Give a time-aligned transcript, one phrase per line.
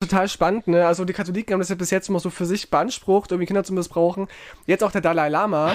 [0.00, 0.86] total spannend, ne?
[0.86, 3.64] Also die Katholiken haben das ja bis jetzt immer so für sich beansprucht, irgendwie Kinder
[3.64, 4.28] zu missbrauchen.
[4.64, 5.74] Jetzt auch der Dalai Lama.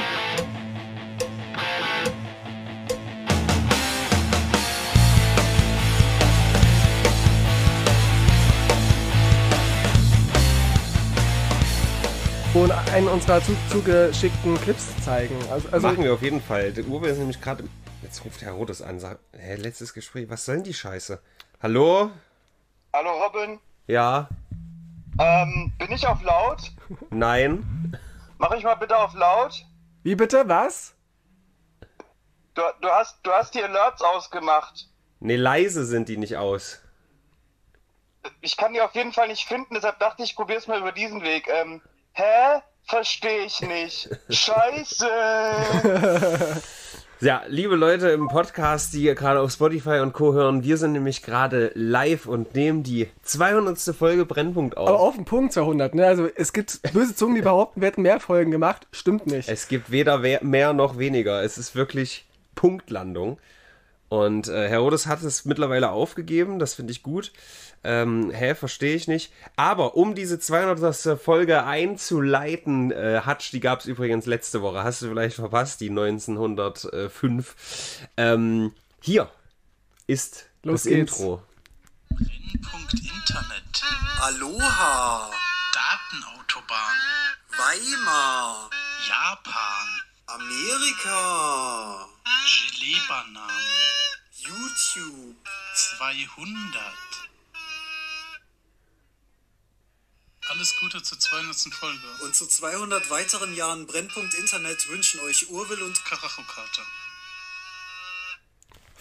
[12.55, 15.35] und einen unserer zu, zugeschickten Clips zeigen.
[15.51, 16.71] Also, also Machen wir auf jeden Fall.
[16.71, 17.65] Der Uwe ist nämlich gerade.
[18.01, 21.19] Jetzt ruft Herr Rotes an, sagt, hä, letztes Gespräch, was soll denn die Scheiße?
[21.61, 22.11] Hallo?
[22.93, 23.59] Hallo Robin?
[23.87, 24.27] Ja.
[25.19, 26.71] Ähm, bin ich auf laut?
[27.09, 27.97] Nein.
[28.37, 29.65] Mach ich mal bitte auf laut.
[30.03, 30.47] Wie bitte?
[30.47, 30.93] Was?
[32.53, 34.87] Du, du, hast, du hast die Alerts ausgemacht.
[35.19, 36.81] Nee, leise sind die nicht aus.
[38.41, 40.91] Ich kann die auf jeden Fall nicht finden, deshalb dachte ich, ich probier's mal über
[40.91, 41.47] diesen Weg.
[41.47, 41.81] Ähm,
[42.13, 42.61] hä?
[42.83, 44.09] Verstehe ich nicht.
[44.29, 45.09] Scheiße.
[47.21, 50.33] Ja, liebe Leute im Podcast, die gerade auf Spotify und Co.
[50.33, 53.79] hören, wir sind nämlich gerade live und nehmen die 200.
[53.95, 54.89] Folge Brennpunkt auf.
[54.89, 56.05] Aber auf den Punkt 200, ne?
[56.05, 58.87] Also es gibt böse Zungen, die behaupten, wir hätten mehr Folgen gemacht.
[58.91, 59.47] Stimmt nicht.
[59.47, 61.41] Es gibt weder mehr noch weniger.
[61.41, 63.37] Es ist wirklich Punktlandung.
[64.15, 67.33] Und äh, Herodes hat es mittlerweile aufgegeben, das finde ich gut.
[67.83, 69.33] Ähm, hä, verstehe ich nicht.
[69.57, 71.19] Aber um diese 200.
[71.19, 75.89] Folge einzuleiten, äh, Hutch, die gab es übrigens letzte Woche, hast du vielleicht verpasst, die
[75.89, 78.07] 1905.
[78.15, 78.71] Ähm,
[79.01, 79.29] hier
[80.07, 81.19] ist Los das geht's.
[81.19, 81.43] Intro.
[82.07, 83.83] Brennpunkt Internet.
[84.21, 85.29] Aloha.
[85.73, 86.97] Datenautobahn.
[87.49, 88.69] Weimar.
[89.09, 90.14] Japan.
[90.27, 92.09] Amerika.
[92.45, 93.47] Gelee-Bananen.
[94.33, 95.35] YouTube.
[95.97, 96.81] 200.
[100.49, 101.55] Alles Gute zur 200.
[101.73, 102.07] Folge.
[102.23, 106.81] Und zu 200 weiteren Jahren Brennpunkt Internet wünschen euch Urwil und Karachokata.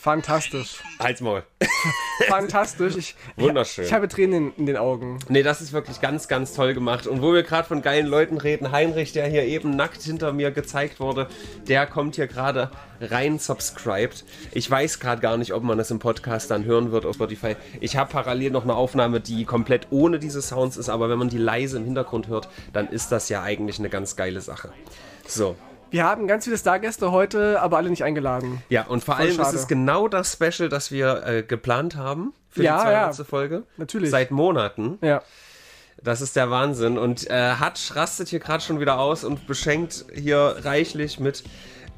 [0.05, 0.83] Fantastisch.
[0.99, 1.45] Halt's Maul.
[2.29, 2.95] Fantastisch.
[2.95, 3.85] Ich, Wunderschön.
[3.85, 5.19] Ich, ich, habe Tränen in, in, den Augen.
[5.31, 7.07] Nee, das ist wirklich ganz, ganz toll gemacht.
[7.07, 10.51] Und wo wir gerade von geilen Leuten reden, Heinrich, der hier eben nackt hinter mir
[10.51, 11.29] gezeigt wurde,
[11.69, 14.27] der kommt hier gerade rein subscribed.
[14.53, 17.57] Ich weiß gerade gar nicht, ob man das im Podcast dann hören wird auf Spotify.
[17.81, 21.31] Ich habe parallel noch eine Aufnahme, die komplett ohne diese Sounds ist, aber wenn man
[21.31, 24.71] die leise im Hintergrund hört, dann ist das ja eigentlich eine ganz geile Sache.
[25.27, 25.57] So,
[25.95, 28.61] wir haben ganz viele Stargäste heute, aber alle nicht eingeladen.
[28.69, 29.55] Ja, und vor Voll allem schade.
[29.55, 33.19] ist es genau das Special, das wir äh, geplant haben für ja, die 200.
[33.19, 33.63] Ja, Folge.
[33.77, 34.11] Natürlich.
[34.11, 34.99] Seit Monaten.
[35.03, 35.23] Ja.
[36.03, 36.99] Das ist der Wahnsinn.
[36.99, 41.45] Und äh, Hutch rastet hier gerade schon wieder aus und beschenkt hier reichlich mit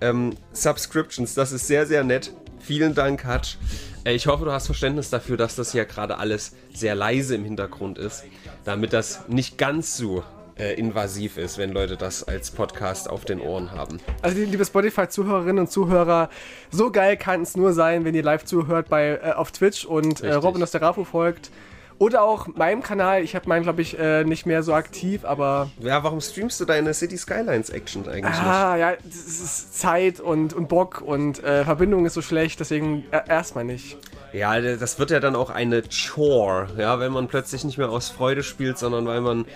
[0.02, 1.32] ähm, Subscriptions.
[1.32, 2.34] Das ist sehr, sehr nett.
[2.60, 3.56] Vielen Dank, Hutch.
[4.04, 7.44] Äh, ich hoffe, du hast Verständnis dafür, dass das hier gerade alles sehr leise im
[7.44, 8.24] Hintergrund ist,
[8.64, 10.22] damit das nicht ganz so
[10.58, 14.00] äh, invasiv ist, wenn Leute das als Podcast auf den Ohren haben.
[14.22, 16.30] Also liebe Spotify-Zuhörerinnen und Zuhörer,
[16.70, 20.22] so geil kann es nur sein, wenn ihr live zuhört bei, äh, auf Twitch und
[20.22, 21.50] äh, Robin aus der Rafu folgt.
[21.98, 23.22] Oder auch meinem Kanal.
[23.22, 25.70] Ich habe meinen, glaube ich, äh, nicht mehr so aktiv, aber.
[25.80, 28.80] Ja, warum streamst du deine City Skylines Action eigentlich ah, nicht?
[28.80, 33.20] ja, das ist Zeit und, und Bock und äh, Verbindung ist so schlecht, deswegen äh,
[33.26, 33.96] erstmal nicht.
[34.34, 38.10] Ja, das wird ja dann auch eine Chore, ja, wenn man plötzlich nicht mehr aus
[38.10, 39.46] Freude spielt, sondern weil man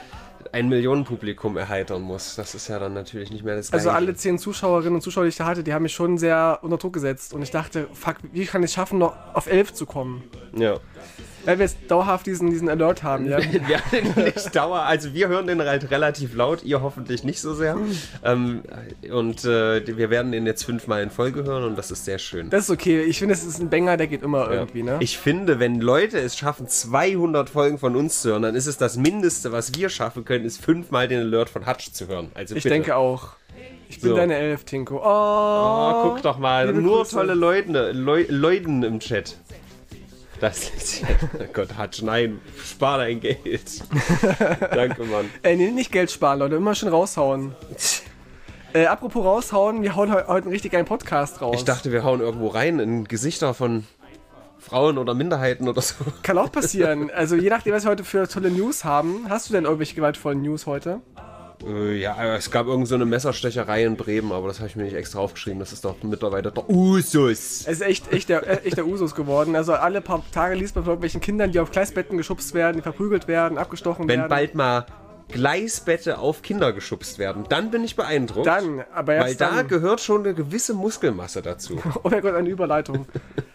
[0.52, 2.34] ein Millionenpublikum erheitern muss.
[2.34, 3.96] Das ist ja dann natürlich nicht mehr das also Gleiche.
[3.96, 6.58] Also alle zehn Zuschauerinnen und Zuschauer, die ich da hatte, die haben mich schon sehr
[6.62, 7.34] unter Druck gesetzt.
[7.34, 10.24] Und ich dachte, fuck, wie kann ich es schaffen, noch auf elf zu kommen?
[10.56, 10.78] Ja.
[11.44, 13.38] Weil wir jetzt dauerhaft diesen, diesen Alert haben, ja.
[13.38, 17.78] wir nicht dauer, also wir hören den halt relativ laut, ihr hoffentlich nicht so sehr.
[18.24, 18.62] ähm,
[19.10, 22.50] und äh, wir werden den jetzt fünfmal in Folge hören und das ist sehr schön.
[22.50, 23.02] Das ist okay.
[23.02, 24.60] Ich finde, es ist ein Banger, der geht immer ja.
[24.60, 24.96] irgendwie, ne?
[25.00, 28.76] Ich finde, wenn Leute es schaffen, 200 Folgen von uns zu hören, dann ist es
[28.76, 32.30] das Mindeste, was wir schaffen können, ist fünfmal den Alert von Hutch zu hören.
[32.34, 33.30] Also ich denke auch.
[33.88, 34.16] Ich bin so.
[34.16, 34.98] deine Elf, Tinko.
[34.98, 36.72] Oh, oh guck doch mal.
[36.72, 37.16] Nur Grüße.
[37.16, 39.36] tolle Leute, Le Leuten im Chat.
[40.40, 41.08] Das ist ja,
[41.38, 43.82] oh Gott, Hatsch, nein, spar dein Geld.
[44.74, 45.28] Danke, Mann.
[45.42, 47.54] Ey, nee, nicht Geld sparen, Leute, immer schön raushauen.
[48.72, 51.56] Äh, apropos raushauen, wir hauen heute einen richtig geilen Podcast raus.
[51.58, 53.86] Ich dachte, wir hauen irgendwo rein in Gesichter von
[54.58, 55.94] Frauen oder Minderheiten oder so.
[56.22, 57.10] Kann auch passieren.
[57.10, 59.26] Also je nachdem, was wir heute für tolle News haben.
[59.28, 61.00] Hast du denn irgendwelche gewaltvollen News heute?
[61.66, 64.84] Äh, ja, es gab irgend so eine Messerstecherei in Bremen, aber das habe ich mir
[64.84, 65.60] nicht extra aufgeschrieben.
[65.60, 67.66] Das ist doch mittlerweile der Usus.
[67.66, 69.56] Es ist echt, echt, der, echt der Usus geworden.
[69.56, 72.82] Also alle paar Tage liest man von irgendwelchen Kindern, die auf Gleisbetten geschubst werden, die
[72.82, 74.22] verprügelt werden, abgestochen Wenn werden.
[74.22, 74.86] Wenn bald mal
[75.32, 77.44] Gleisbette auf Kinder geschubst werden.
[77.48, 78.46] Dann bin ich beeindruckt.
[78.46, 79.68] Dann, aber erst Weil da dann.
[79.68, 81.80] gehört schon eine gewisse Muskelmasse dazu.
[82.02, 83.06] oh mein Gott, eine Überleitung.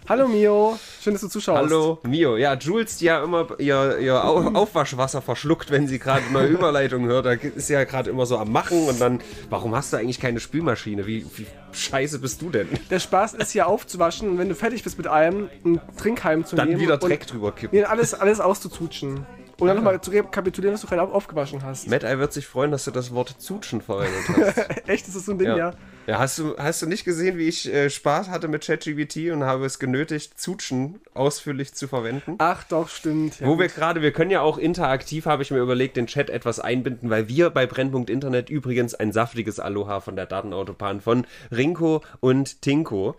[0.07, 1.63] Hallo Mio, schön, dass du zuschaust.
[1.63, 2.37] Hallo Mio.
[2.37, 7.25] Ja, Jules, die ja immer ihr, ihr Aufwaschwasser verschluckt, wenn sie gerade eine Überleitung hört.
[7.25, 9.19] Da ist sie ja gerade immer so am Machen und dann,
[9.49, 11.07] warum hast du eigentlich keine Spülmaschine?
[11.07, 12.69] Wie, wie scheiße bist du denn?
[12.89, 16.55] Der Spaß ist hier aufzuwaschen und wenn du fertig bist mit allem, einen Trinkheim zu
[16.55, 16.79] dann nehmen.
[16.79, 17.83] Dann wieder Dreck drüber kippen.
[17.85, 19.25] Alles, alles auszututschen.
[19.59, 21.87] Und dann nochmal zu rekapitulieren, was du gerade aufgewaschen hast.
[21.87, 24.57] Matt Eye wird sich freuen, dass du das Wort Zutschen verwendet hast.
[24.87, 25.57] Echt, ist das so ein Ding, ja?
[25.57, 25.73] Ja.
[26.07, 29.43] Ja, hast du, hast du nicht gesehen, wie ich äh, Spaß hatte mit ChatGPT und
[29.43, 32.35] habe es genötigt, Zutschen ausführlich zu verwenden?
[32.37, 33.39] Ach doch, stimmt.
[33.39, 33.75] Ja, Wo wir gut.
[33.75, 37.27] gerade, wir können ja auch interaktiv, habe ich mir überlegt, den Chat etwas einbinden, weil
[37.27, 43.15] wir bei Brennpunkt Internet übrigens ein saftiges Aloha von der Datenautobahn von Rinko und Tinko.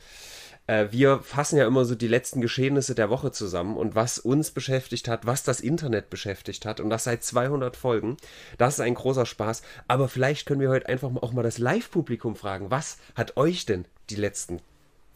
[0.66, 4.50] Äh, wir fassen ja immer so die letzten Geschehnisse der Woche zusammen und was uns
[4.50, 8.16] beschäftigt hat, was das Internet beschäftigt hat und das seit 200 Folgen.
[8.58, 9.62] Das ist ein großer Spaß.
[9.88, 12.70] Aber vielleicht können wir heute einfach auch mal das Live-Publikum fragen.
[12.70, 14.60] Was hat euch denn die letzten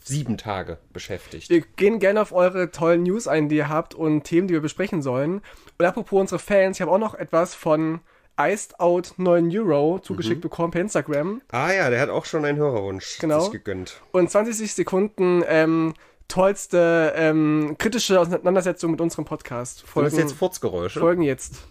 [0.02, 1.50] sieben Tage beschäftigt?
[1.50, 4.61] Wir gehen gerne auf eure tollen News ein, die ihr habt und Themen, die wir
[4.61, 5.43] besprechen sollen.
[5.79, 8.00] Und apropos unsere Fans, ich habe auch noch etwas von
[8.49, 10.41] Iced Out 9 Euro zugeschickt Mhm.
[10.43, 11.43] bekommen per Instagram.
[11.51, 13.41] Ah ja, der hat auch schon einen Hörerwunsch Genau.
[13.41, 14.01] sich gegönnt.
[14.13, 15.95] Und 20 Sekunden ähm,
[16.29, 19.81] tollste ähm, kritische Auseinandersetzung mit unserem Podcast.
[19.81, 21.01] Und das Folgen, jetzt Furzgeräusche.
[21.01, 21.67] folgen jetzt.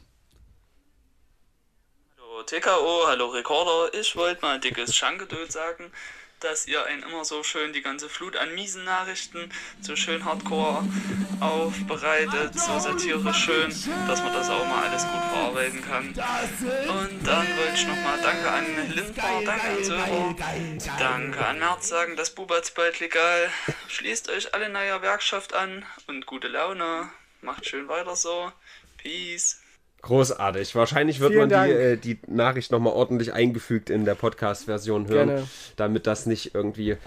[2.17, 3.93] Hallo TKO, hallo Recorder.
[3.99, 5.91] Ich wollte mal ein dickes Schankedöd sagen,
[6.39, 9.49] dass ihr einen immer so schön die ganze Flut an miesen Nachrichten
[9.81, 10.83] so schön hardcore
[11.39, 13.69] aufbereitet, so satirisch schön,
[14.07, 16.07] dass man das auch mal alles gut verarbeiten kann.
[16.07, 20.35] Und dann wollte ich nochmal Danke an Lindbar, danke an Söder,
[20.99, 23.49] danke an Merz sagen, das Bubat's bald legal.
[23.87, 27.09] Schließt euch alle neuer Werkschaft an und gute Laune.
[27.41, 28.51] Macht schön weiter so.
[28.97, 29.61] Peace.
[30.01, 30.75] Großartig.
[30.75, 35.27] Wahrscheinlich wird Vielen man die, äh, die Nachricht nochmal ordentlich eingefügt in der Podcast-Version hören,
[35.27, 35.47] Gerne.
[35.75, 36.97] damit das nicht irgendwie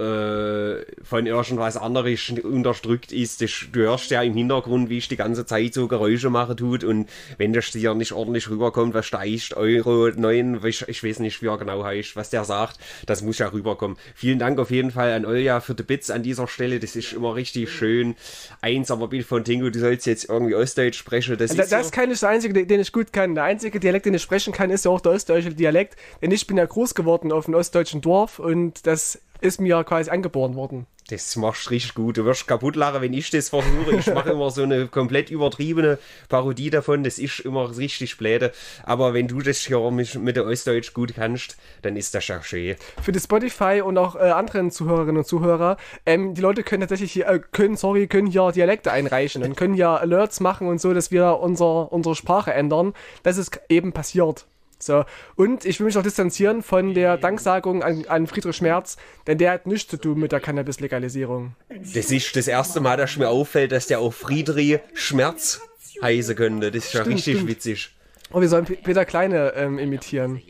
[0.00, 3.42] äh, von irgendwas anderes unterdrückt ist.
[3.42, 6.84] Das, du hörst ja im Hintergrund, wie ich die ganze Zeit so Geräusche mache tut
[6.84, 7.08] und
[7.38, 11.48] wenn das dir nicht ordentlich rüberkommt, was steigt Euro 9, ich, ich weiß nicht, wie
[11.48, 13.96] er genau heißt, was der sagt, das muss ja rüberkommen.
[14.14, 17.12] Vielen Dank auf jeden Fall an Olja für die Bits an dieser Stelle, das ist
[17.12, 18.14] immer richtig schön.
[18.60, 21.86] Eins, aber Bild von Tingo, du sollst jetzt irgendwie Ostdeutsch sprechen, das Da, ist das
[21.86, 21.90] so.
[21.92, 23.34] kann ich der einzige, den ich gut kann.
[23.34, 25.96] Der einzige Dialekt, den ich sprechen kann, ist ja auch der ostdeutsche Dialekt.
[26.22, 30.10] Denn ich bin ja groß geworden auf einem ostdeutschen Dorf und das ist mir quasi
[30.10, 30.86] angeboren worden.
[31.10, 32.18] Das machst du richtig gut.
[32.18, 33.96] Du wirst kaputt lachen, wenn ich das versuche.
[33.96, 35.98] Ich mache immer so eine komplett übertriebene
[36.28, 37.02] Parodie davon.
[37.02, 38.52] Das ist immer richtig bläde.
[38.84, 42.40] Aber wenn du das hier mit, mit der Ostdeutsch gut kannst, dann ist das ja
[42.42, 42.76] schön.
[43.02, 47.12] Für die Spotify und auch äh, anderen Zuhörerinnen und Zuhörer, ähm, die Leute können tatsächlich
[47.12, 50.94] hier, äh, können, sorry, können hier Dialekte einreichen und können ja Alerts machen und so,
[50.94, 52.94] dass wir unser, unsere Sprache ändern.
[53.24, 54.46] Das ist eben passiert.
[54.82, 55.04] So,
[55.36, 58.96] und ich will mich auch distanzieren von der Danksagung an, an Friedrich Merz,
[59.26, 61.54] denn der hat nichts zu tun mit der Cannabis-Legalisierung.
[61.68, 65.60] Das ist das erste Mal, dass mir auffällt, dass der auch Friedrich Schmerz
[66.02, 66.70] heißen könnte.
[66.70, 67.50] Das ist ja Stimmt, richtig stimmt.
[67.50, 67.90] witzig.
[68.32, 70.40] Oh, wir sollen Peter Kleine ähm, imitieren.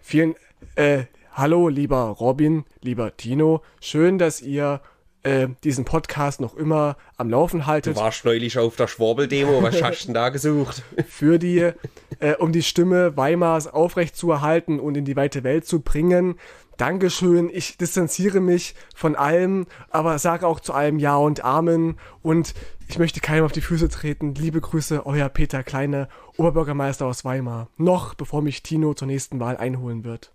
[0.00, 0.34] Vielen,
[0.74, 3.62] äh, hallo, lieber Robin, lieber Tino.
[3.80, 4.80] Schön, dass ihr
[5.22, 7.96] äh, diesen Podcast noch immer am Laufen Du haltet.
[7.96, 9.62] warst neulich auf der Schwurbel-Demo.
[9.62, 10.82] Was hast du denn da gesucht?
[11.08, 11.70] Für die,
[12.18, 16.36] äh, um die Stimme Weimars aufrecht zu erhalten und in die weite Welt zu bringen.
[16.78, 22.54] Dankeschön, ich distanziere mich von allem, aber sage auch zu allem Ja und Amen und
[22.88, 24.34] ich möchte keinem auf die Füße treten.
[24.34, 26.08] Liebe Grüße, euer Peter Kleine,
[26.38, 27.68] Oberbürgermeister aus Weimar.
[27.76, 30.32] Noch bevor mich Tino zur nächsten Wahl einholen wird.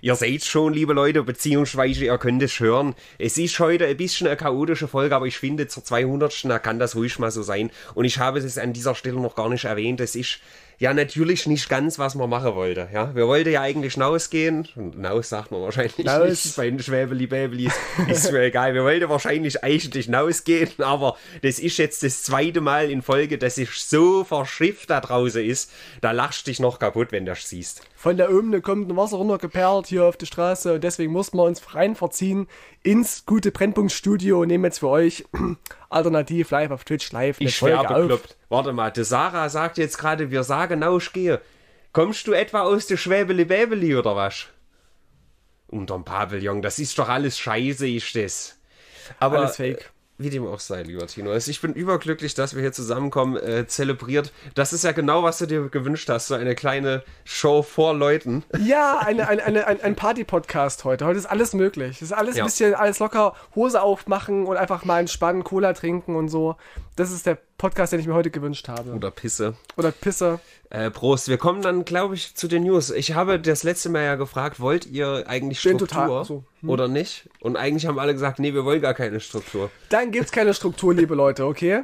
[0.00, 2.94] Ihr seht schon, liebe Leute, beziehungsweise ihr könnt es hören.
[3.18, 6.44] Es ist heute ein bisschen eine chaotische Folge, aber ich finde, zur 200.
[6.44, 7.70] Da kann das ruhig mal so sein.
[7.94, 10.00] Und ich habe es an dieser Stelle noch gar nicht erwähnt.
[10.00, 10.40] Es ist
[10.78, 12.88] ja natürlich nicht ganz, was man machen wollte.
[12.92, 14.68] Ja, wir wollten ja eigentlich hinausgehen.
[14.74, 16.28] Hinaus sagt man wahrscheinlich Hinaus.
[16.44, 16.56] nicht.
[16.56, 17.74] Bei den Schwäbeli Bäbelis
[18.08, 18.74] ist mir egal.
[18.74, 23.58] Wir wollten wahrscheinlich eigentlich hinausgehen, aber das ist jetzt das zweite Mal in Folge, dass
[23.58, 25.72] ich so verschifft da draußen ist.
[26.00, 27.82] Da lachst dich noch kaputt, wenn du das siehst.
[27.98, 31.42] Von der Ömne kommt ein Wasser runtergeperlt hier auf die Straße und deswegen mussten wir
[31.42, 32.46] uns rein verziehen
[32.84, 35.24] ins gute Brennpunktstudio und nehmen jetzt für euch
[35.90, 38.36] alternativ live auf Twitch live eine Ich Folge bekloppt.
[38.50, 41.40] Warte mal, die Sarah sagt jetzt gerade, wir sagen Nauschgehe.
[41.92, 44.46] Kommst du etwa aus der Schwäbeli Bäbeli oder was?
[45.66, 48.60] Unterm Pavillon, das ist doch alles scheiße, ist das.
[49.18, 49.90] Aber Alles fake.
[50.18, 51.30] Wie dem auch sei, lieber Tino.
[51.30, 54.32] Also ich bin überglücklich, dass wir hier zusammenkommen, äh, zelebriert.
[54.54, 58.44] Das ist ja genau, was du dir gewünscht hast, so eine kleine Show vor Leuten.
[58.58, 61.06] Ja, eine, eine, eine, ein, ein Party-Podcast heute.
[61.06, 61.96] Heute ist alles möglich.
[61.96, 62.42] Es ist alles Ja.
[62.44, 66.56] ein bisschen, alles locker, Hose aufmachen und einfach mal entspannen, Cola trinken und so.
[66.96, 68.92] Das ist der Podcast, den ich mir heute gewünscht habe.
[68.92, 69.54] Oder Pisse.
[69.76, 70.38] Oder Pisse.
[70.70, 71.28] Äh, Prost.
[71.28, 72.90] Wir kommen dann, glaube ich, zu den News.
[72.90, 76.70] Ich habe das letzte Mal ja gefragt, wollt ihr eigentlich Den Struktur total- so, hm.
[76.70, 77.28] oder nicht?
[77.40, 79.70] Und eigentlich haben alle gesagt, nee, wir wollen gar keine Struktur.
[79.88, 81.82] Dann gibt's keine Struktur, liebe Leute, okay?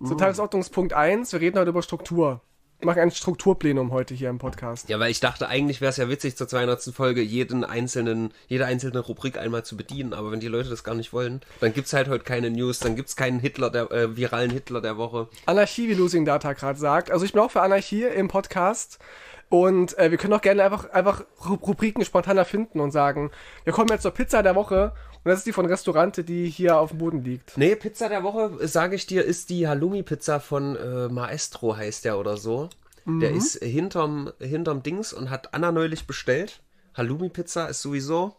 [0.00, 2.40] So, Tagesordnungspunkt 1, wir reden heute über Struktur.
[2.80, 4.88] Machen ein Strukturplenum heute hier im Podcast.
[4.88, 6.82] Ja, weil ich dachte, eigentlich wäre es ja witzig, zur 200.
[6.94, 10.14] Folge jeden einzelnen, jede einzelne Rubrik einmal zu bedienen.
[10.14, 12.78] Aber wenn die Leute das gar nicht wollen, dann gibt es halt heute keine News,
[12.78, 15.28] dann gibt es keinen Hitler, der äh, viralen Hitler der Woche.
[15.46, 17.10] Anarchie, wie Losing Data gerade sagt.
[17.10, 18.98] Also ich bin auch für Anarchie im Podcast.
[19.50, 23.30] Und äh, wir können auch gerne einfach, einfach Rubriken spontaner finden und sagen,
[23.64, 24.92] wir kommen jetzt zur Pizza der Woche
[25.28, 27.58] und das ist die von Restaurante, die hier auf dem Boden liegt.
[27.58, 32.18] Nee, Pizza der Woche, sage ich dir, ist die Halloumi-Pizza von äh, Maestro, heißt der
[32.18, 32.70] oder so.
[33.04, 33.20] Mhm.
[33.20, 36.62] Der ist hinterm, hinterm Dings und hat Anna neulich bestellt.
[36.94, 38.36] Halloumi-Pizza ist sowieso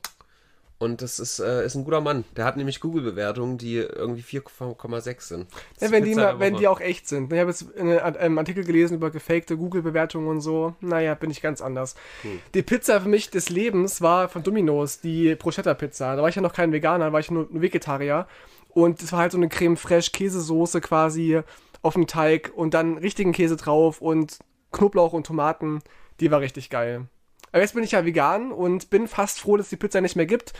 [0.79, 2.23] und das ist, äh, ist ein guter Mann.
[2.37, 5.47] Der hat nämlich Google-Bewertungen, die irgendwie 4,6 sind.
[5.81, 7.33] Ja, wenn, die, wenn die auch echt sind.
[7.33, 10.75] Ich habe jetzt einen Artikel gelesen über gefakte Google-Bewertungen und so.
[10.79, 11.95] Naja, bin ich ganz anders.
[12.21, 12.39] Hm.
[12.53, 16.15] Die Pizza für mich des Lebens war von Domino's, die Bruschetta-Pizza.
[16.15, 18.25] Da war ich ja noch kein Veganer, da war ich nur ein Vegetarier.
[18.69, 21.41] Und es war halt so eine Creme fraiche Käsesoße quasi
[21.81, 24.39] auf dem Teig und dann richtigen Käse drauf und
[24.71, 25.81] Knoblauch und Tomaten.
[26.21, 27.07] Die war richtig geil.
[27.51, 30.15] Aber jetzt bin ich ja vegan und bin fast froh, dass es die Pizza nicht
[30.15, 30.53] mehr gibt.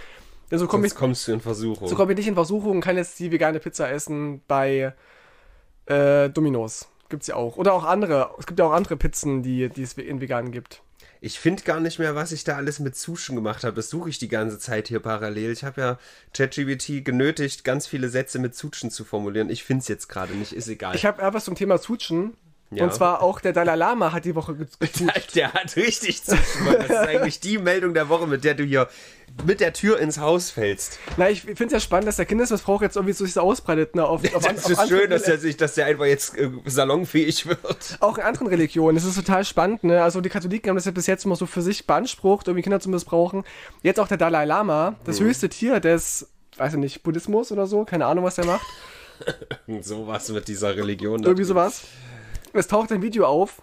[0.51, 1.88] Denn so komm ich, kommst du in Versuchung.
[1.88, 4.93] So komme ich nicht in Versuchung und kann jetzt die vegane Pizza essen bei
[5.86, 6.88] äh, Domino's.
[7.10, 7.58] Gibt's ja auch.
[7.58, 8.31] Oder auch andere.
[8.39, 10.81] Es gibt ja auch andere Pizzen, die, die es in vegan gibt.
[11.22, 13.75] Ich finde gar nicht mehr, was ich da alles mit Suschen gemacht habe.
[13.75, 15.51] Das suche ich die ganze Zeit hier parallel.
[15.51, 16.00] Ich habe ja
[16.34, 19.50] ChatGPT genötigt, ganz viele Sätze mit Suchen zu formulieren.
[19.50, 20.96] Ich finde es jetzt gerade nicht, ist egal.
[20.96, 22.38] Ich habe etwas zum Thema Suchen.
[22.71, 22.83] Ja.
[22.83, 25.35] Und zwar auch der Dalai Lama hat die Woche getucht.
[25.35, 28.88] Der hat richtig zu Das ist eigentlich die Meldung der Woche, mit der du hier
[29.45, 30.99] mit der Tür ins Haus fällst.
[31.17, 33.95] Na, ich finde es ja spannend, dass der Kindesmissbrauch jetzt irgendwie so sich so ausbreitet.
[33.95, 37.47] Ne, auf, auf, das ist schön, dass er sich, dass der einfach jetzt äh, salonfähig
[37.47, 37.97] wird.
[38.01, 38.95] Auch in anderen Religionen.
[38.95, 39.83] Das ist total spannend.
[39.83, 40.03] Ne?
[40.03, 42.79] Also die Katholiken haben das ja bis jetzt immer so für sich beansprucht, irgendwie Kinder
[42.79, 43.45] zu missbrauchen.
[43.81, 45.27] Jetzt auch der Dalai Lama, das hm.
[45.27, 47.85] höchste Tier des, weiß ich nicht, Buddhismus oder so.
[47.85, 48.65] Keine Ahnung, was der macht.
[49.81, 51.23] sowas mit dieser Religion.
[51.23, 51.83] Irgendwie sowas
[52.53, 53.62] es taucht ein Video auf,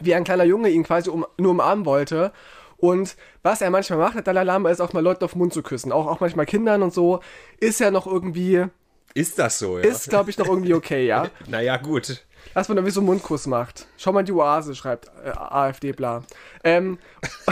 [0.00, 2.32] wie ein kleiner Junge ihn quasi um, nur umarmen wollte.
[2.76, 5.54] Und was er manchmal macht, der Dalai Lama, ist auch mal Leute auf den Mund
[5.54, 5.92] zu küssen.
[5.92, 7.20] Auch, auch manchmal Kindern und so.
[7.58, 8.66] Ist ja noch irgendwie.
[9.14, 9.84] Ist das so, ja?
[9.84, 11.28] Ist, glaube ich, noch irgendwie okay, ja?
[11.46, 12.24] naja, gut.
[12.52, 13.86] Dass man irgendwie so einen Mundkuss macht.
[13.96, 16.24] Schau mal die Oase, schreibt äh, AfD, bla.
[16.62, 16.98] Ähm,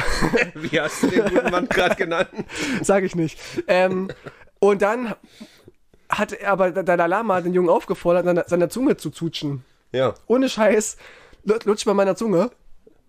[0.55, 2.29] Wie hast du den guten Mann gerade genannt?
[2.83, 3.38] Sag ich nicht.
[3.69, 4.09] Ähm,
[4.59, 5.14] und dann
[6.09, 9.64] hat aber der Dalai Lama den Jungen aufgefordert, seine Zunge zu zutschen.
[9.92, 10.14] Ja.
[10.26, 10.96] Ohne Scheiß,
[11.44, 12.50] lutsch mal meiner Zunge.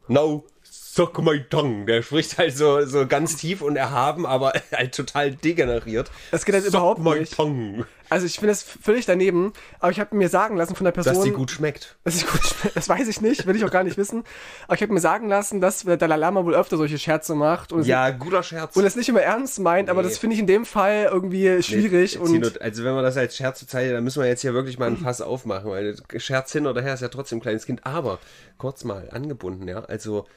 [0.08, 0.46] No,
[0.94, 1.86] suck my tongue.
[1.86, 6.12] Der spricht halt so, so ganz tief und erhaben, aber halt total degeneriert.
[6.32, 7.36] Das geht halt suck überhaupt my nicht.
[7.36, 7.86] Tongue.
[8.10, 11.16] Also ich finde das völlig daneben, aber ich habe mir sagen lassen von der Person...
[11.16, 11.96] Dass sie gut schmeckt.
[12.04, 14.24] Dass sie gut schmeckt, das weiß ich nicht, will ich auch gar nicht wissen.
[14.68, 17.72] Aber ich habe mir sagen lassen, dass der Dalai Lama wohl öfter solche Scherze macht.
[17.72, 18.76] Und ja, guter Scherz.
[18.76, 19.92] Und es nicht immer ernst meint, nee.
[19.92, 22.20] aber das finde ich in dem Fall irgendwie schwierig.
[22.22, 24.78] Nee, und also wenn man das als Scherz bezeichnet, dann müssen wir jetzt hier wirklich
[24.78, 27.84] mal ein Fass aufmachen, weil Scherz hin oder her ist ja trotzdem ein kleines Kind.
[27.84, 28.20] Aber,
[28.60, 30.28] kurz mal angebunden, ja, also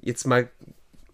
[0.00, 0.48] jetzt mal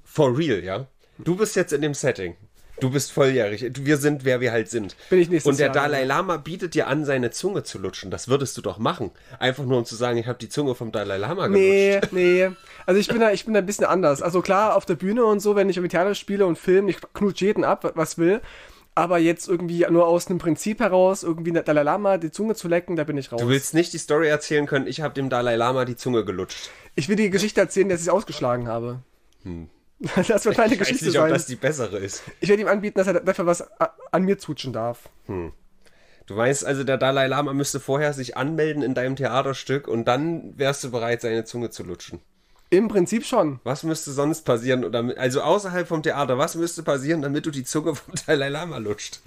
[0.04, 0.86] for real, ja.
[1.18, 2.36] Du bist jetzt in dem Setting.
[2.80, 3.64] Du bist volljährig.
[3.78, 4.96] Wir sind, wer wir halt sind.
[5.08, 8.10] Bin ich nicht Und der Dalai Lama bietet dir an, seine Zunge zu lutschen.
[8.10, 9.12] Das würdest du doch machen.
[9.38, 12.12] Einfach nur um zu sagen, ich habe die Zunge vom Dalai Lama gelutscht.
[12.12, 12.50] Nee, nee.
[12.84, 14.20] Also ich bin da, ich bin da ein bisschen anders.
[14.20, 16.96] Also klar, auf der Bühne und so, wenn ich im Theater spiele und filme, ich
[17.14, 18.40] knutsch jeden ab, was will.
[18.94, 22.68] Aber jetzt irgendwie nur aus einem Prinzip heraus, irgendwie der Dalai Lama die Zunge zu
[22.68, 23.40] lecken, da bin ich raus.
[23.40, 26.70] Du willst nicht die Story erzählen können, ich habe dem Dalai Lama die Zunge gelutscht.
[26.94, 29.02] Ich will die Geschichte erzählen, dass ich es ausgeschlagen habe.
[29.44, 29.68] Hm.
[30.28, 31.12] Das wird meine Geschichte sein.
[31.12, 32.22] Ich weiß nicht, ob das die bessere ist.
[32.40, 33.64] Ich werde ihm anbieten, dass er dafür was
[34.10, 35.08] an mir zutschen darf.
[35.26, 35.52] Hm.
[36.26, 40.56] Du weißt also, der Dalai Lama müsste vorher sich anmelden in deinem Theaterstück und dann
[40.58, 42.20] wärst du bereit, seine Zunge zu lutschen.
[42.72, 43.60] Im Prinzip schon.
[43.64, 44.90] Was müsste sonst passieren?
[44.90, 48.78] Damit, also außerhalb vom Theater, was müsste passieren, damit du die Zunge vom Dalai Lama
[48.78, 49.20] lutscht?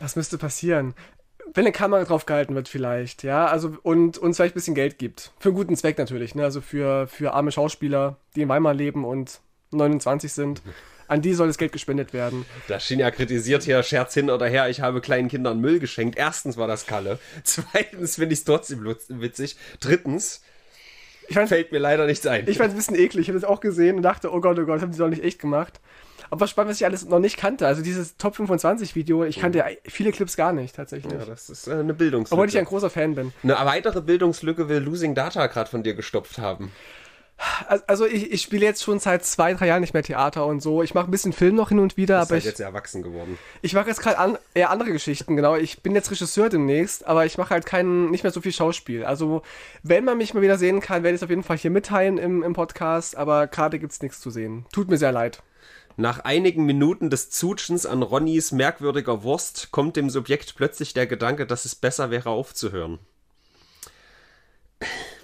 [0.00, 0.94] Was müsste passieren?
[1.52, 4.98] Wenn eine Kamera drauf gehalten wird, vielleicht, ja, also und uns vielleicht ein bisschen Geld
[4.98, 5.32] gibt.
[5.38, 6.44] Für einen guten Zweck natürlich, ne?
[6.44, 9.40] Also für, für arme Schauspieler, die in Weimar leben und
[9.72, 10.62] 29 sind.
[11.08, 12.46] An die soll das Geld gespendet werden.
[12.68, 16.16] Da schien ja kritisiert hier, Scherz hin oder her, ich habe kleinen Kindern Müll geschenkt.
[16.16, 17.18] Erstens war das Kalle.
[17.44, 19.56] Zweitens finde ich es trotzdem witzig.
[19.78, 20.40] Drittens,
[21.34, 22.48] fällt mir leider nichts ein.
[22.48, 23.22] Ich fand es ein bisschen eklig.
[23.22, 25.08] Ich habe das auch gesehen und dachte, oh Gott, oh Gott, das haben die doch
[25.08, 25.80] nicht echt gemacht.
[26.30, 27.66] Aber was spannend, was ich alles noch nicht kannte.
[27.66, 31.12] Also dieses Top 25 Video, ich kannte ja viele Clips gar nicht tatsächlich.
[31.12, 32.34] Ja, das ist äh, eine Bildungslücke.
[32.34, 33.32] Obwohl ich ein großer Fan bin.
[33.42, 36.70] Eine weitere Bildungslücke will Losing Data gerade von dir gestopft haben.
[37.86, 40.82] Also ich, ich spiele jetzt schon seit zwei, drei Jahren nicht mehr Theater und so.
[40.82, 43.38] Ich mache ein bisschen Film noch hin und wieder, aber ich jetzt erwachsen geworden.
[43.62, 45.54] Ich mache jetzt gerade an, eher andere Geschichten, genau.
[45.54, 49.04] Ich bin jetzt Regisseur demnächst, aber ich mache halt keinen, nicht mehr so viel Schauspiel.
[49.04, 49.42] Also
[49.84, 52.18] wenn man mich mal wieder sehen kann, werde ich es auf jeden Fall hier mitteilen
[52.18, 54.66] im, im Podcast, aber gerade gibt es nichts zu sehen.
[54.72, 55.40] Tut mir sehr leid.
[55.96, 61.46] Nach einigen Minuten des Zutschens an Ronnys merkwürdiger Wurst kommt dem Subjekt plötzlich der Gedanke,
[61.46, 62.98] dass es besser wäre aufzuhören.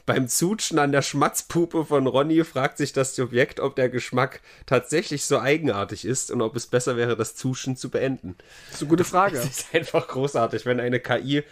[0.07, 5.25] Beim Zutschen an der Schmatzpuppe von Ronny fragt sich das Subjekt, ob der Geschmack tatsächlich
[5.25, 8.37] so eigenartig ist und ob es besser wäre, das Zuschen zu beenden.
[8.67, 9.37] Das ist eine gute Frage.
[9.37, 11.45] Das ist einfach großartig, wenn eine KI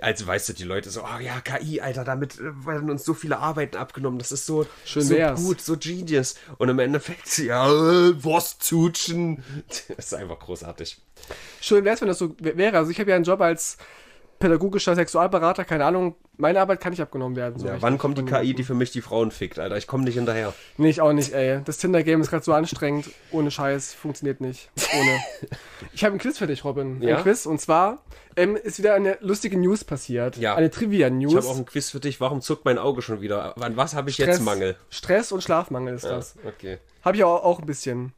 [0.00, 3.38] also weißt du, die Leute so, oh ja, KI, Alter, damit werden uns so viele
[3.38, 5.42] Arbeiten abgenommen, das ist so, Schön so wär's.
[5.42, 6.36] gut, so genius.
[6.56, 9.42] Und im Endeffekt, ja, was zutschen.
[9.68, 10.98] Das ist einfach großartig.
[11.60, 12.78] Schön wäre es, wenn das so wäre.
[12.78, 13.76] Also ich habe ja einen Job als
[14.38, 17.58] pädagogischer Sexualberater, keine Ahnung, meine Arbeit kann nicht abgenommen werden.
[17.58, 19.76] So Ja, wann kommt die KI, die für mich die Frauen fickt, Alter?
[19.76, 20.54] Ich komme nicht hinterher.
[20.76, 21.60] Nee, ich auch nicht, ey.
[21.64, 23.10] Das Tinder-Game ist gerade so anstrengend.
[23.32, 23.94] Ohne Scheiß.
[23.94, 24.70] Funktioniert nicht.
[24.98, 25.18] Ohne.
[25.92, 27.02] ich habe ein Quiz für dich, Robin.
[27.02, 27.16] Ja?
[27.16, 27.44] Ein Quiz.
[27.46, 28.04] Und zwar
[28.36, 30.36] ähm, ist wieder eine lustige News passiert.
[30.36, 30.54] Ja.
[30.54, 31.32] Eine Trivia-News.
[31.32, 32.20] Ich habe auch ein Quiz für dich.
[32.20, 33.60] Warum zuckt mein Auge schon wieder?
[33.60, 34.76] An was habe ich jetzt Mangel?
[34.90, 36.36] Stress und Schlafmangel ist Ja, das.
[36.46, 36.78] okay.
[37.04, 38.12] Habe ich auch, auch ein bisschen.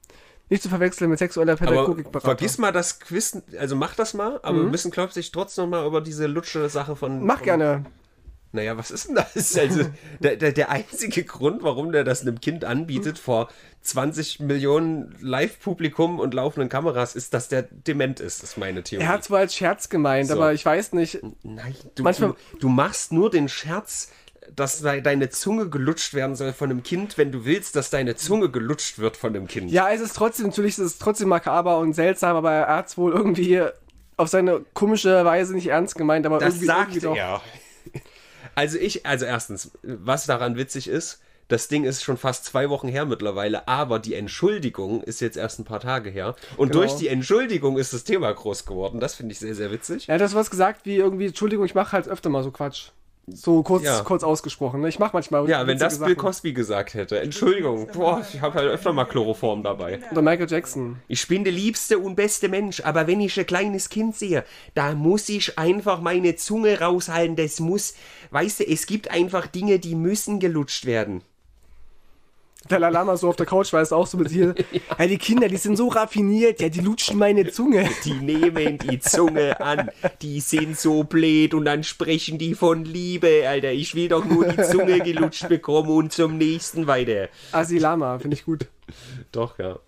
[0.50, 2.26] Nicht zu verwechseln mit sexueller Pädagogikberater.
[2.26, 5.78] vergiss mal das Quiz, also mach das mal, aber wir müssen, glaube ich, trotzdem noch
[5.78, 7.20] mal über diese lutsche Sache von.
[7.20, 7.26] Mhm.
[7.26, 7.84] Mach von, gerne.
[8.52, 9.54] Naja, was ist denn das?
[9.56, 9.84] Also,
[10.18, 13.48] der, der, der einzige Grund, warum der das einem Kind anbietet vor
[13.82, 19.04] 20 Millionen Live-Publikum und laufenden Kameras, ist, dass der dement ist, ist meine Theorie.
[19.04, 20.34] Er hat es wohl als Scherz gemeint, So.
[20.34, 21.20] aber ich weiß nicht.
[21.44, 24.10] Nein, du, Manchmal- du, du machst nur den Scherz,
[24.56, 28.16] dass de- deine Zunge gelutscht werden soll von einem Kind, wenn du willst, dass deine
[28.16, 29.70] Zunge gelutscht wird von einem Kind.
[29.70, 32.98] Ja, es ist trotzdem, natürlich ist es trotzdem makaber und seltsam, aber er hat es
[32.98, 33.62] wohl irgendwie
[34.16, 37.16] auf seine komische Weise nicht ernst gemeint, aber Das irgendwie, sagt irgendwie doch.
[37.16, 37.40] er.
[38.54, 42.86] Also ich, also erstens, was daran witzig ist, das Ding ist schon fast zwei Wochen
[42.88, 46.36] her mittlerweile, aber die Entschuldigung ist jetzt erst ein paar Tage her.
[46.56, 46.84] Und Genau.
[46.84, 49.00] durch die Entschuldigung ist das Thema groß geworden.
[49.00, 50.08] Das finde ich sehr, sehr witzig.
[50.08, 52.90] Er hat das was gesagt wie irgendwie, Entschuldigung, ich mache halt öfter mal so Quatsch.
[53.34, 54.00] So kurz, Ja.
[54.02, 54.80] kurz ausgesprochen.
[54.80, 54.88] Ne?
[54.88, 55.48] Ich mache manchmal.
[55.48, 56.16] Ja, wenn das Bill Sachen.
[56.16, 57.20] Cosby gesagt hätte.
[57.20, 60.00] Entschuldigung, boah, ich habe halt öfter mal Chloroform dabei.
[60.10, 60.96] Oder Michael Jackson.
[61.08, 64.44] Ich bin der liebste und beste Mensch, aber wenn ich ein kleines Kind sehe,
[64.74, 67.36] da muss ich einfach meine Zunge raushalten.
[67.36, 67.94] Das muss,
[68.30, 71.22] weißt du, es gibt einfach Dinge, die müssen gelutscht werden.
[72.68, 74.54] Dalai Lama so auf der Couch weiß auch so mit dir.
[74.98, 75.06] ja.
[75.06, 77.88] die Kinder, die sind so raffiniert, ja, die lutschen meine Zunge.
[78.04, 79.90] Die nehmen die Zunge an,
[80.22, 83.72] die sind so blöd und dann sprechen die von Liebe, Alter.
[83.72, 87.28] Ich will doch nur die Zunge gelutscht bekommen und zum nächsten weiter.
[87.52, 88.66] Asi Lama, finde ich gut.
[89.32, 89.78] Doch, ja.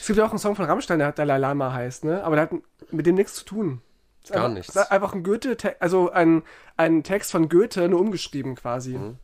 [0.00, 2.22] Es gibt ja auch einen Song von Rammstein, der Dalai Lama heißt, ne?
[2.24, 2.52] Aber der hat
[2.90, 3.82] mit dem nichts zu tun.
[4.28, 4.76] Gar einfach, nichts.
[4.76, 6.42] Einfach ein Goethe, also ein,
[6.76, 8.96] ein Text von Goethe, nur umgeschrieben quasi.
[8.98, 9.18] Mhm.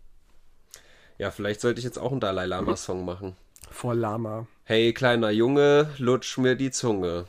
[1.19, 3.37] Ja, vielleicht sollte ich jetzt auch einen Dalai Lama-Song machen.
[3.71, 4.47] Vor Lama.
[4.65, 7.27] Hey, kleiner Junge, lutsch mir die Zunge.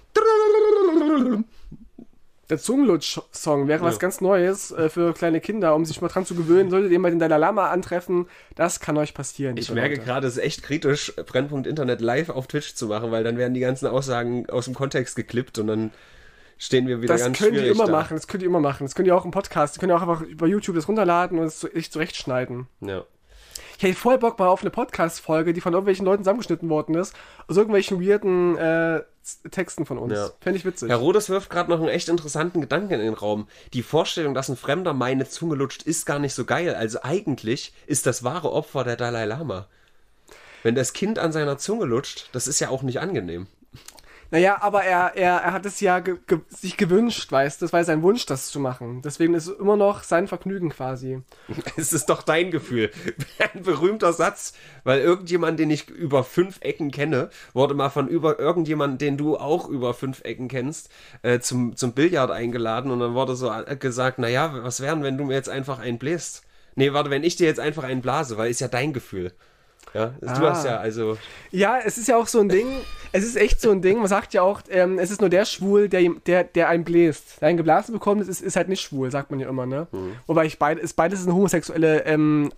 [2.50, 4.00] Der Zungenlutsch-Song wäre was Ja.
[4.00, 6.72] ganz Neues äh, für kleine Kinder, um sich mal dran zu gewöhnen.
[6.72, 8.26] Solltet ihr mal den Dalai Lama antreffen,
[8.56, 9.56] das kann euch passieren.
[9.58, 10.06] Ich merke Leute.
[10.06, 13.54] gerade, es ist echt kritisch, Brennpunkt Internet live auf Twitch zu machen, weil dann werden
[13.54, 15.92] die ganzen Aussagen aus dem Kontext geklippt und dann
[16.58, 17.92] stehen wir wieder Das ganz könnt ihr immer da.
[17.92, 18.84] machen, das könnt ihr immer machen.
[18.84, 21.46] Das könnt ihr auch im Podcast, könnt ihr auch einfach über YouTube das runterladen und
[21.46, 22.66] es sich zurechtschneiden.
[22.82, 23.04] Ja.
[23.80, 27.16] Ich hätte voll Bock mal auf eine Podcast-Folge, die von irgendwelchen Leuten zusammengeschnitten worden ist,
[27.48, 29.04] aus irgendwelchen weirden äh,
[29.52, 30.12] Texten von uns.
[30.12, 30.32] Ja.
[30.42, 30.90] Fände ich witzig.
[30.90, 33.48] Herr Rodes wirft gerade noch einen echt interessanten Gedanken in den Raum.
[33.72, 36.76] Die Vorstellung, dass ein Fremder meine Zunge lutscht, ist gar nicht so geil.
[36.76, 39.68] Also eigentlich ist das wahre Opfer der Dalai Lama.
[40.62, 43.48] Wenn das Kind an seiner Zunge lutscht, das ist ja auch nicht angenehm.
[44.32, 47.66] Naja, aber er, er, er hat es ja ge ge sich gewünscht, weißt du?
[47.66, 49.02] Das war sein Wunsch, das zu machen.
[49.02, 51.22] Deswegen ist es immer noch sein Vergnügen quasi.
[51.78, 52.92] Es ist doch dein Gefühl.
[53.54, 58.40] Ein berühmter Satz, weil irgendjemand, den ich über fünf Ecken kenne, wurde mal von über
[58.40, 60.90] irgendjemand, den du auch über fünf Ecken kennst,
[61.24, 65.18] äh, zum, zum Billard eingeladen und dann wurde so äh, gesagt, naja, was wären, wenn
[65.18, 66.44] du mir jetzt einfach einen bläst?
[66.76, 69.34] Nee, warte, wenn ich dir jetzt einfach einen blase, weil ist ja dein Gefühl.
[69.94, 70.52] Ja, du Ah.
[70.52, 71.18] hast ja also.
[71.52, 72.68] Ja, es ist ja auch so ein Ding,
[73.12, 75.46] es ist echt so ein Ding, man sagt ja auch, ähm, es ist nur der
[75.46, 77.42] schwul, der, der, der einen bläst.
[77.42, 79.88] Der einen geblasen bekommt, ist, ist halt nicht schwul, sagt man ja immer, ne?
[80.28, 82.52] Wobei ich beid, ist beides eine homosexuelle ähm,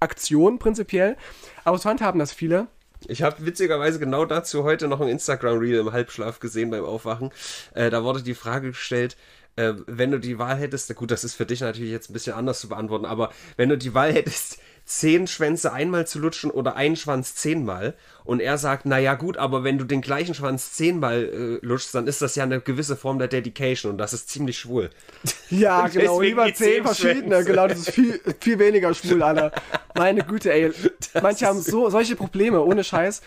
[0.00, 1.16] Aktion prinzipiell.
[1.64, 2.66] Aber so handhaben das viele.
[3.06, 7.30] Ich habe witzigerweise genau dazu heute noch ein Instagram-Reel im Halbschlaf gesehen beim Aufwachen.
[7.74, 9.16] Äh, da wurde die Frage gestellt,
[9.56, 12.34] äh, wenn du die Wahl hättest, gut, das ist für dich natürlich jetzt ein bisschen
[12.34, 16.74] anders zu beantworten, aber wenn du die Wahl hättest, zehn Schwänze einmal zu lutschen oder
[16.76, 21.24] einen Schwanz zehnmal und er sagt, naja gut, aber wenn du den gleichen Schwanz zehnmal
[21.62, 24.58] äh, lutschst, dann ist das ja eine gewisse Form der Dedication und das ist ziemlich
[24.58, 24.90] schwul.
[25.50, 27.44] Ja, Und genau, lieber zehn zehn verschiedene, Schwänze.
[27.50, 29.52] genau, das ist viel, viel weniger schwul, Alter.
[29.94, 30.72] Meine Güte, ey.
[31.22, 33.22] Manche haben so, solche Probleme, ohne Scheiß.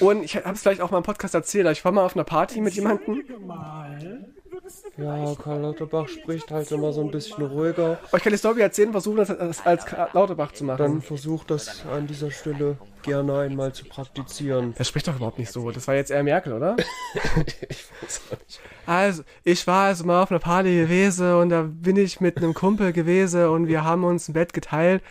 [0.00, 2.24] Und ich habe es vielleicht auch mal im Podcast erzählt, ich war mal auf einer
[2.24, 3.24] Party mit jemandem.
[4.96, 7.98] Ja, Karl Lauterbach spricht halt immer so ein bisschen ruhiger.
[8.08, 11.02] Aber ich kann die Story erzählen, versuchen das als, als Karl Lauterbach zu machen.
[11.02, 14.72] versucht das an dieser Stelle gerne einmal zu praktizieren.
[14.78, 15.70] Er spricht doch überhaupt nicht so.
[15.70, 16.76] Das war jetzt eher Merkel, oder?
[18.86, 22.52] Also, ich war also mal auf einer Party gewesen und da bin ich mit einem
[22.52, 25.02] Kumpel gewesen und wir haben uns ein Bett geteilt.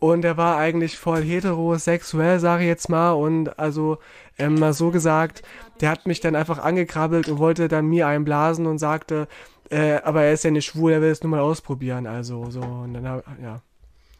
[0.00, 3.12] und er war eigentlich voll heterosexuell, sage ich jetzt mal.
[3.12, 3.98] Und also
[4.38, 5.42] ähm, mal so gesagt,
[5.80, 9.28] der hat mich dann einfach angekrabbelt und wollte dann mir einblasen und sagte,
[9.70, 12.06] äh, aber er ist ja nicht schwul, er will es nur mal ausprobieren.
[12.06, 13.04] Also so, und dann,
[13.42, 13.62] ja.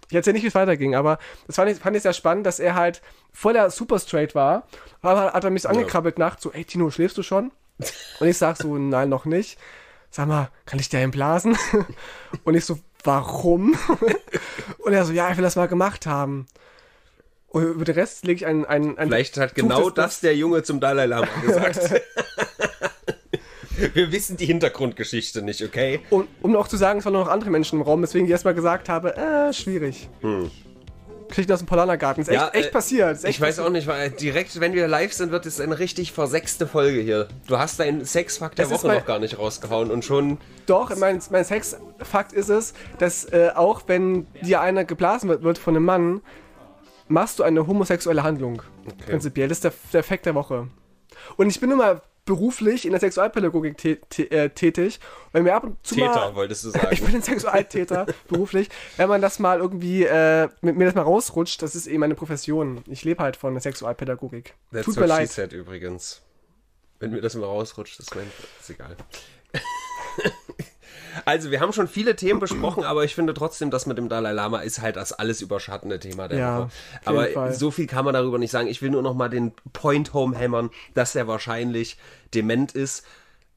[0.09, 2.61] Ich erzähle nicht, wie es weiterging, aber das fand ich, fand ich sehr spannend, dass
[2.61, 3.01] er halt
[3.33, 4.65] voller super straight war.
[5.01, 6.27] Aber hat er mich so angekrabbelt ja.
[6.27, 7.51] nachts, so, ey Tino, schläfst du schon?
[8.21, 9.59] Und ich sag so, nein, noch nicht.
[10.11, 11.57] Sag mal, kann ich dir einblasen?
[12.45, 13.75] Und ich so, warum?
[14.79, 16.47] Und er so, ja, ich will das mal gemacht haben.
[17.53, 20.63] Und über den Rest lege ich ein, ein, ein Vielleicht hat genau das der Junge
[20.63, 22.03] zum Dalai Lama gesagt.
[23.95, 26.01] Wir wissen die Hintergrundgeschichte nicht, okay?
[26.09, 28.55] Und um auch zu sagen, es waren noch andere Menschen im Raum, weswegen ich erstmal
[28.55, 30.09] gesagt habe, äh, schwierig.
[30.21, 30.51] Hm.
[31.29, 32.23] Geschichte aus dem Polanergarten.
[32.23, 33.13] Ist ja, echt, echt äh, passiert.
[33.13, 35.79] Ist echt ich weiß auch nicht, weil direkt, wenn wir live sind, wird es eine
[35.79, 37.29] richtig versechste Folge hier.
[37.47, 40.39] Du hast deinen Sexfakt der Woche mein, noch gar nicht rausgehauen und schon.
[40.67, 45.59] Doch, mein, mein Sexfakt ist es, dass äh, auch wenn dir einer geblasen wird, wird
[45.59, 46.21] von einem Mann,
[47.13, 48.63] machst du eine homosexuelle Handlung.
[48.85, 49.11] Okay.
[49.11, 49.49] Prinzipiell.
[49.49, 50.69] Das ist der, der Fakt der Woche.
[51.37, 55.01] Und ich bin immer beruflich in der Sexualpädagogik äh, tätig.
[55.33, 56.89] wenn mir ab und zu Täter, mal, wolltest du sagen.
[56.91, 58.69] ich bin ein Sexualtäter beruflich.
[58.97, 62.15] Wenn man das mal irgendwie, äh, mit mir das mal rausrutscht, das ist eben meine
[62.15, 62.85] Profession.
[62.87, 64.55] Ich lebe halt von der Sexualpädagogik.
[64.73, 65.31] That's Tut mir leid.
[65.31, 66.23] Said, übrigens.
[67.01, 68.97] Wenn mir das mal rausrutscht, ist mein, ist egal.
[71.25, 74.33] Also, wir haben schon viele Themen besprochen, aber ich finde trotzdem, dass mit dem Dalai
[74.33, 76.71] Lama ist halt das alles überschattende Thema der ja, Woche.
[77.05, 77.55] Aber Fall.
[77.55, 78.69] so viel kann man darüber nicht sagen.
[78.69, 81.99] Ich will nur noch mal den Point home hämmern, dass er wahrscheinlich
[82.35, 83.05] dement ist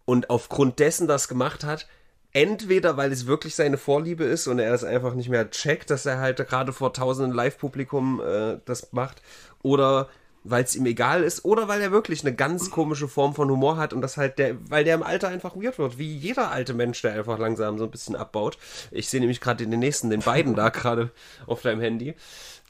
[0.05, 1.87] und aufgrund dessen das gemacht hat.
[2.31, 6.05] Entweder, weil es wirklich seine Vorliebe ist und er es einfach nicht mehr checkt, dass
[6.05, 9.21] er halt gerade vor tausenden Live-Publikum äh, das macht,
[9.63, 10.09] oder
[10.45, 13.77] weil es ihm egal ist oder weil er wirklich eine ganz komische Form von Humor
[13.77, 16.73] hat und das halt der, weil der im Alter einfach weird wird, wie jeder alte
[16.73, 18.57] Mensch, der einfach langsam so ein bisschen abbaut.
[18.91, 21.11] Ich sehe nämlich gerade den nächsten, den beiden da gerade
[21.47, 22.13] auf deinem Handy.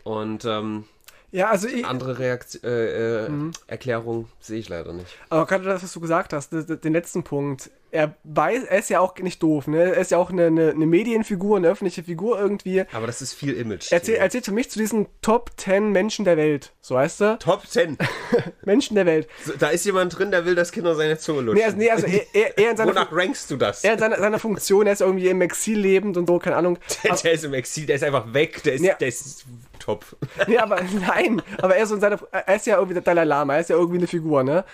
[0.04, 0.86] Und ähm,
[1.32, 3.52] ja, also ich, andere Reakt äh, äh, mhm.
[3.68, 5.08] Erklärung sehe ich leider nicht.
[5.30, 9.00] Aber gerade das, was du gesagt hast, den letzten Punkt, er weiß, er ist ja
[9.00, 9.96] auch nicht doof, ne?
[9.96, 12.84] Er ist ja auch eine, eine, eine Medienfigur, eine öffentliche Figur irgendwie.
[12.92, 13.92] Aber das ist viel Image.
[13.92, 17.22] Er zählt, er zählt für mich zu diesen Top 10 Menschen der Welt, so heißt
[17.22, 17.40] er.
[17.40, 17.98] Top 10?
[18.66, 19.28] Menschen der Welt.
[19.46, 21.78] So, da ist jemand drin, der will, dass Kinder seine Zunge lutschen.
[21.78, 23.84] Nee, also, nee, also er, er, er in seiner Wonach rankst du das?
[23.84, 26.78] Er in seiner, seiner, Funktion, er ist irgendwie im Exil lebend und so, keine Ahnung.
[27.04, 28.96] der, der ist im Exil, der ist einfach weg, der ist, ja.
[28.96, 29.46] der ist
[29.86, 30.06] top.
[30.48, 33.56] Nee, aber nein, aber er ist, in seiner, er ist ja irgendwie der Dalai Lama,
[33.56, 34.66] er ist ja irgendwie eine Figur, ne?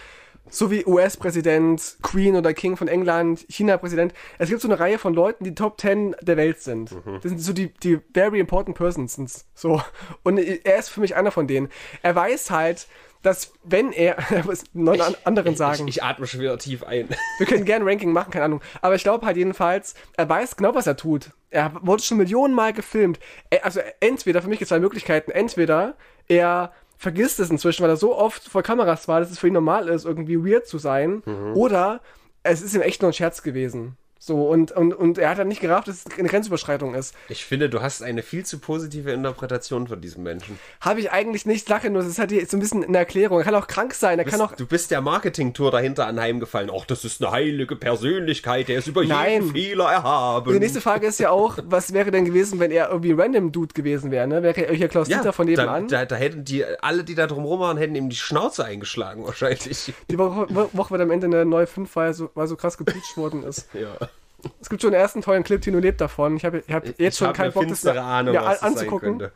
[0.49, 4.13] so wie US-Präsident, Queen oder King von England, China-Präsident.
[4.37, 6.91] Es gibt so eine Reihe von Leuten, die Top 10 der Welt sind.
[6.91, 7.19] Mhm.
[7.21, 9.45] Das sind so die, die very important persons.
[9.53, 9.81] So.
[10.23, 11.69] Und er ist für mich einer von denen.
[12.01, 12.87] Er weiß halt,
[13.21, 15.87] dass wenn er, was neun ich, anderen sagen.
[15.87, 17.07] Ich, ich, atme schon wieder tief ein.
[17.37, 18.61] Wir können gerne Ranking machen, keine Ahnung.
[18.81, 21.31] Aber ich glaube halt jedenfalls, er weiß genau, was er tut.
[21.51, 23.19] Er wurde schon Millionen Mal gefilmt.
[23.61, 25.31] Also entweder, für mich gibt es zwei Möglichkeiten.
[25.31, 25.95] Entweder
[26.27, 29.53] er vergisst es inzwischen, weil er so oft vor Kameras war, dass es für ihn
[29.53, 31.21] normal ist, irgendwie weird zu sein.
[31.25, 31.55] Mhm.
[31.55, 32.01] Oder
[32.43, 33.97] es ist ihm echt nur ein Scherz gewesen.
[34.23, 37.15] So, und, und, und er hat dann nicht gerafft, dass es eine Grenzüberschreitung ist.
[37.27, 40.59] Ich finde, du hast eine viel zu positive Interpretation von diesem Menschen.
[40.79, 43.39] Habe ich eigentlich nicht, Sache nur, das ist halt so ein bisschen eine Erklärung.
[43.39, 44.55] Er kann auch krank sein, er bist, kann auch.
[44.55, 46.69] Du bist der Marketing-Tour dahinter anheimgefallen.
[46.71, 49.31] Ach, das ist eine heilige Persönlichkeit, der ist über Nein.
[49.31, 50.53] jeden Fehler erhaben.
[50.53, 53.73] Die nächste Frage ist ja auch, was wäre denn gewesen, wenn er irgendwie random Dude
[53.73, 54.43] gewesen wäre, ne?
[54.43, 55.87] Wäre er hier Klaus ja, Dieter von nebenan?
[55.87, 59.25] Da, da, da, hätten die, alle, die da drumrum waren, hätten ihm die Schnauze eingeschlagen,
[59.25, 59.91] wahrscheinlich.
[60.11, 63.17] Die Woche, Woche wird am Ende eine neue 5, weil so, weil so krass gepeacht
[63.17, 63.67] worden ist.
[63.73, 64.10] ja.
[64.59, 66.37] Es gibt schon einen ersten tollen Clip, Tino lebt davon.
[66.37, 69.29] Ich habe hab jetzt ich schon keinen Bock, das Ahnung, ja, anzugucken.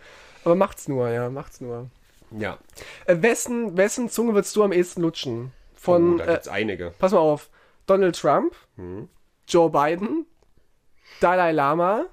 [0.43, 1.89] Aber macht's nur, ja, macht's nur.
[2.31, 2.57] Ja.
[3.05, 5.51] Äh, wessen, wessen Zunge würdest du am ehesten lutschen?
[5.73, 6.93] Von, oh, da gibt's äh, einige.
[6.97, 7.49] Pass mal auf.
[7.85, 9.09] Donald Trump, hm.
[9.47, 10.25] Joe Biden,
[11.19, 12.05] Dalai Lama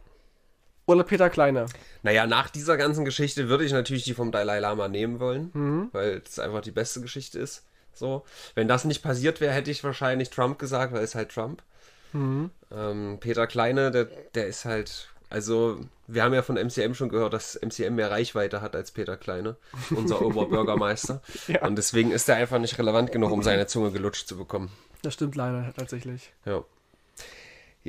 [0.86, 1.66] oder Peter Kleiner?
[2.02, 5.88] Naja, nach dieser ganzen Geschichte würde ich natürlich die vom Dalai Lama nehmen wollen, mhm.
[5.92, 7.64] weil es einfach die beste Geschichte ist.
[7.94, 8.24] So,
[8.54, 11.62] wenn das nicht passiert wäre, hätte ich wahrscheinlich Trump gesagt, weil es halt Trump.
[12.12, 12.50] Mhm.
[12.70, 17.32] Ähm, Peter Kleine, der, der ist halt, also wir haben ja von MCM schon gehört,
[17.32, 19.56] dass MCM mehr Reichweite hat als Peter Kleine,
[19.90, 21.22] unser Oberbürgermeister.
[21.48, 21.62] ja.
[21.66, 24.70] Und deswegen ist er einfach nicht relevant genug, um seine Zunge gelutscht zu bekommen.
[25.02, 26.32] Das stimmt leider tatsächlich.
[26.44, 26.64] Ja.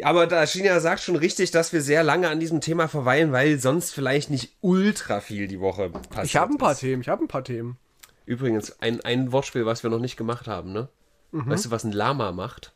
[0.02, 3.60] Aber da Shinja sagt schon richtig, dass wir sehr lange an diesem Thema verweilen, weil
[3.60, 6.26] sonst vielleicht nicht ultra viel die Woche passiert.
[6.26, 6.80] Ich habe ein paar ist.
[6.80, 7.78] Themen, ich habe ein paar Themen.
[8.26, 10.88] Übrigens, ein, ein Wortspiel, was wir noch nicht gemacht haben, ne?
[11.32, 11.50] Mhm.
[11.50, 12.74] Weißt du, was ein Lama macht?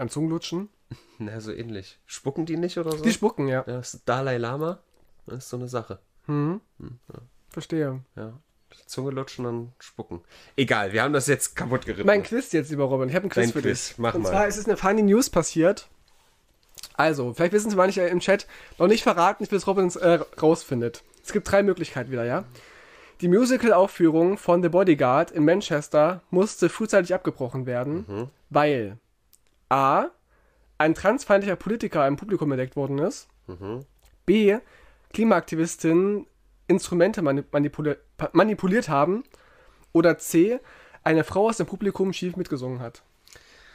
[0.00, 0.70] An Zungenlutschen?
[1.18, 1.98] Na, so ähnlich.
[2.06, 3.04] Spucken die nicht oder so?
[3.04, 3.64] Die spucken, ja.
[3.66, 4.80] ja das ist Dalai Lama.
[5.26, 5.98] Das ist so eine Sache.
[6.26, 6.62] Mhm.
[6.78, 7.20] Hm, ja.
[7.50, 8.00] Verstehe.
[8.16, 8.40] Ja.
[8.86, 10.22] Zunge lutschen und spucken.
[10.56, 12.06] Egal, wir haben das jetzt kaputt geritten.
[12.06, 13.08] Mein Quiz jetzt, lieber Robin.
[13.10, 13.88] Ich habe ein Quiz Dein für Quiz.
[13.88, 13.98] dich.
[13.98, 14.30] Mach und mal.
[14.30, 15.88] zwar ist es eine funny News passiert.
[16.94, 18.46] Also, vielleicht wissen Sie manche im Chat
[18.78, 21.02] noch nicht verraten, bis Robin es äh, rausfindet.
[21.22, 22.44] Es gibt drei Möglichkeiten wieder, ja?
[23.20, 28.98] Die Musical-Aufführung von The Bodyguard in Manchester musste frühzeitig abgebrochen werden, weil
[29.70, 30.06] A.
[30.78, 33.28] ein transfeindlicher Politiker im Publikum entdeckt worden ist,
[34.26, 34.58] B.
[35.12, 36.26] Klimaaktivistinnen
[36.68, 39.24] Instrumente manipuliert haben
[39.92, 40.60] oder C.
[41.02, 43.02] eine Frau aus dem Publikum schief mitgesungen hat.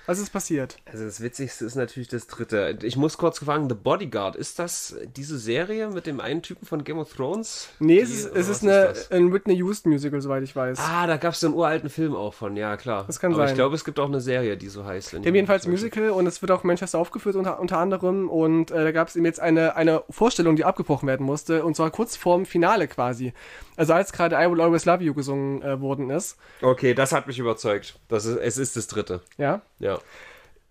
[0.07, 0.77] Was ist passiert?
[0.85, 2.77] Also das Witzigste ist natürlich das dritte.
[2.83, 6.83] Ich muss kurz fragen, The Bodyguard, ist das diese Serie mit dem einen Typen von
[6.83, 7.69] Game of Thrones?
[7.79, 10.77] Nee, es Die- ist, es was ist eine, ein Whitney Houston Musical, soweit ich weiß.
[10.79, 13.05] Ah, da gab es so einen uralten Film auch von, ja klar.
[13.07, 13.49] Das kann Aber sein.
[13.49, 15.13] ich glaube, es gibt auch eine Serie, die so heißt.
[15.13, 18.83] ich jedenfalls Musical und es wird auch in Manchester aufgeführt unter, unter anderem und äh,
[18.83, 22.15] da gab es eben jetzt eine, eine Vorstellung, die abgebrochen werden musste und zwar kurz
[22.15, 23.33] vorm Finale quasi.
[23.77, 26.37] Also als gerade I Will Always Love You gesungen äh, worden ist.
[26.61, 27.99] Okay, das hat mich überzeugt.
[28.07, 29.21] Das ist, es ist das dritte.
[29.37, 29.94] Ja, Ja.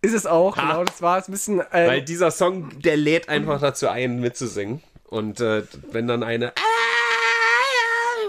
[0.03, 0.57] Ist es auch.
[0.57, 0.63] Ha.
[0.63, 1.61] Genau, das war es ein bisschen.
[1.61, 4.83] Äh, Weil dieser Song, der lädt einfach dazu ein, mitzusingen.
[5.09, 6.53] Und äh, wenn dann eine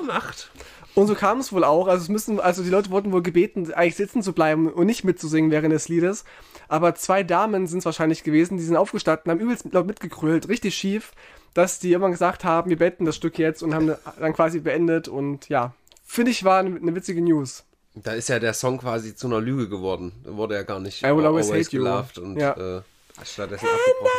[0.05, 0.49] macht.
[0.93, 1.87] Und so kam es wohl auch.
[1.87, 5.03] Also es müssen, also die Leute wurden wohl gebeten, eigentlich sitzen zu bleiben und nicht
[5.03, 6.23] mitzusingen während des Liedes.
[6.69, 10.73] Aber zwei Damen sind es wahrscheinlich gewesen, die sind aufgestanden, haben übelst laut mitgegrölt, richtig
[10.75, 11.11] schief,
[11.53, 15.09] dass die irgendwann gesagt haben, wir beenden das Stück jetzt und haben dann quasi beendet.
[15.09, 15.73] Und ja,
[16.05, 17.65] finde ich, war eine, eine witzige News.
[17.95, 20.11] Da ist ja der Song quasi zu einer Lüge geworden.
[20.23, 21.83] Da wurde ja gar nicht I will always hate you.
[21.83, 22.51] geloved und Ja.
[22.51, 22.81] äh,
[23.23, 24.11] stattdessen abgebrochen.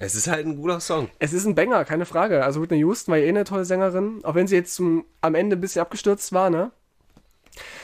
[0.00, 1.10] Es ist halt ein guter Song.
[1.18, 2.44] Es ist ein Banger, keine Frage.
[2.44, 5.34] Also Whitney Houston war ja eh eine tolle Sängerin, auch wenn sie jetzt zum, am
[5.34, 6.70] Ende ein bisschen abgestürzt war, ne?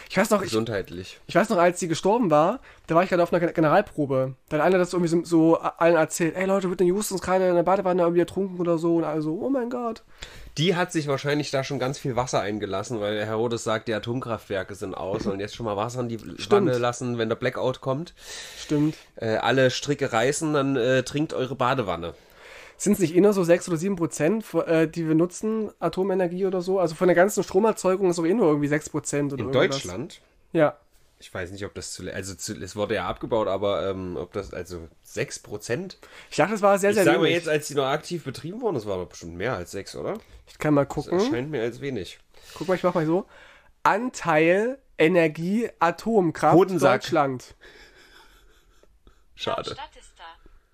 [0.08, 1.18] Ich weiß noch, ich, Gesundheitlich.
[1.26, 4.34] Ich weiß noch, als sie gestorben war, da war ich gerade auf einer Gen- Generalprobe.
[4.48, 7.48] Da hat einer das irgendwie so, so allen erzählt, ey Leute, Whitney Houston ist gerade
[7.48, 8.96] in der Badewanne irgendwie ertrunken oder so.
[8.96, 10.02] Und also, oh mein Gott.
[10.56, 13.94] Die hat sich wahrscheinlich da schon ganz viel Wasser eingelassen, weil der Herodes sagt, die
[13.94, 17.80] Atomkraftwerke sind aus und jetzt schon mal Wasser in die Wanne lassen, wenn der Blackout
[17.80, 18.14] kommt.
[18.56, 18.94] Stimmt.
[19.16, 22.14] Äh, alle Stricke reißen, dann äh, trinkt eure Badewanne.
[22.76, 26.60] Sind es nicht nur so 6 oder 7 Prozent, äh, die wir nutzen, Atomenergie oder
[26.60, 26.80] so?
[26.80, 29.82] Also von der ganzen Stromerzeugung ist auch eh nur irgendwie 6 Prozent oder In irgendwas.
[29.82, 30.20] Deutschland?
[30.52, 30.76] Ja.
[31.20, 34.32] Ich weiß nicht, ob das zu, also zu, es wurde ja abgebaut, aber ähm, ob
[34.32, 35.98] das, also 6 Prozent?
[36.30, 37.36] Ich dachte, es war sehr, Ich sehr sage mal wenig.
[37.36, 40.18] jetzt, als die noch aktiv betrieben wurden, das war doch bestimmt mehr als 6, oder?
[40.48, 41.18] ich kann mal Das gucken.
[41.20, 42.18] erscheint mir als wenig.
[42.54, 43.26] Guck mal, ich mach mal so.
[43.84, 47.00] Anteil Energie Atomkraft Hodensack.
[47.02, 47.54] Deutschland.
[49.34, 49.70] Schade.
[49.72, 50.24] Statista.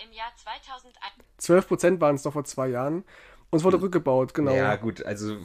[0.04, 3.04] Im Jahr 2001 12 Prozent waren es doch vor zwei Jahren.
[3.50, 4.54] Und es wurde rückgebaut, genau.
[4.54, 5.38] Ja, gut, also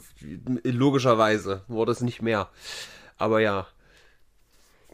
[0.62, 2.48] logischerweise wurde es nicht mehr.
[3.18, 3.66] Aber ja.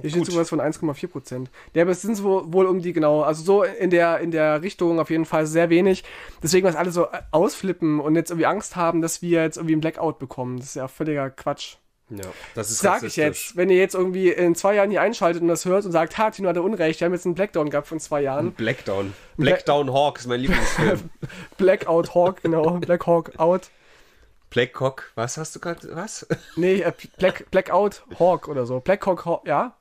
[0.00, 1.50] Hier steht sowas von 1,4 Prozent.
[1.74, 4.62] Ja, aber es sind so wohl um die, genau, also so in der, in der
[4.62, 6.04] Richtung auf jeden Fall sehr wenig.
[6.42, 9.82] Deswegen, was alle so ausflippen und jetzt irgendwie Angst haben, dass wir jetzt irgendwie einen
[9.82, 10.56] Blackout bekommen.
[10.56, 11.76] Das ist ja völliger Quatsch.
[12.18, 15.42] Ja das ist Sag ich jetzt, wenn ihr jetzt irgendwie in zwei Jahren hier einschaltet
[15.42, 17.86] und das hört und sagt, ha, Tino hatte Unrecht, wir haben jetzt einen Blackdown gehabt
[17.88, 18.52] von zwei Jahren.
[18.52, 19.14] Blackdown.
[19.36, 21.10] Blackdown Hawk ist mein Lieblingsfilm.
[21.56, 23.70] Blackout Hawk, genau, Black Hawk Out.
[24.50, 26.26] Blackcock, was hast du gerade, was?
[26.56, 28.80] Nee, äh, Black, Blackout Hawk oder so.
[28.80, 29.74] Black Hawk, Haw- ja.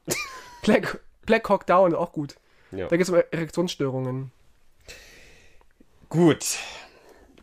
[0.63, 2.35] Black, Black Hawk Down, auch gut.
[2.71, 2.87] Ja.
[2.87, 4.31] Da geht es um Erektionsstörungen.
[6.07, 6.57] Gut.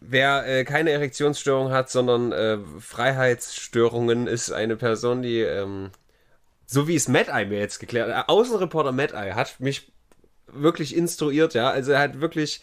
[0.01, 5.91] Wer äh, keine Erektionsstörung hat, sondern äh, Freiheitsstörungen, ist eine Person, die, ähm,
[6.67, 9.93] so wie es Mad Eye mir jetzt geklärt hat, äh, Außenreporter Mad Eye hat mich
[10.47, 11.71] wirklich instruiert, ja.
[11.71, 12.61] Also er hat wirklich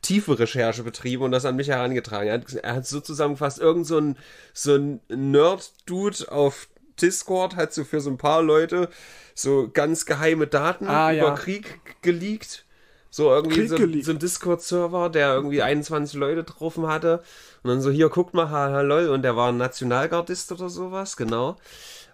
[0.00, 2.28] tiefe Recherche betrieben und das an mich herangetragen.
[2.28, 4.16] Er hat, er hat so zusammengefasst, irgend so ein,
[4.52, 6.68] so ein Nerd-Dude auf
[7.00, 8.88] Discord hat so für so ein paar Leute
[9.34, 11.34] so ganz geheime Daten Ah, über ja.
[11.34, 12.64] Krieg geleakt.
[13.14, 17.22] So irgendwie so, so ein Discord-Server, der irgendwie 21 Leute getroffen hatte.
[17.62, 19.12] Und dann so, hier, guckt mal, hallo.
[19.12, 21.56] Und der war ein Nationalgardist oder sowas, genau.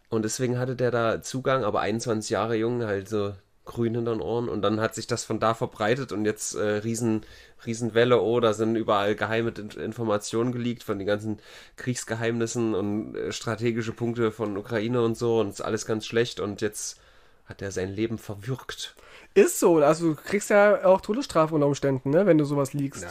[0.09, 3.33] Und deswegen hatte der da Zugang, aber 21 Jahre jung, halt so
[3.65, 4.49] grün hinter den Ohren.
[4.49, 7.23] Und dann hat sich das von da verbreitet und jetzt äh, riesen,
[7.65, 11.39] Riesenwelle, oh, da sind überall geheime In- Informationen geleakt von den ganzen
[11.77, 15.39] Kriegsgeheimnissen und äh, strategische Punkte von Ukraine und so.
[15.39, 16.41] Und ist alles ganz schlecht.
[16.41, 16.99] Und jetzt
[17.45, 18.97] hat er sein Leben verwirkt.
[19.39, 23.07] Ist so, also du kriegst ja auch Todesstrafe unter Umständen, ne, wenn du sowas liegst.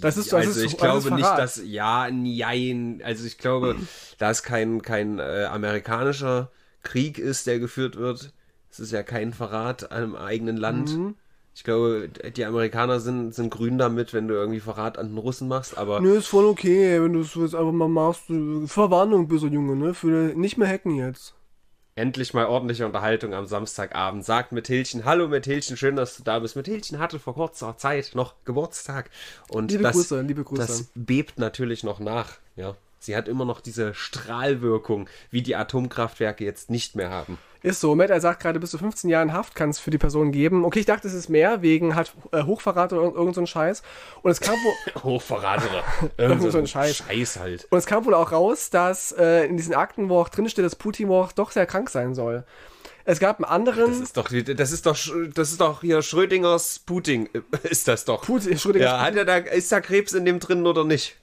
[0.00, 3.76] Das ist- das also ist- ich das glaube nicht, dass ja, nein, also ich glaube,
[4.18, 6.50] da es kein kein äh, amerikanischer
[6.82, 8.32] Krieg ist, der geführt wird,
[8.70, 10.96] es ist ja kein Verrat an einem eigenen Land.
[10.96, 11.14] Mhm.
[11.54, 15.48] Ich glaube, die Amerikaner sind, sind grün damit, wenn du irgendwie Verrat an den Russen
[15.48, 18.30] machst, aber Nö, ist voll okay, wenn du es jetzt einfach mal machst.
[18.30, 19.92] äh, Verwarnung, böser Junge, ne?
[19.94, 21.34] Für nicht mehr hacken jetzt.
[21.98, 24.24] Endlich mal ordentliche Unterhaltung am Samstagabend.
[24.24, 26.56] Sagt Methilchen, hallo Methilchen, schön, dass du da bist.
[26.56, 29.10] Methilchen hatte vor kurzer Zeit noch Geburtstag
[29.50, 30.62] und Liebe das, Grüße, liebe Grüße.
[30.62, 32.76] das bebt natürlich noch nach, ja.
[32.98, 37.38] Sie hat immer noch diese Strahlwirkung, wie die Atomkraftwerke jetzt nicht mehr haben.
[37.62, 37.94] Ist so.
[37.96, 40.64] Matt, er sagt gerade, bis zu 15 Jahren Haft kann es für die Person geben.
[40.64, 43.82] Okay, ich dachte, es ist mehr, wegen halt äh, Hochverrat oder irgend so ein Scheiß.
[44.22, 45.02] Und es kam wohl.
[45.02, 46.98] Hochverrat oder Irgend so ein Scheiß.
[46.98, 47.66] Scheiß halt.
[47.70, 50.64] Und es kam wohl auch raus, dass äh, in diesen Akten, wo auch drin steht,
[50.64, 52.44] dass Putin wohl auch doch sehr krank sein soll.
[53.10, 53.86] Es gab einen anderen.
[53.86, 54.98] Das ist doch, das ist doch,
[55.34, 57.26] das ist doch hier Schrödingers Putin,
[57.62, 58.20] ist das doch.
[58.20, 61.16] Putin, Entschuldigung, Ja, hat er da, ist da Krebs in dem drin oder nicht?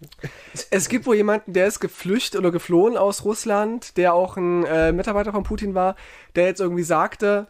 [0.71, 4.93] Es gibt wohl jemanden, der ist geflüchtet oder geflohen aus Russland, der auch ein äh,
[4.93, 5.95] Mitarbeiter von Putin war,
[6.35, 7.45] der jetzt irgendwie sagte,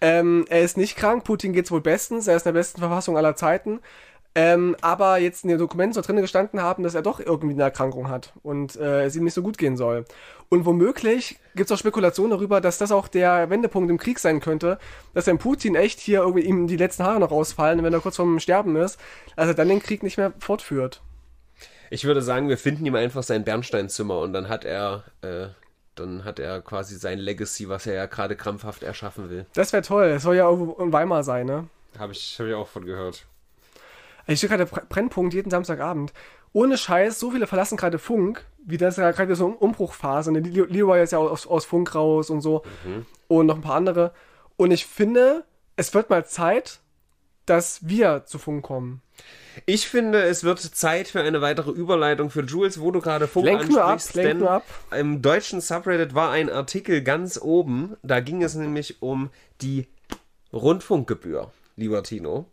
[0.00, 3.18] ähm, er ist nicht krank, Putin geht's wohl bestens, er ist in der besten Verfassung
[3.18, 3.80] aller Zeiten.
[4.36, 7.62] Ähm, aber jetzt in den Dokumenten so drin gestanden haben, dass er doch irgendwie eine
[7.62, 10.04] Erkrankung hat und äh, es ihm nicht so gut gehen soll.
[10.48, 14.40] Und womöglich gibt es auch Spekulationen darüber, dass das auch der Wendepunkt im Krieg sein
[14.40, 14.78] könnte,
[15.14, 18.16] dass dann Putin echt hier irgendwie ihm die letzten Haare noch ausfallen, wenn er kurz
[18.16, 18.98] vorm Sterben ist,
[19.36, 21.00] also dann den Krieg nicht mehr fortführt.
[21.90, 25.46] Ich würde sagen, wir finden ihm einfach sein Bernsteinzimmer und dann hat er, äh,
[25.94, 29.46] dann hat er quasi sein Legacy, was er ja gerade krampfhaft erschaffen will.
[29.54, 31.68] Das wäre toll, es soll ja irgendwo in Weimar sein, ne?
[31.96, 33.26] Habe ich, hab ich auch von gehört.
[34.26, 36.12] Ich stehe gerade Br- Brennpunkt jeden Samstagabend.
[36.52, 40.30] Ohne Scheiß, so viele verlassen gerade Funk, wie das ja gerade so eine Umbruchphase.
[40.32, 40.40] Ne?
[40.40, 42.62] Leroy ist ja aus, aus Funk raus und so.
[43.28, 44.12] Und noch ein paar andere.
[44.56, 45.44] Und ich finde,
[45.76, 46.80] es wird mal Zeit,
[47.46, 49.02] dass wir zu Funk kommen.
[49.66, 53.44] Ich finde, es wird Zeit für eine weitere Überleitung für Jules, wo du gerade Funk
[53.46, 54.64] Lenk nur ab, ansprichst, lenk denn nur ab.
[54.96, 59.86] im deutschen Subreddit war ein Artikel ganz oben, da ging es nämlich um die
[60.52, 62.46] Rundfunkgebühr, lieber Tino,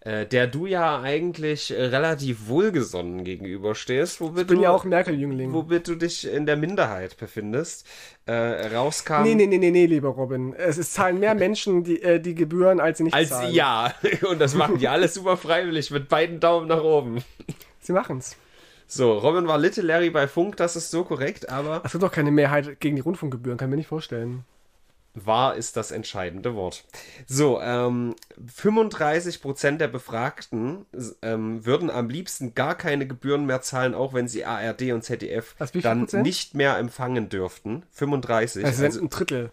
[0.00, 4.84] äh, der du ja eigentlich äh, relativ wohlgesonnen gegenüberstehst, womit Ich bin du, ja auch
[4.84, 5.52] Merkel-Jüngling.
[5.52, 7.86] womit du dich in der Minderheit befindest,
[8.26, 9.22] äh, rauskam.
[9.24, 10.54] Nee, nee, nee, nee, nee, lieber Robin.
[10.54, 13.52] Es, es zahlen mehr Menschen die, äh, die Gebühren, als sie nicht Als zahlen.
[13.52, 13.92] ja,
[14.30, 17.22] und das machen die alles super freiwillig mit beiden Daumen nach oben.
[17.80, 18.36] Sie machen's.
[18.86, 22.10] So, Robin war Little Larry bei Funk, das ist so korrekt, aber Es gibt doch
[22.10, 24.44] keine Mehrheit gegen die Rundfunkgebühren, kann ich mir nicht vorstellen.
[25.14, 26.84] Wahr ist das entscheidende Wort.
[27.26, 30.86] So, ähm, 35% der Befragten
[31.22, 35.54] ähm, würden am liebsten gar keine Gebühren mehr zahlen, auch wenn sie ARD und ZDF
[35.82, 36.22] dann Prozent?
[36.22, 37.84] nicht mehr empfangen dürften.
[37.92, 38.64] 35.
[38.64, 39.50] Es sind also ein Drittel.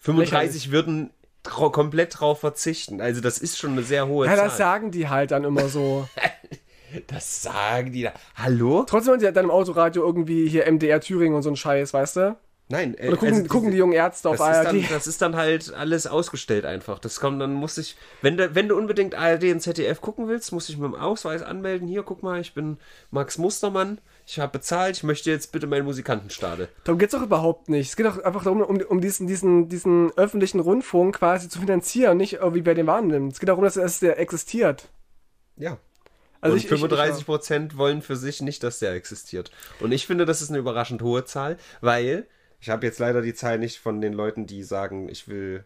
[0.00, 1.10] 35 würden
[1.44, 3.00] trau- komplett drauf verzichten.
[3.00, 4.44] Also das ist schon eine sehr hohe Ja, Zahl.
[4.46, 6.08] das sagen die halt dann immer so.
[7.06, 8.12] das sagen die da.
[8.34, 8.84] Hallo?
[8.86, 12.16] Trotzdem haben die dann im Autoradio irgendwie hier MDR Thüringen und so ein Scheiß, weißt
[12.16, 12.36] du?
[12.70, 12.94] Nein.
[12.98, 14.66] äh, Oder gucken, also gucken die jungen Ärzte auf Das ist, ARD.
[14.66, 16.98] dann, das ist dann halt alles ausgestellt einfach.
[16.98, 20.52] Das kommt, dann muss ich, wenn du, wenn du unbedingt ARD und ZDF gucken willst,
[20.52, 21.88] muss ich mit dem Ausweis anmelden.
[21.88, 22.76] Hier, guck mal, ich bin
[23.10, 23.98] Max Mustermann.
[24.26, 24.96] Ich habe bezahlt.
[24.98, 26.68] Ich möchte jetzt bitte meinen Musikantenstade.
[26.84, 27.88] Darum geht's doch überhaupt nicht.
[27.88, 32.18] Es geht doch einfach darum, um, um diesen, diesen, diesen öffentlichen Rundfunk quasi zu finanzieren,
[32.18, 33.32] nicht irgendwie wer den wahrnimmt.
[33.32, 34.88] Es geht darum, dass, dass der existiert.
[35.56, 35.78] Ja.
[36.42, 39.50] Also und ich- 35 Prozent wollen für sich nicht, dass der existiert.
[39.80, 42.26] Und ich finde, das ist eine überraschend hohe Zahl, weil
[42.60, 45.64] ich habe jetzt leider die Zahl nicht von den Leuten, die sagen, ich will.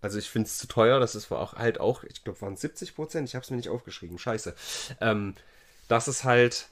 [0.00, 1.00] Also ich finde es zu teuer.
[1.00, 3.28] Das ist auch halt auch, ich glaube, waren 70 Prozent.
[3.28, 4.18] Ich habe es mir nicht aufgeschrieben.
[4.18, 4.54] Scheiße.
[5.00, 5.34] Ähm,
[5.88, 6.68] das ist halt.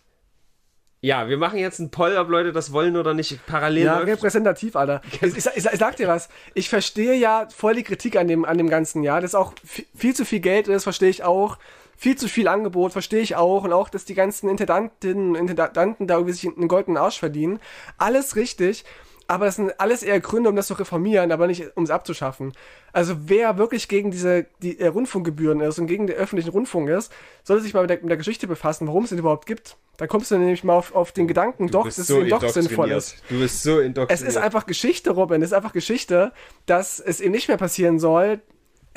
[1.03, 3.45] Ja, wir machen jetzt einen Poll, ob Leute das wollen oder nicht.
[3.47, 4.09] Parallel Ja, läuft.
[4.09, 5.03] repräsentativ, Alter.
[5.21, 6.29] Ich, ich, ich, ich sag dir was.
[6.55, 9.21] Ich verstehe ja voll die Kritik an dem, an dem Ganzen, ja.
[9.21, 11.59] Dass auch viel, viel zu viel Geld ist, verstehe ich auch.
[11.99, 13.65] Viel zu viel Angebot, verstehe ich auch.
[13.65, 17.59] Und auch, dass die ganzen Intendantinnen und Intendanten da irgendwie sich einen goldenen Arsch verdienen.
[17.99, 18.85] Alles richtig.
[19.29, 22.53] Aber das sind alles eher Gründe, um das zu reformieren, aber nicht um es abzuschaffen.
[22.93, 27.13] Also wer wirklich gegen diese die, äh, Rundfunkgebühren ist und gegen den öffentlichen Rundfunk ist,
[27.43, 29.77] sollte sich mal mit der, mit der Geschichte befassen, warum es den überhaupt gibt.
[29.97, 32.49] Da kommst du nämlich mal auf, auf den Gedanken, Du doch, dass so es doch
[32.49, 33.17] sinnvoll ist.
[33.29, 34.29] Du bist so Es indoktriniert.
[34.29, 35.43] ist einfach Geschichte, Robin.
[35.43, 36.33] Es ist einfach Geschichte,
[36.67, 38.41] dass es eben nicht mehr passieren soll.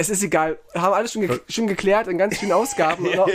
[0.02, 0.58] Es ist egal.
[0.74, 3.06] Haben alles schon, ge schon geklärt in ganz vielen Ausgaben.
[3.10, 3.30] und auch,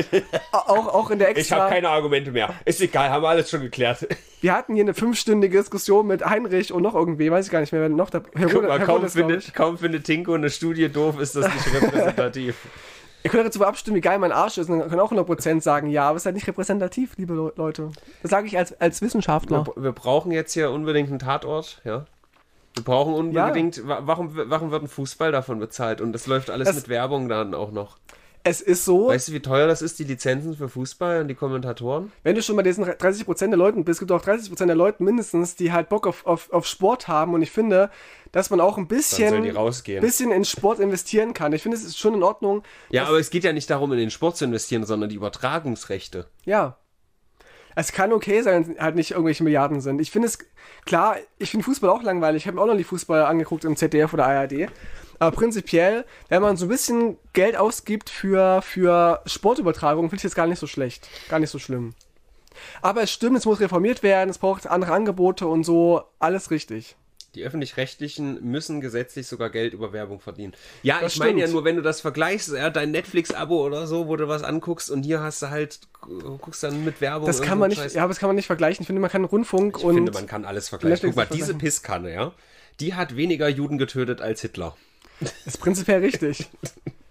[0.52, 1.68] auch, auch in der Ich habe extra.
[1.68, 2.54] keine Argumente mehr.
[2.64, 4.08] Ist egal, haben wir alles schon geklärt.
[4.40, 7.72] Wir hatten hier eine fünfstündige Diskussion mit Heinrich und noch irgendwie, weiß ich gar nicht
[7.72, 8.22] mehr, wer noch da.
[8.34, 9.54] Herr Guck mal, Herr kaum glaub findet, ich.
[9.54, 12.54] kaum findet Tinko eine Studie doof, ist das nicht repräsentativ.
[13.22, 14.68] Ihr könnt dazu abstimmen, wie geil mein Arsch ist.
[14.68, 17.52] Und dann können auch 100% sagen, ja, aber es ist halt nicht repräsentativ, liebe Le-
[17.56, 17.90] Leute.
[18.20, 19.64] Das sage ich als, als Wissenschaftler.
[19.66, 22.04] wir, wir brauchen jetzt hier unbedingt einen Tatort, ja.
[22.74, 26.00] Wir brauchen unbedingt, wa- warum, warum wird ein Fußball davon bezahlt?
[26.00, 27.98] Und das läuft alles Es- mit Werbung dann auch noch.
[28.46, 31.34] Es ist so, Weißt du, wie teuer das ist, die Lizenzen für Fußball und die
[31.34, 32.12] Kommentatoren?
[32.24, 35.02] wenn du schon bei diesen 30% der Leuten bist, gibt es auch 30% der Leuten
[35.04, 37.32] mindestens, die halt Bock auf, auf, auf Sport haben.
[37.32, 37.90] Und ich finde,
[38.32, 39.42] dass man auch ein bisschen,
[40.02, 41.54] bisschen in Sport investieren kann.
[41.54, 42.64] Ich finde, es ist schon in Ordnung.
[42.90, 46.26] Ja, aber es geht ja nicht darum, in den Sport zu investieren, sondern die Übertragungsrechte.
[46.44, 46.76] Ja.
[47.74, 50.00] Es kann okay sein, wenn es halt nicht irgendwelche Milliarden sind.
[50.00, 50.38] Ich finde es,
[50.84, 52.42] klar, ich finde Fußball auch langweilig.
[52.42, 54.68] Ich habe mir auch noch nie Fußball angeguckt im ZDF oder ARD.
[55.18, 60.34] Aber prinzipiell, wenn man so ein bisschen Geld ausgibt für, für Sportübertragung, finde ich das
[60.34, 61.08] gar nicht so schlecht.
[61.28, 61.94] Gar nicht so schlimm.
[62.82, 66.96] Aber es stimmt, es muss reformiert werden, es braucht andere Angebote und so, alles richtig.
[67.34, 70.54] Die öffentlich-rechtlichen müssen gesetzlich sogar Geld über Werbung verdienen.
[70.82, 74.06] Ja, Das ich meine ja nur, wenn du das vergleichst, ja, dein Netflix-Abo oder so,
[74.06, 75.80] wo du was anguckst und hier hast du halt,
[76.40, 77.26] guckst dann mit Werbung.
[77.26, 77.94] Das kann man nicht, Scheiß.
[77.94, 78.82] ja, aber das kann man nicht vergleichen.
[78.82, 80.92] Ich finde, man kann Rundfunk Ich und finde, man kann alles vergleichen.
[80.92, 81.54] Netflix Guck mal, diese.
[81.54, 82.32] Pisskanne, ja,
[82.80, 84.76] die hat weniger Juden getötet als Hitler.
[85.46, 86.48] Ist prinzipiell richtig.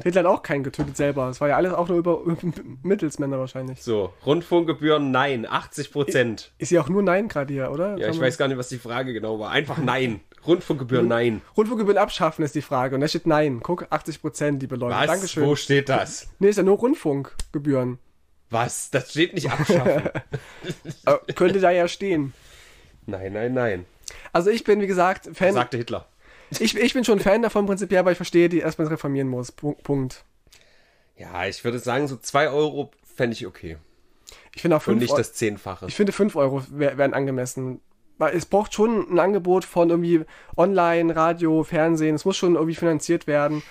[0.04, 1.30] Hitler hat auch keinen getötet selber.
[1.30, 2.22] Es war ja alles auch nur über
[2.84, 3.82] Mittelsmänner wahrscheinlich.
[3.82, 6.52] So, Rundfunkgebühren, nein, 80 Prozent.
[6.58, 7.98] Ist ja auch nur Nein gerade hier, oder?
[7.98, 9.52] Ja, ich weiß gar nicht, was die Frage genau war.
[9.52, 10.20] Einfach nein.
[10.46, 11.42] Rundfunkgebühren, nein.
[11.56, 12.96] Rundfunkgebühren abschaffen ist die Frage.
[12.96, 13.62] Und da steht Nein.
[13.64, 14.96] Guck, 80 Prozent, liebe Leute.
[14.96, 15.08] Was?
[15.08, 15.46] Dankeschön.
[15.46, 16.28] Wo steht das?
[16.40, 17.98] Nee, ist ja nur Rundfunkgebühren.
[18.50, 18.92] Was?
[18.92, 20.10] Das steht nicht abschaffen.
[21.06, 22.34] Äh, könnte da ja stehen.
[23.06, 23.86] nein, nein, nein.
[24.32, 25.54] Also ich bin, wie gesagt, Fan.
[25.54, 26.06] Sagte Hitler.
[26.60, 29.52] Ich, ich bin schon Fan davon prinzipiell, aber ich verstehe, die erstmal reformieren muss.
[29.52, 30.26] Punkt.
[31.18, 33.78] Ja, ich würde sagen, so 2 Euro fände ich okay.
[34.56, 35.18] Ich finde auch Und 5 nicht Euro.
[35.20, 35.86] das Zehnfache.
[35.88, 37.82] Ich finde 5 Euro wär- wären angemessen.
[38.18, 40.22] Weil es braucht schon ein Angebot von irgendwie
[40.56, 42.16] Online, Radio, Fernsehen.
[42.16, 43.64] Es muss schon irgendwie finanziert werden.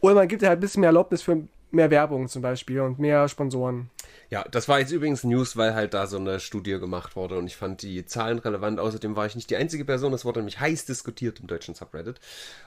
[0.00, 2.98] Oder man gibt ja halt ein bisschen mehr Erlaubnis für mehr Werbung zum Beispiel und
[2.98, 3.90] mehr Sponsoren.
[4.30, 7.46] Ja, das war jetzt übrigens News, weil halt da so eine Studie gemacht wurde und
[7.46, 8.80] ich fand die Zahlen relevant.
[8.80, 12.20] Außerdem war ich nicht die einzige Person, das wurde nämlich heiß diskutiert im deutschen Subreddit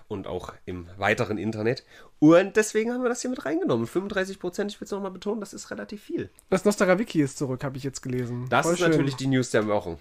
[0.08, 1.84] und auch im weiteren Internet.
[2.20, 3.88] Und deswegen haben wir das hier mit reingenommen.
[3.88, 6.30] 35 Prozent, ich will es nochmal betonen, das ist relativ viel.
[6.49, 8.47] Das Nostra-Wiki ist zurück, habe ich jetzt gelesen.
[8.49, 8.91] Das Voll ist schön.
[8.91, 9.97] natürlich die News der Wochen.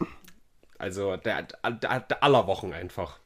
[0.78, 3.18] Also der, der, der aller Wochen einfach.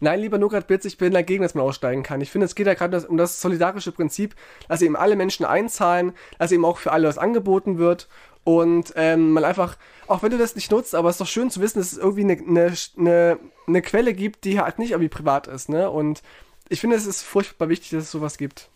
[0.00, 2.20] Nein, lieber Nugrat Blitz, ich bin dagegen, dass man aussteigen kann.
[2.20, 4.34] Ich finde, es geht ja gerade um das solidarische Prinzip,
[4.68, 8.08] dass eben alle Menschen einzahlen, dass eben auch für alle was angeboten wird
[8.44, 9.76] und ähm, man einfach,
[10.08, 11.98] auch wenn du das nicht nutzt, aber es ist doch schön zu wissen, dass es
[11.98, 15.88] irgendwie eine, eine, eine, eine Quelle gibt, die halt nicht irgendwie privat ist, ne?
[15.90, 16.22] Und
[16.68, 18.68] ich finde, es ist furchtbar wichtig, dass es sowas gibt.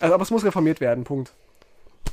[0.00, 1.34] Also, aber es muss reformiert werden, Punkt.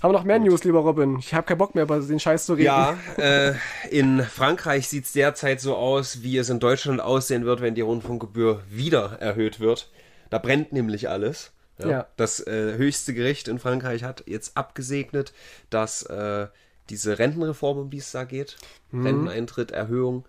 [0.02, 1.18] Haben wir noch mehr News, lieber Robin?
[1.20, 2.66] Ich habe keinen Bock mehr über den Scheiß zu reden.
[2.66, 3.54] Ja, äh,
[3.90, 7.82] in Frankreich sieht es derzeit so aus, wie es in Deutschland aussehen wird, wenn die
[7.82, 9.90] Rundfunkgebühr wieder erhöht wird.
[10.30, 11.52] Da brennt nämlich alles.
[11.80, 12.08] Ja.
[12.18, 15.34] Das äh, höchste Gericht in Frankreich hat jetzt abgesegnet,
[15.70, 16.48] dass äh,
[16.90, 18.58] diese Rentenreform, um die es da geht,
[18.92, 20.26] Renteneintritt, Erhöhung,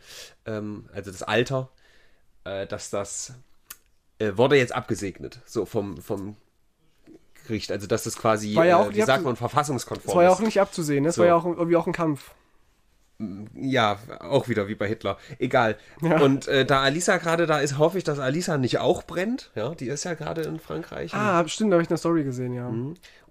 [0.47, 1.69] ähm, also das Alter,
[2.45, 3.35] äh, dass das
[4.19, 6.37] äh, wurde jetzt abgesegnet, so vom, vom
[7.45, 7.71] Gericht.
[7.73, 10.31] Also dass das quasi, War ja auch äh, wie sagt man, verfassungskonform Das war ja
[10.31, 11.09] auch nicht abzusehen, ne?
[11.09, 11.23] Das So.
[11.23, 12.33] war ja auch irgendwie auch ein Kampf.
[13.55, 15.19] Ja, auch wieder wie bei Hitler.
[15.39, 15.77] Egal.
[16.03, 16.21] Ja.
[16.21, 19.53] Und äh, da Alisa gerade da ist, hoffe ich, dass Alisa nicht auch brennt.
[19.55, 21.15] Ja, die ist ja gerade in Frankreich.
[21.15, 22.73] Ah, stimmt, da habe ich eine Story gesehen, ja.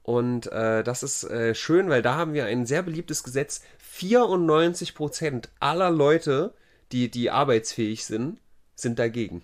[0.03, 3.61] Und äh, das ist äh, schön, weil da haben wir ein sehr beliebtes Gesetz.
[3.97, 6.53] 94% aller Leute,
[6.91, 8.39] die, die arbeitsfähig sind,
[8.76, 9.43] sind dagegen.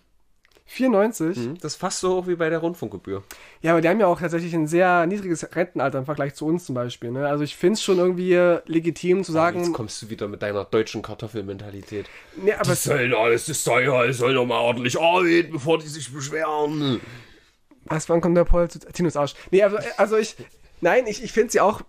[0.71, 1.35] 94?
[1.35, 1.57] Mhm.
[1.61, 3.23] Das ist fast so hoch wie bei der Rundfunkgebühr.
[3.61, 6.65] Ja, aber die haben ja auch tatsächlich ein sehr niedriges Rentenalter im Vergleich zu uns
[6.65, 7.09] zum Beispiel.
[7.09, 7.27] Ne?
[7.27, 8.35] Also ich finde es schon irgendwie
[8.67, 12.05] legitim zu Jetzt sagen, kommst du wieder mit deiner deutschen Kartoffelmentalität.
[12.35, 15.79] nee, aber es, sollen alles, das sei ja, die sollen doch mal ordentlich arbeiten, bevor
[15.79, 17.01] die sich beschweren.
[17.85, 19.33] was, wann kommt der Paul zu Tinos Arsch?
[19.49, 20.35] Nee, also, also ich,
[20.81, 21.81] nein, ich, ich finde ja auch,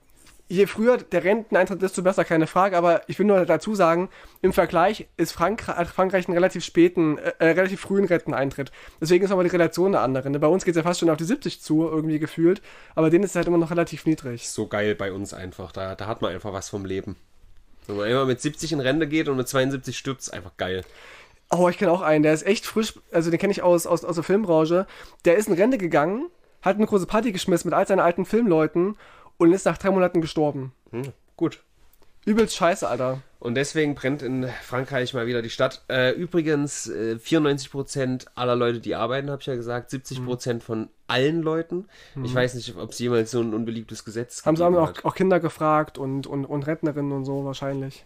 [0.51, 4.09] je früher der Renteneintritt, desto besser, keine Frage, aber ich will nur dazu sagen,
[4.42, 8.72] im Vergleich ist Frankreich, Frankreich einen relativ späten, äh, äh, relativ frühen Renteneintritt.
[9.01, 10.28] Deswegen ist aber die Relation eine andere.
[10.28, 10.40] Ne?
[10.40, 12.61] Bei uns geht es ja fast schon auf die 70 zu, irgendwie gefühlt,
[12.96, 14.51] aber denen ist es halt immer noch relativ niedrig.
[14.51, 15.70] so geil bei uns einfach.
[15.70, 17.14] Da, da hat man einfach was vom Leben.
[17.86, 20.82] Wenn man einmal mit 70 in Rente geht und mit 72 stirbt, ist einfach geil.
[21.53, 24.05] Oh, ich kenne auch einen, der ist echt frisch, also den kenne ich aus, aus,
[24.05, 24.86] aus der Filmbranche.
[25.24, 26.28] Der ist in Rente gegangen,
[26.62, 28.96] hat eine große Party geschmissen mit all seinen alten Filmleuten
[29.41, 30.72] und ist nach drei Monaten gestorben.
[30.91, 31.62] Hm, gut.
[32.26, 33.22] Übelst scheiße, Alter.
[33.38, 35.82] Und deswegen brennt in Frankreich mal wieder die Stadt.
[35.88, 41.41] Äh, übrigens, äh, 94% aller Leute, die arbeiten, habe ich ja gesagt, 70% von allen
[41.41, 41.86] Leuten.
[42.22, 45.41] Ich weiß nicht, ob es jemals so ein unbeliebtes Gesetz Haben sie auch, auch Kinder
[45.41, 48.05] gefragt und, und, und Rentnerinnen und so wahrscheinlich.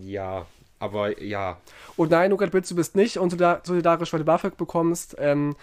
[0.00, 0.46] Ja,
[0.78, 1.58] aber ja.
[1.96, 5.16] Und nein, Nukat Blitz, du bist nicht unsolidar- solidarisch, weil du BAföG bekommst.
[5.18, 5.56] Ähm,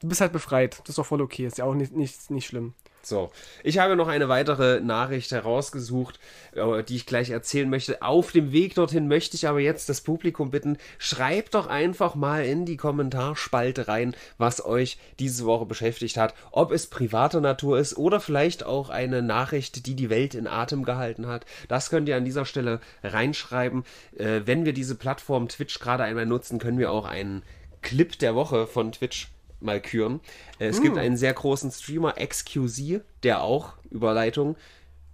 [0.00, 0.80] du bist halt befreit.
[0.80, 1.46] Das ist doch voll okay.
[1.46, 2.74] Ist ja auch nicht, nicht, nicht schlimm.
[3.06, 3.30] So,
[3.62, 6.18] ich habe noch eine weitere Nachricht herausgesucht,
[6.56, 8.02] äh, die ich gleich erzählen möchte.
[8.02, 12.44] Auf dem Weg dorthin möchte ich aber jetzt das Publikum bitten, schreibt doch einfach mal
[12.44, 16.34] in die Kommentarspalte rein, was euch diese Woche beschäftigt hat.
[16.50, 20.84] Ob es privater Natur ist oder vielleicht auch eine Nachricht, die die Welt in Atem
[20.84, 21.46] gehalten hat.
[21.68, 23.84] Das könnt ihr an dieser Stelle reinschreiben.
[24.18, 27.44] Äh, wenn wir diese Plattform Twitch gerade einmal nutzen, können wir auch einen
[27.82, 29.28] Clip der Woche von Twitch
[29.60, 30.20] mal küren.
[30.58, 34.56] Äh, Es gibt einen sehr großen Streamer, XQZ, der auch Überleitung,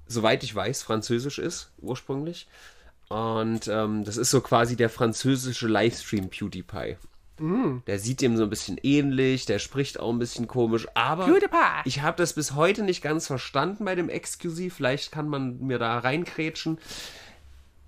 [0.06, 2.46] soweit ich weiß, französisch ist, ursprünglich.
[3.08, 6.96] Und ähm, das ist so quasi der französische Livestream PewDiePie.
[7.86, 11.82] Der sieht dem so ein bisschen ähnlich, der spricht auch ein bisschen komisch, aber PewDiePie.
[11.86, 14.72] ich habe das bis heute nicht ganz verstanden bei dem XQZ.
[14.72, 16.78] Vielleicht kann man mir da reinkrätschen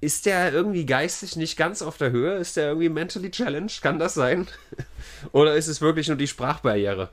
[0.05, 2.34] ist der irgendwie geistig nicht ganz auf der Höhe?
[2.36, 3.82] Ist der irgendwie mentally challenged?
[3.82, 4.46] Kann das sein?
[5.32, 7.11] Oder ist es wirklich nur die Sprachbarriere?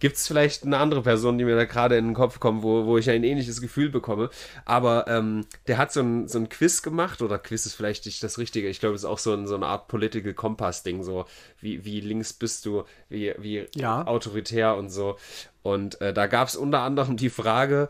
[0.00, 2.84] Gibt es vielleicht eine andere Person, die mir da gerade in den Kopf kommt, wo,
[2.84, 4.28] wo ich ein ähnliches Gefühl bekomme?
[4.66, 8.22] Aber ähm, der hat so ein, so ein Quiz gemacht, oder Quiz ist vielleicht nicht
[8.22, 8.68] das Richtige.
[8.68, 11.24] Ich glaube, es ist auch so, ein, so eine Art Political Compass-Ding, so
[11.60, 14.06] wie, wie links bist du, wie, wie Ja.
[14.06, 15.16] autoritär und so.
[15.62, 17.88] Und äh, da gab es unter anderem die Frage,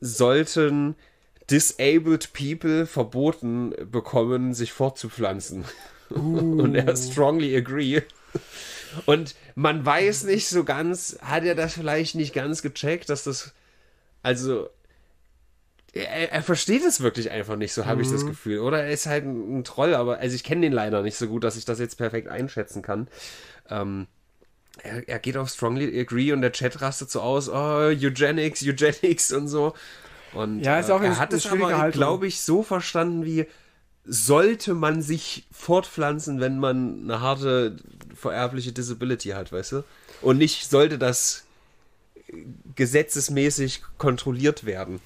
[0.00, 0.94] sollten
[1.50, 5.64] disabled people verboten bekommen, sich fortzupflanzen?
[6.10, 8.02] Und er strongly agree.
[9.06, 13.52] Und man weiß nicht so ganz, hat er das vielleicht nicht ganz gecheckt, dass das,
[14.22, 14.68] also,
[15.92, 18.60] er, er versteht es wirklich einfach nicht, so habe ich das Gefühl.
[18.60, 21.26] Oder er ist halt ein, ein Troll, aber, also ich kenne den leider nicht so
[21.26, 23.08] gut, dass ich das jetzt perfekt einschätzen kann.
[23.68, 24.06] Ähm,
[24.82, 29.32] er, er geht auf strongly agree und der Chat rastet so aus, oh, Eugenics, Eugenics
[29.32, 29.74] und so.
[30.32, 33.46] Und Ja, ist auch äh, er hat es aber, glaube ich, so verstanden wie,
[34.04, 37.76] sollte man sich fortpflanzen, wenn man eine harte
[38.14, 39.84] vererbliche Disability hat, weißt du?
[40.22, 41.44] Und nicht sollte das
[42.76, 45.00] gesetzesmäßig kontrolliert werden.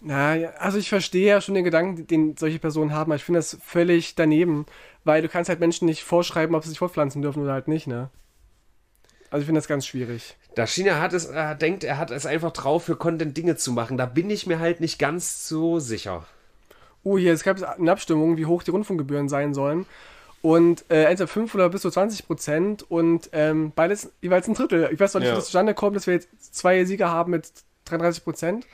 [0.00, 3.24] Na, ja, also ich verstehe ja schon den Gedanken, den solche Personen haben, aber ich
[3.24, 4.64] finde das völlig daneben,
[5.04, 7.86] weil du kannst halt Menschen nicht vorschreiben, ob sie sich fortpflanzen dürfen oder halt nicht,
[7.86, 8.08] ne?
[9.30, 10.36] Also ich finde das ganz schwierig.
[10.56, 13.72] Da China hat es, er denkt, er hat es einfach drauf, für Content Dinge zu
[13.72, 13.96] machen.
[13.96, 16.26] Da bin ich mir halt nicht ganz so sicher.
[17.04, 19.86] Oh, hier, es gab eine Abstimmung, wie hoch die Rundfunkgebühren sein sollen.
[20.42, 24.88] Und äh, entweder 5 oder bis zu 20 Prozent und ähm, beides jeweils ein Drittel.
[24.92, 25.34] Ich weiß noch nicht, Ja.
[25.34, 27.50] wie das zustande kommt, dass wir jetzt zwei Sieger haben mit
[27.84, 28.66] 33 Prozent.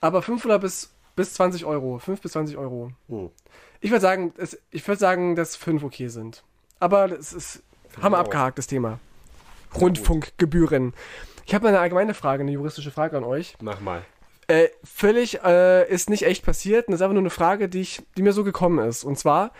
[0.00, 1.98] Aber 5 oder bis, bis 20 Euro.
[1.98, 2.90] 5 bis 20 Euro.
[3.08, 3.30] Hm.
[3.80, 6.42] Ich würde sagen, es, ich würde sagen, dass 5 okay sind.
[6.80, 7.62] Aber das ist,
[8.00, 8.98] haben wir abgehakt, das Thema.
[9.80, 10.94] Rundfunkgebühren.
[11.46, 13.56] Ich habe eine allgemeine Frage, eine juristische Frage an euch.
[13.60, 14.02] Mach mal.
[14.46, 16.88] Äh, völlig äh, ist nicht echt passiert.
[16.88, 19.04] Das ist einfach nur eine Frage, die, ich, die mir so gekommen ist.
[19.04, 19.52] Und zwar,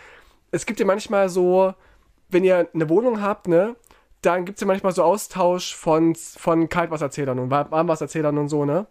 [0.51, 1.73] es gibt ja manchmal so,
[2.29, 3.75] wenn ihr eine Wohnung habt, ne,
[4.21, 8.65] dann gibt es ja manchmal so Austausch von, von Kaltwasserzählern und Warm- Warmwasserzählern und so,
[8.65, 8.87] ne?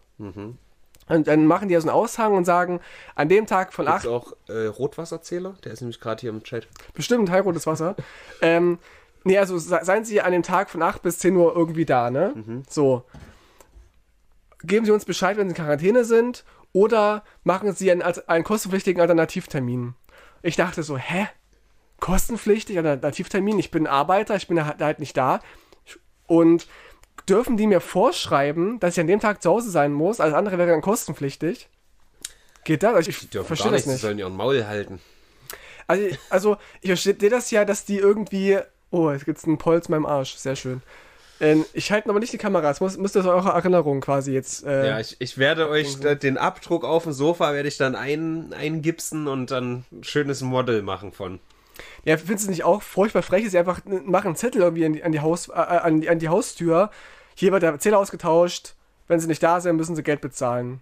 [1.07, 2.79] Und dann machen die ja so einen Aushang und sagen,
[3.15, 5.55] an dem Tag von Gibt's 8 auch äh, Rotwasserzähler?
[5.63, 6.67] Der ist nämlich gerade hier im Chat.
[6.93, 7.95] Bestimmt, heilrotes Wasser.
[8.41, 8.79] ähm,
[9.25, 12.09] nee, also se- seien Sie an dem Tag von 8 bis 10 Uhr irgendwie da,
[12.09, 12.63] ne?
[12.69, 13.03] So.
[14.63, 19.01] Geben Sie uns Bescheid, wenn Sie in Quarantäne sind oder machen Sie einen, einen kostenpflichtigen
[19.01, 19.93] Alternativtermin.
[20.41, 21.27] Ich dachte so, hä?
[21.99, 23.59] Kostenpflichtig, Alternativtermin?
[23.59, 25.39] Ich bin Arbeiter, ich bin halt nicht da.
[26.27, 26.67] Und
[27.29, 30.19] dürfen die mir vorschreiben, dass ich an dem Tag zu Hause sein muss?
[30.19, 31.69] Alles andere wäre dann kostenpflichtig.
[32.63, 32.95] Geht das?
[32.95, 34.01] Also Die ich dürfen verstehe gar das nicht, sie nicht.
[34.01, 34.99] sollen ihren Maul halten.
[35.87, 38.59] Also, also ich verstehe das ja, dass die irgendwie.
[38.95, 40.35] Oh, jetzt gibt's einen Polz in meinem Arsch.
[40.35, 40.81] Sehr schön.
[41.41, 42.69] Ähm, ich halte aber nicht die Kamera.
[42.69, 44.63] Es muss, müsste aus eurer Erinnerung quasi jetzt.
[44.65, 47.95] Äh, Ja, ich, ich werde euch da, den Abdruck auf dem Sofa werde ich dann
[47.95, 51.41] ein, eingipsen und dann ein schönes Model machen von.
[52.05, 53.43] ja findest du nicht auch furchtbar frech?
[53.43, 56.09] Ist sie einfach machen einen Zettel irgendwie an die, an die, Haus, äh, an die,
[56.09, 56.89] an die Haustür.
[57.35, 58.75] Hier wird der Zähler ausgetauscht.
[59.09, 60.81] Wenn sie nicht da sind, müssen sie Geld bezahlen.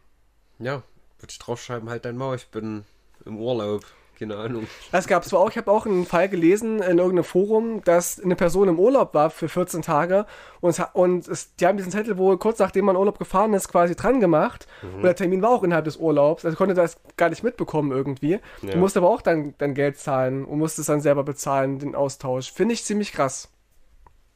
[0.60, 0.84] Ja,
[1.18, 2.86] würde ich draufschreiben, halt dein Maul, ich bin
[3.26, 3.84] im Urlaub.
[4.18, 4.68] Keine Ahnung.
[4.92, 5.50] Das gab es auch.
[5.50, 9.30] Ich habe auch einen Fall gelesen in irgendeinem Forum, dass eine Person im Urlaub war
[9.30, 10.26] für 14 Tage
[10.62, 13.68] und, es, und es, die haben diesen Zettel wohl kurz nachdem man Urlaub gefahren ist,
[13.70, 14.68] quasi dran gemacht.
[14.82, 16.46] Und der Termin war auch innerhalb des Urlaubs.
[16.46, 18.40] Also konnte das gar nicht mitbekommen irgendwie.
[18.62, 18.72] Ja.
[18.72, 21.96] Du musst aber auch dann, dann Geld zahlen und musst es dann selber bezahlen, den
[21.96, 22.52] Austausch.
[22.52, 23.50] Finde ich ziemlich krass.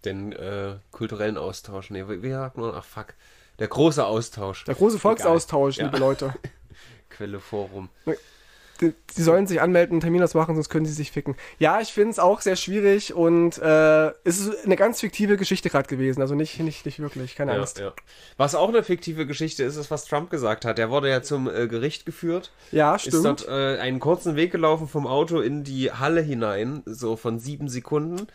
[0.06, 1.90] Den äh, kulturellen Austausch.
[1.90, 2.74] Nee, wie, sagt man?
[2.76, 3.14] Ach fuck.
[3.60, 4.66] Der große Austausch.
[4.66, 5.88] Der große Volksaustausch, Egal.
[5.88, 6.34] liebe Leute.
[7.10, 7.90] Quelle Forum.
[8.82, 11.36] Die, die sollen sich anmelden, einen Termin ausmachen, sonst können sie sich ficken.
[11.60, 15.70] Ja, ich finde es auch sehr schwierig und äh, es ist eine ganz fiktive Geschichte
[15.70, 16.22] gerade gewesen.
[16.22, 17.80] Also nicht, nicht, nicht wirklich, keine Ja, Angst.
[17.80, 17.94] ja.
[18.38, 20.78] Was auch eine fiktive Geschichte ist, ist, was Trump gesagt hat.
[20.78, 22.52] Der wurde ja zum äh, Gericht geführt.
[22.72, 23.26] Ja, Ist stimmt.
[23.26, 27.70] dort äh, einen kurzen Weg gelaufen vom Auto in die Halle hinein, so von sieben
[27.70, 28.28] Sekunden.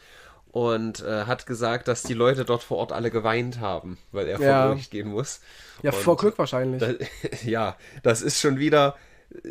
[0.50, 4.38] Und äh, hat gesagt, dass die Leute dort vor Ort alle geweint haben, weil er
[4.38, 4.62] Ja.
[4.64, 5.40] vor Gericht gehen muss.
[5.82, 6.78] ja, und- vor Glück wahrscheinlich.
[6.82, 6.92] Da,
[7.48, 8.94] ja, das ist schon wieder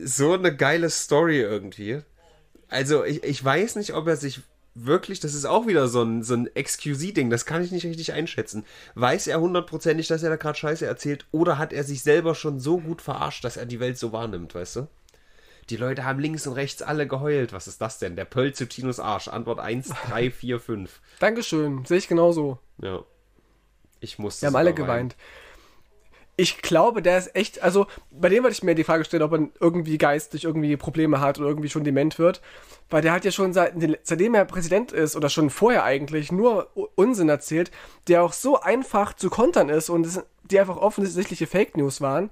[0.03, 2.01] so eine geile Story irgendwie.
[2.67, 4.41] Also ich, ich weiß nicht, ob er sich
[4.73, 8.13] wirklich, das ist auch wieder so ein, so ein XQC-Ding, das kann ich nicht richtig
[8.13, 8.65] einschätzen.
[8.95, 12.59] Weiß er hundertprozentig, dass er da gerade Scheiße erzählt oder hat er sich selber schon
[12.59, 14.87] so gut verarscht, dass er die Welt so wahrnimmt, weißt du?
[15.69, 17.53] Die Leute haben links und rechts alle geheult.
[17.53, 18.15] Was ist das denn?
[18.15, 19.27] Der Pöll zu Tinos Arsch.
[19.27, 21.01] Antwort 1, 3, 4, 5.
[21.19, 22.59] Dankeschön, sehe ich genauso.
[22.81, 23.03] Ja.
[23.99, 25.15] Ich musste Wir haben alle geweint.
[26.41, 29.33] Ich glaube, der ist echt, also bei dem wollte ich mir die Frage stellen, ob
[29.33, 32.41] er irgendwie geistig irgendwie Probleme hat oder irgendwie schon dement wird.
[32.89, 36.71] Weil der hat ja schon seit, seitdem er Präsident ist oder schon vorher eigentlich nur
[36.95, 37.69] Unsinn erzählt,
[38.07, 42.31] der auch so einfach zu kontern ist und es, die einfach offensichtliche Fake News waren.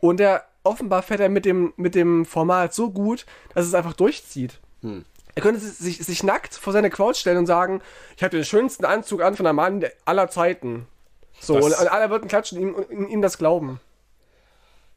[0.00, 3.94] Und der offenbar fährt er mit dem, mit dem Format so gut, dass es einfach
[3.94, 4.60] durchzieht.
[5.34, 7.80] Er könnte sich, sich nackt vor seine Couch stellen und sagen,
[8.18, 10.86] ich habe den schönsten Anzug an von einem Mann aller Zeiten.
[11.40, 12.76] So, Das- und, alle würden klatschen ihm,
[13.08, 13.80] ihm das glauben.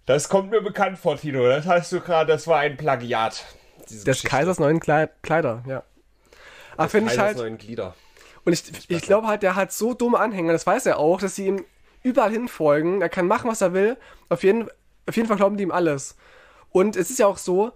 [0.05, 1.43] Das kommt mir bekannt vor, Tino.
[1.47, 3.45] Das hast du gerade, das war ein Plagiat.
[3.89, 4.27] Des Geschichte.
[4.27, 5.83] Kaisers neuen Klei- Kleider, ja.
[6.75, 7.95] Aber Des finde ich Kaisers halt, neuen Glieder.
[8.45, 11.35] und ich, ich glaube halt, der hat so dumme Anhänger, das weiß er auch, dass
[11.35, 11.65] sie ihm
[12.01, 13.01] überall hinfolgen.
[13.01, 13.97] Er kann machen, was er will.
[14.29, 14.69] Auf jeden,
[15.07, 16.15] auf jeden Fall glauben die ihm alles.
[16.71, 17.71] Und es ist ja auch so,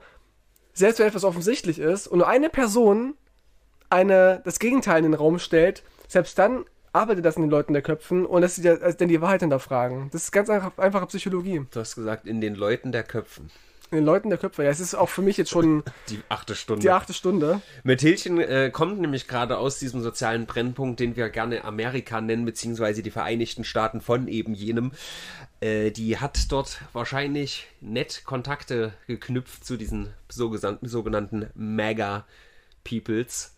[0.74, 3.16] selbst wenn etwas offensichtlich ist und nur eine Person
[3.90, 7.82] eine, das Gegenteil in den Raum stellt, selbst dann arbeitet das in den Leuten der
[7.82, 10.10] Köpfen und dass sie da- also dann die Wahrheit hinterfragen.
[10.12, 11.66] Das ist ganz einfach, einfache Psychologie.
[11.72, 13.50] Du hast gesagt, in den Leuten der Köpfen.
[13.92, 14.64] In den Leuten der Köpfe.
[14.64, 16.82] Ja, es ist auch für mich jetzt schon Die achte Stunde.
[16.82, 17.62] die achte Stunde.
[17.84, 23.04] Methilchen äh, kommt nämlich gerade aus diesem sozialen Brennpunkt, den wir gerne Amerika nennen, beziehungsweise
[23.04, 24.94] die Vereinigten Staaten von eben jenem.
[25.62, 33.53] Äh, die hat dort wahrscheinlich nett Kontakte geknüpft zu diesen sogenannten, sogenannten Mega-Peoples.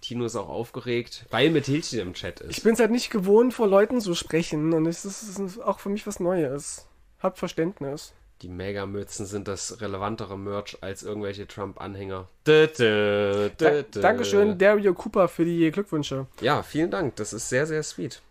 [0.00, 2.56] Tino ist auch aufgeregt, weil Methilchen im Chat ist.
[2.56, 5.88] Ich bin es halt nicht gewohnt, vor Leuten zu sprechen und es ist, auch für
[5.88, 6.86] mich was Neues.
[7.20, 8.12] Habt Verständnis.
[8.42, 12.28] Die Mega-Mützen sind das relevantere Merch als irgendwelche Trump-Anhänger.
[12.44, 13.48] Da.
[13.92, 16.26] Dankeschön, Dario Cooper, für die Glückwünsche.
[16.40, 17.16] Ja, vielen Dank.
[17.16, 18.22] Das ist sehr, sehr sweet.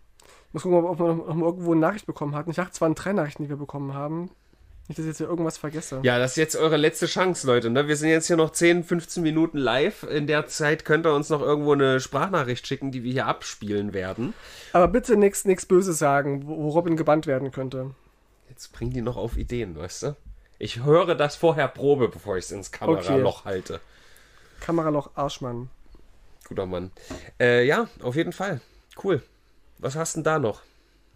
[0.48, 2.52] Ich muss gucken, ob wir noch, noch mal irgendwo eine Nachricht bekommen hatten.
[2.52, 4.32] Ich dachte, es waren drei Nachrichten, die wir bekommen haben.
[4.88, 6.00] Nicht, dass ich jetzt hier irgendwas vergesse.
[6.04, 7.70] Ja, das ist jetzt eure letzte Chance, Leute.
[7.70, 7.90] Ne?
[7.90, 10.04] Wir sind jetzt hier noch 10, 15 Minuten live.
[10.04, 13.94] In der Zeit könnt ihr uns noch irgendwo eine Sprachnachricht schicken, die wir hier abspielen
[13.94, 14.34] werden.
[14.72, 17.92] Aber bitte nichts Böses sagen, wo Robin gebannt werden könnte.
[18.50, 20.16] Jetzt bringen die noch auf Ideen, weißt du?
[20.58, 23.82] Ich höre das vorher Probe, bevor ich es ins Kameraloch halte.
[24.62, 25.70] Kameraloch Arschmann.
[26.48, 26.92] Guter Mann.
[27.40, 28.62] Äh, ja, auf jeden Fall.
[29.04, 29.22] Cool.
[29.80, 30.62] Was hast denn da noch?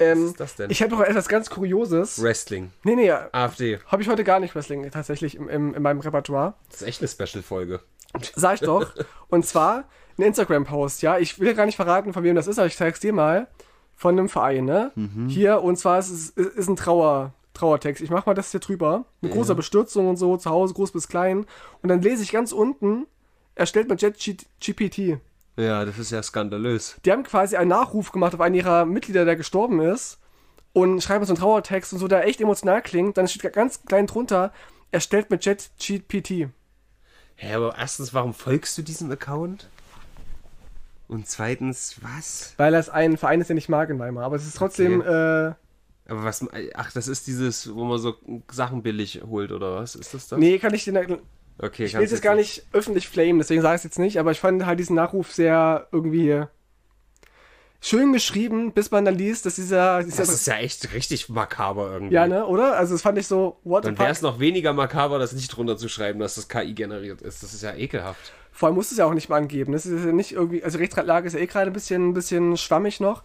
[0.02, 0.70] Ähm, ist das denn?
[0.70, 2.22] Ich habe noch etwas ganz Kurioses.
[2.22, 2.72] Wrestling.
[2.84, 3.80] Nee, nee, AfD.
[3.88, 6.56] habe ich heute gar nicht Wrestling tatsächlich im, im, in meinem Repertoire.
[6.70, 7.82] Das ist echt eine Special-Folge.
[8.36, 8.94] Sag ich doch.
[9.30, 9.86] Und zwar
[10.18, 11.18] ein Instagram-Post, ja.
[11.18, 13.48] Ich will ja gar nicht verraten, von wem das ist, aber ich zeig's dir mal.
[13.96, 14.92] Von einem Verein, ne?
[15.28, 18.02] Hier, und zwar ist es ist, ein Trauer, Trauertext.
[18.02, 19.06] Ich mach mal das hier drüber.
[19.22, 21.46] Mit großer Bestürzung und so, zu Hause, groß bis klein.
[21.84, 23.06] Und dann lese ich ganz unten,
[23.54, 25.20] erstellt mit JetGPT.
[25.62, 26.96] Ja, das ist ja skandalös.
[27.06, 30.18] Die haben quasi einen Nachruf gemacht auf einen ihrer Mitglieder, der gestorben ist.
[30.74, 33.18] Und schreiben so einen Trauertext und so, der echt emotional klingt.
[33.18, 34.54] Dann steht ganz klein drunter,
[34.92, 36.50] erstellt mit JetGPT.
[37.36, 39.68] Hä, aber erstens, warum folgst du diesem Account?
[41.08, 42.54] Und zweitens, was?
[42.56, 44.24] Weil das ein Verein ist, den ich mag in Weimar.
[44.24, 48.16] Aber es ist trotzdem, äh, Aber was, ach, das ist dieses, wo man so
[48.50, 49.96] Sachen billig holt, oder was?
[49.96, 50.40] Ist das das?
[50.40, 51.20] nee, kann ich den.
[51.60, 54.32] Okay, Ich will es gar nicht öffentlich flamen, deswegen sage ich es jetzt nicht, aber
[54.32, 56.44] ich fand halt diesen Nachruf sehr irgendwie
[57.82, 60.04] schön geschrieben, bis man dann liest, dass dieser.
[60.04, 62.14] dieser Das ist ja echt richtig makaber irgendwie.
[62.14, 62.78] ja, ne, oder?
[62.78, 65.50] Also, das fand ich so, what the Dann wäre es noch weniger makaber, das nicht
[65.50, 67.44] drunter zu schreiben, dass das KI generiert ist.
[67.44, 68.32] Das ist ja ekelhaft.
[68.52, 69.74] Vor allem musst du es ja auch nicht mal angeben.
[69.74, 70.64] Das ist ja nicht irgendwie.
[70.64, 73.24] Also, Rechtslage ist ja eh gerade ein bisschen, ein bisschen schwammig noch.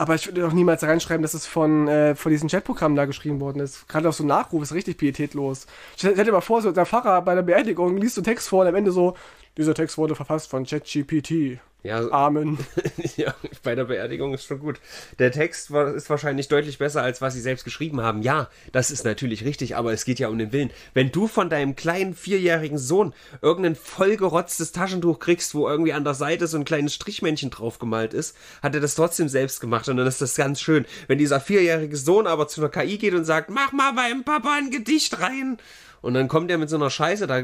[0.00, 3.40] Aber ich würde auch niemals reinschreiben, dass es von, äh, von diesen Chatprogrammen da geschrieben
[3.40, 3.88] worden ist.
[3.88, 5.66] Gerade auch so ein Nachruf ist richtig pietätlos.
[5.96, 8.62] Stell dir mal vor, so der Pfarrer bei der Beerdigung liest so einen Text vor
[8.62, 9.16] und am Ende so,
[9.58, 11.58] dieser Text wurde verfasst von ChatGPT.
[11.84, 12.58] Ja, Amen.
[13.16, 14.80] ja, bei der Beerdigung ist schon gut.
[15.20, 18.22] Der Text war, ist wahrscheinlich deutlich besser, als was sie selbst geschrieben haben.
[18.22, 20.70] Ja, das ist natürlich richtig, aber es geht ja um den Willen.
[20.94, 26.14] Wenn du von deinem kleinen vierjährigen Sohn irgendein vollgerotztes Taschentuch kriegst, wo irgendwie an der
[26.14, 30.06] Seite so ein kleines Strichmännchen draufgemalt ist, hat er das trotzdem selbst gemacht und dann
[30.06, 30.84] ist das ganz schön.
[31.06, 34.56] Wenn dieser vierjährige Sohn aber zu einer KI geht und sagt, mach mal beim Papa
[34.56, 35.58] ein Gedicht rein
[36.02, 37.42] und dann kommt er mit so einer Scheiße, da,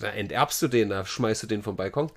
[0.00, 2.10] da enterbst du den, da schmeißt du den vom Balkon.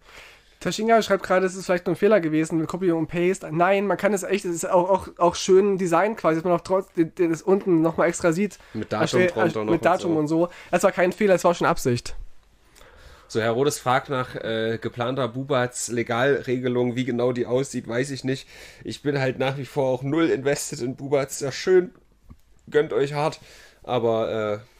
[0.59, 3.49] Tashinga schreibt gerade, es ist vielleicht nur ein Fehler gewesen mit Copy und Paste.
[3.51, 6.53] Nein, man kann es echt, es ist auch, auch, auch schön Design quasi, dass man
[6.53, 8.59] auch trotzdem das unten nochmal extra sieht.
[8.73, 10.49] Mit Datum Erstell- drunter noch Mit Datum und und so.
[10.69, 12.15] Es war kein Fehler, es war schon Absicht.
[13.27, 16.95] So, Herr Rodes fragt nach äh, geplanter Bubats Legalregelung.
[16.95, 18.47] Wie genau die aussieht, weiß ich nicht.
[18.83, 21.39] Ich bin halt nach wie vor auch null invested in Bubats.
[21.39, 21.91] Ja, schön.
[22.69, 23.39] Gönnt euch hart.
[23.83, 24.70] Aber äh,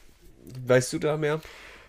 [0.66, 1.40] weißt du da mehr,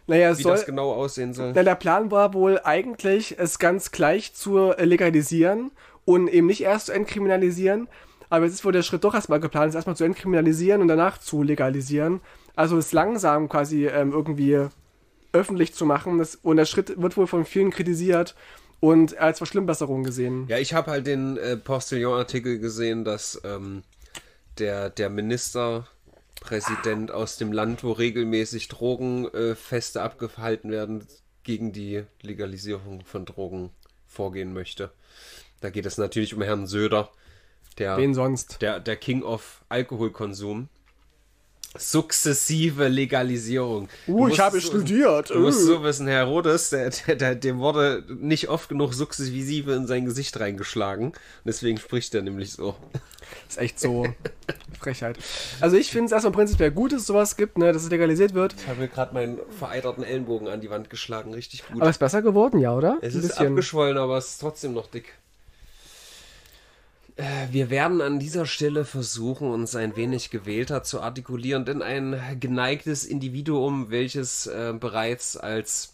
[0.07, 1.51] Naja, es wie soll, das genau aussehen soll?
[1.55, 5.71] na, der Plan war wohl eigentlich, es ganz gleich zu äh, legalisieren
[6.05, 7.87] und eben nicht erst zu entkriminalisieren.
[8.29, 11.19] Aber jetzt ist wohl der Schritt doch erstmal geplant, es erstmal zu entkriminalisieren und danach
[11.19, 12.19] zu legalisieren.
[12.55, 14.67] Also es langsam quasi ähm, irgendwie
[15.33, 16.17] öffentlich zu machen.
[16.17, 18.35] Das, und der Schritt wird wohl von vielen kritisiert
[18.79, 20.45] und als Verschlimmbesserung gesehen.
[20.47, 23.83] Ja, ich habe halt den äh, Postillon-Artikel gesehen, dass ähm,
[24.57, 25.09] der, der
[26.43, 31.05] Ministerpräsident aus dem Land, wo regelmäßig Drogenfeste abgehalten werden,
[31.43, 33.69] gegen die Legalisierung von Drogen
[34.07, 34.91] vorgehen möchte.
[35.61, 37.11] Da geht es natürlich um Herrn Söder,
[37.77, 38.61] der, Wen sonst?
[38.61, 40.67] der, der King of Alkoholkonsum.
[41.75, 43.89] Sukzessive Legalisierung.
[44.07, 45.29] Uh, ich habe studiert.
[45.31, 45.65] Du musst Uh.
[45.65, 50.05] so wissen, Herr Rodes, der, der, der, dem wurde nicht oft genug sukzessive in sein
[50.05, 51.13] Gesicht reingeschlagen.
[51.45, 52.75] Deswegen spricht er nämlich so.
[53.49, 54.05] ist echt so
[54.79, 55.17] Frechheit.
[55.61, 58.33] Also ich finde es erstmal prinzipiell gut, dass es sowas gibt, ne, dass es legalisiert
[58.33, 58.53] wird.
[58.57, 61.33] Ich habe mir gerade meinen vereiterten Ellenbogen an die Wand geschlagen.
[61.33, 61.81] Richtig gut.
[61.81, 62.97] Aber es ist besser geworden, ja, oder?
[63.01, 63.47] es Ein ist bisschen.
[63.47, 65.13] abgeschwollen, aber es ist trotzdem noch dick.
[67.15, 72.37] Äh, Wir werden an dieser Stelle versuchen, uns ein wenig gewählter zu artikulieren, denn ein
[72.39, 75.93] geneigtes Individuum, welches äh, bereits als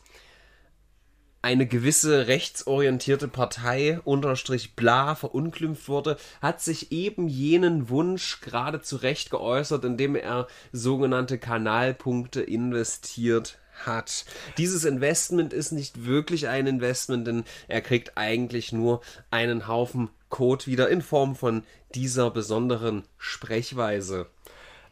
[1.42, 8.98] eine gewisse rechtsorientierte Partei unterstrich bla verunglimpft wurde, hat sich eben jenen Wunsch gerade zu
[8.98, 14.26] Recht geäußert, indem er sogenannte Kanalpunkte investiert hat.
[14.58, 19.00] Dieses Investment ist nicht wirklich ein Investment, denn er kriegt eigentlich nur
[19.32, 21.64] einen Haufen Code wieder in Form von
[21.96, 24.28] dieser besonderen Sprechweise.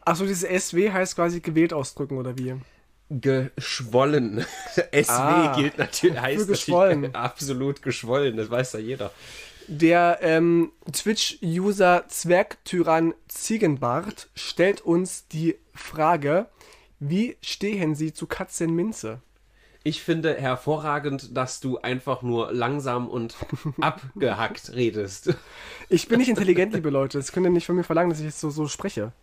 [0.06, 2.56] Achso, dieses SW heißt quasi gewählt ausdrücken, oder wie?
[3.10, 4.46] Geschwollen.
[4.76, 7.02] SW Ah, gilt natürlich, heißt geschwollen.
[7.02, 9.12] natürlich absolut geschwollen, das weiß ja jeder.
[9.68, 16.48] Der ähm, Twitch-User Zwergtyrann Ziegenbart stellt uns die Frage,
[17.00, 19.22] wie stehen Sie zu Katzenminze?
[19.88, 23.38] Ich finde hervorragend, dass du einfach nur langsam und
[23.80, 25.34] abgehackt redest.
[25.88, 27.18] Ich bin nicht intelligent, liebe Leute.
[27.18, 29.14] Das könnt ihr nicht von mir verlangen, dass ich jetzt so, so spreche.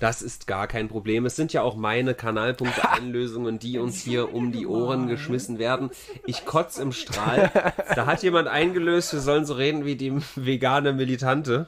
[0.00, 1.26] Das ist gar kein Problem.
[1.26, 5.90] Es sind ja auch meine Kanalpunkte-Einlösungen, die uns hier um die Ohren geschmissen werden.
[6.24, 7.52] Ich kotz im Strahl.
[7.94, 11.66] Da hat jemand eingelöst, wir sollen so reden wie die vegane Militante.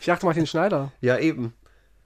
[0.00, 0.90] Ich dachte Martin Schneider.
[1.00, 1.54] Ja, eben.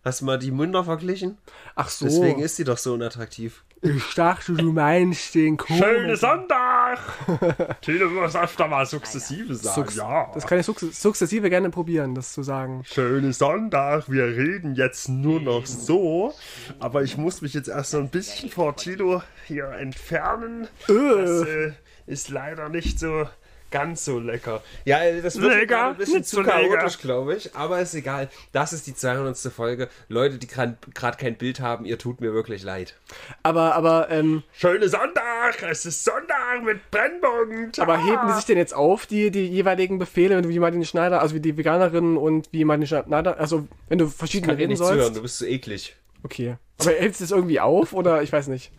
[0.04, 1.38] Hast du mal die Münder verglichen?
[1.76, 2.04] Ach so.
[2.04, 3.64] Deswegen ist sie doch so unattraktiv.
[3.82, 6.16] Ich dachte, du meinst den Kohl.
[6.16, 7.00] Sonntag!
[7.80, 9.74] Tilo muss öfter mal sukzessive sagen.
[9.74, 9.96] Sukz
[10.34, 12.82] Das kann ich sukz sukzessive gerne probieren, das zu sagen.
[12.84, 16.32] Schönen Sonntag, wir reden jetzt nur noch so,
[16.78, 20.68] aber ich muss mich jetzt erst so ein bisschen vor Tilo hier entfernen.
[20.86, 21.72] Das äh,
[22.06, 23.26] ist leider nicht so
[23.72, 24.62] ganz so lecker.
[24.84, 27.54] Ja, das wird Lecker, ein bisschen zu so chaotisch, glaube ich.
[27.56, 28.30] Aber ist egal.
[28.52, 29.36] Das ist die 200.
[29.52, 29.88] Folge.
[30.08, 32.94] Leute, die gerade kein Bild haben, ihr tut mir wirklich leid.
[33.42, 37.72] Aber, aber, ähm, Schönen Sonntag, es ist Sonntag mit Brennbogen.
[37.78, 41.34] aber heben die sich denn jetzt auf, die, die jeweiligen Befehle, wie Martin Schneider, also
[41.34, 44.78] wie die Veganerin und wie Martin Schneider, also wenn du verschiedene Kann dir reden nicht
[44.78, 44.92] sollst?
[44.94, 45.96] zuhören, du bist so eklig.
[46.22, 46.56] Okay.
[46.78, 48.70] Aber hältst du das irgendwie auf oder ich weiß nicht.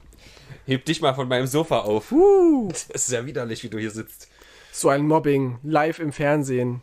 [0.65, 2.11] Heb dich mal von meinem Sofa auf.
[2.11, 4.29] Uh, Es ist ja widerlich, wie du hier sitzt.
[4.73, 6.81] So ein Mobbing, live im Fernsehen.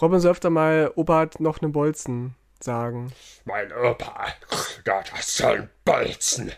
[0.00, 3.12] Robin soll öfter mal Opa hat noch einen Bolzen sagen.
[3.46, 4.26] Mein Opa,
[4.86, 6.52] ja, das soll ein Bolzen.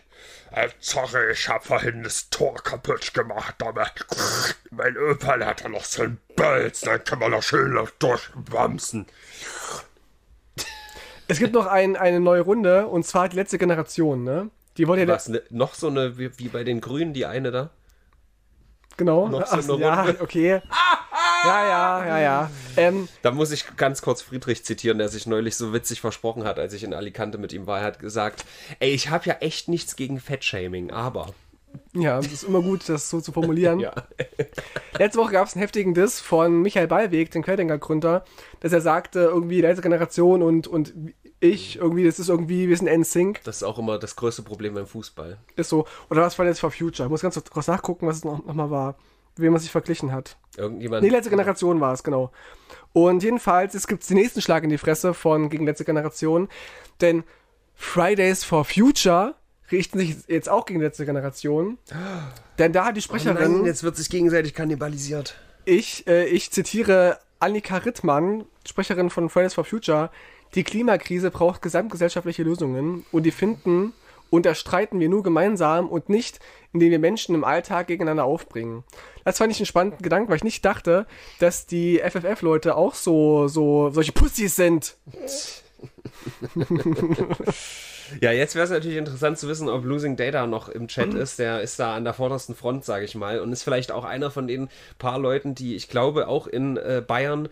[0.50, 3.86] Äh, sorry, ich hab vorhin das Tor kaputt gemacht, aber
[4.70, 7.90] mein Opa der hat ja noch so ein Bolzen, dann kann man noch schön noch
[7.90, 9.06] durchbamsen.
[11.28, 14.50] Es gibt noch ein, eine neue Runde und zwar die letzte Generation, ne?
[14.76, 17.52] Die wollte ja Was, ne, noch so eine, wie, wie bei den Grünen, die eine
[17.52, 17.70] da?
[18.96, 19.28] Genau.
[19.28, 20.20] noch so Ach, eine ja, Runde?
[20.20, 20.60] okay.
[21.44, 22.50] Ja, ja, ja, ja.
[22.76, 26.58] Ähm, Da muss ich ganz kurz Friedrich zitieren, der sich neulich so witzig versprochen hat,
[26.58, 27.80] als ich in Alicante mit ihm war.
[27.80, 28.44] Er hat gesagt,
[28.78, 31.30] ey, ich habe ja echt nichts gegen Fettshaming, aber...
[31.94, 33.80] ja, es ist immer gut, das so zu formulieren.
[33.80, 33.92] Ja.
[34.98, 38.24] Letzte Woche gab es einen heftigen Diss von Michael Ballweg, den Querdenker-Gründer,
[38.60, 40.94] dass er sagte, irgendwie letzte Generation und, und
[41.42, 44.74] ich, irgendwie, das ist irgendwie, wir sind NSYNC, Das ist auch immer das größte Problem
[44.74, 45.38] beim Fußball.
[45.56, 45.86] ist so.
[46.08, 47.06] Oder was war jetzt for Future?
[47.06, 48.94] Ich muss ganz kurz nachgucken, was es noch, noch mal war,
[49.36, 50.36] wie man sich verglichen hat.
[50.56, 51.02] Irgendjemand...
[51.02, 52.30] Nee, letzte Generation war es, genau.
[52.92, 56.48] Und jedenfalls, es gibt den nächsten Schlag in die Fresse von gegen letzte Generation,
[57.00, 57.24] denn
[57.74, 59.34] Fridays for Future
[59.72, 61.78] richten sich jetzt auch gegen letzte Generation.
[62.58, 65.34] Denn da hat die Oh Sprecherin, nein, jetzt wird sich gegenseitig kannibalisiert.
[65.64, 70.10] ich, äh, ich zitiere Annika Rittmann, Sprecherin von Fridays for Future,
[70.54, 73.92] die Klimakrise braucht gesamtgesellschaftliche Lösungen und die finden
[74.30, 76.40] und erstreiten wir nur gemeinsam und nicht,
[76.72, 78.82] indem wir Menschen im Alltag gegeneinander aufbringen.
[79.24, 81.06] Das fand ich einen spannenden Gedanken, weil ich nicht dachte,
[81.38, 84.96] dass die FFF-Leute auch so, so, solche Pussys sind.
[88.20, 91.38] Ja, jetzt wäre es natürlich interessant zu wissen, ob Losing Data noch im Chat ist.
[91.38, 93.40] Der ist da an der vordersten Front, sage ich mal.
[93.40, 97.02] Und ist vielleicht auch einer von den paar Leuten, die ich glaube auch in äh,
[97.06, 97.48] Bayern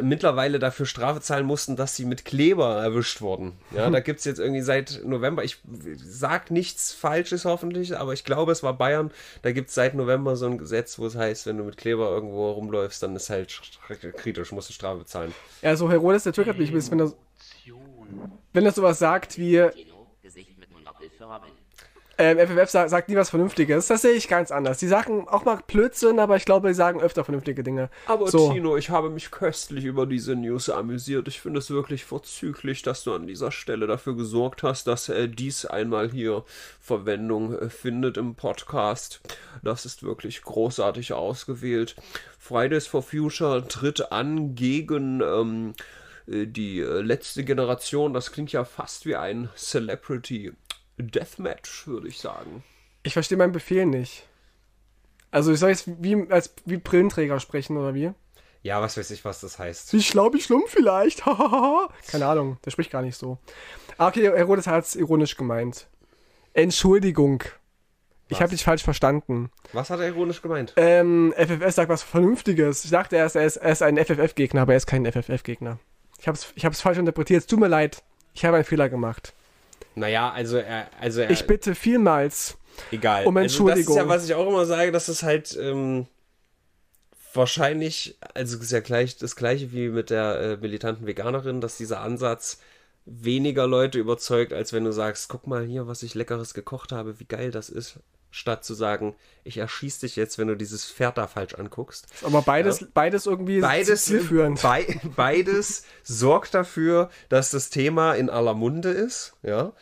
[0.00, 3.52] mittlerweile dafür Strafe zahlen mussten, dass sie mit Kleber erwischt wurden.
[3.74, 5.58] Ja, da gibt es jetzt irgendwie seit November, ich
[5.96, 9.10] sag nichts Falsches hoffentlich, aber ich glaube, es war Bayern,
[9.42, 12.10] da gibt es seit November so ein Gesetz, wo es heißt, wenn du mit Kleber
[12.10, 15.34] irgendwo rumläufst, dann ist halt sch- kritisch, musst du Strafe bezahlen.
[15.62, 17.12] Ja, so Herodes, der triggert mich ein bisschen, wenn er,
[18.52, 19.56] wenn er sowas sagt wie,
[20.22, 20.68] Gesicht mit.
[22.18, 23.86] Ähm, FFF sa sagt nie was Vernünftiges.
[23.86, 24.78] Das sehe ich ganz anders.
[24.78, 27.88] Die sagen auch mal Blödsinn, aber ich glaube, die sagen öfter vernünftige Dinge.
[28.06, 28.52] Aber so.
[28.52, 31.28] Tino, ich habe mich köstlich über diese News amüsiert.
[31.28, 35.28] Ich finde es wirklich vorzüglich, dass du an dieser Stelle dafür gesorgt hast, dass äh,
[35.28, 36.44] dies einmal hier
[36.80, 39.20] Verwendung äh, findet im Podcast.
[39.62, 41.96] Das ist wirklich großartig ausgewählt.
[42.38, 45.74] Fridays for Future tritt an gegen ähm,
[46.26, 48.12] äh, die äh, letzte Generation.
[48.14, 50.52] Das klingt ja fast wie ein Celebrity
[50.98, 52.62] Deathmatch, würde ich sagen.
[53.02, 54.28] Ich verstehe meinen Befehl nicht.
[55.30, 58.12] Also ich soll jetzt wie, als, wie Brillenträger sprechen, oder wie?
[58.62, 59.92] Ja, was weiß ich, was das heißt.
[59.92, 61.24] Wie schlau, wie schlumm vielleicht.
[62.08, 63.38] Keine Ahnung, der spricht gar nicht so.
[63.98, 65.88] Ah, okay, Herodes hat es ironisch gemeint.
[66.52, 67.42] Entschuldigung.
[68.28, 69.50] Ich habe dich falsch verstanden.
[69.72, 70.72] Was hat er ironisch gemeint?
[70.76, 72.84] Ähm, FFS sagt was Vernünftiges.
[72.84, 75.78] Ich dachte erst, er ist, er ist ein FFF-Gegner, aber er ist kein FFF-Gegner.
[76.18, 77.40] Ich habe es ich hab's falsch interpretiert.
[77.40, 78.02] Es tut mir leid.
[78.32, 79.34] Ich habe einen Fehler gemacht.
[79.94, 80.88] Naja, also er.
[81.00, 82.56] Also er Ich bitte vielmals
[82.90, 83.26] egal.
[83.26, 83.96] um Also das ist Entschuldigung.
[83.96, 86.06] ja, was ich auch immer sage, dass es halt ähm,
[87.34, 92.00] wahrscheinlich, also ist ja gleich das gleiche wie mit der äh, militanten Veganerin, dass dieser
[92.00, 92.58] Ansatz
[93.04, 97.18] weniger Leute überzeugt, als wenn du sagst, guck mal hier, was ich leckeres gekocht habe,
[97.18, 97.98] wie geil das ist,
[98.32, 99.14] statt zu sagen,
[99.44, 102.06] ich erschieß dich jetzt, wenn du dieses Pferd da falsch anguckst.
[102.24, 104.60] aber beides, beides irgendwie Beides, zielführend.
[104.62, 109.72] Bei, beides sorgt dafür, dass das Thema in aller Munde ist, ja.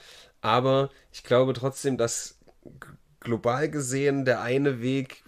[0.43, 2.39] Aber ich glaube trotzdem, dass
[3.21, 5.23] global gesehen der eine Weg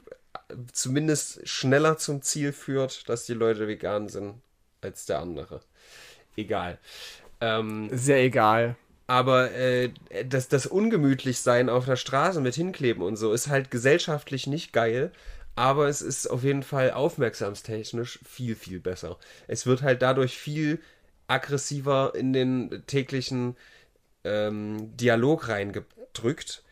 [0.73, 4.43] zumindest schneller zum Ziel führt, dass die Leute vegan sind,
[4.81, 5.61] als der andere.
[6.37, 6.79] Egal.
[7.41, 8.77] Ähm, Sehr egal.
[9.13, 9.91] Aber äh,
[10.27, 15.13] das, das Ungemütlichsein auf der Straße mit hinkleben und so ist halt gesellschaftlich nicht geil.
[15.55, 19.19] Aber es ist auf jeden Fall aufmerksamstechnisch viel, viel besser.
[19.49, 20.81] Es wird halt dadurch viel
[21.27, 23.55] aggressiver in den täglichen
[24.25, 26.63] ähm, Dialog reingedrückt.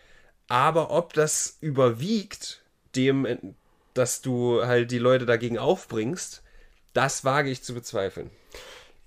[0.49, 2.62] Aber ob das überwiegt,
[2.97, 3.55] dem,
[3.93, 6.43] dass du halt die Leute dagegen aufbringst,
[6.95, 8.30] das wage ich zu bezweifeln.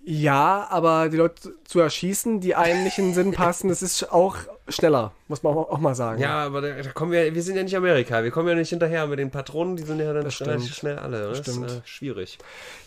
[0.05, 4.11] Ja, aber die Leute zu erschießen, die einem nicht in den Sinn passen, das ist
[4.11, 4.35] auch
[4.67, 6.21] schneller, muss man auch, mal sagen.
[6.21, 8.69] Ja, aber da, da kommen wir, wir sind ja nicht Amerika, wir kommen ja nicht
[8.69, 11.29] hinterher mit den Patronen, die sind ja dann Das relativ schnell alle.
[11.29, 11.67] Das, stimmt.
[11.67, 12.37] ist äh, schwierig.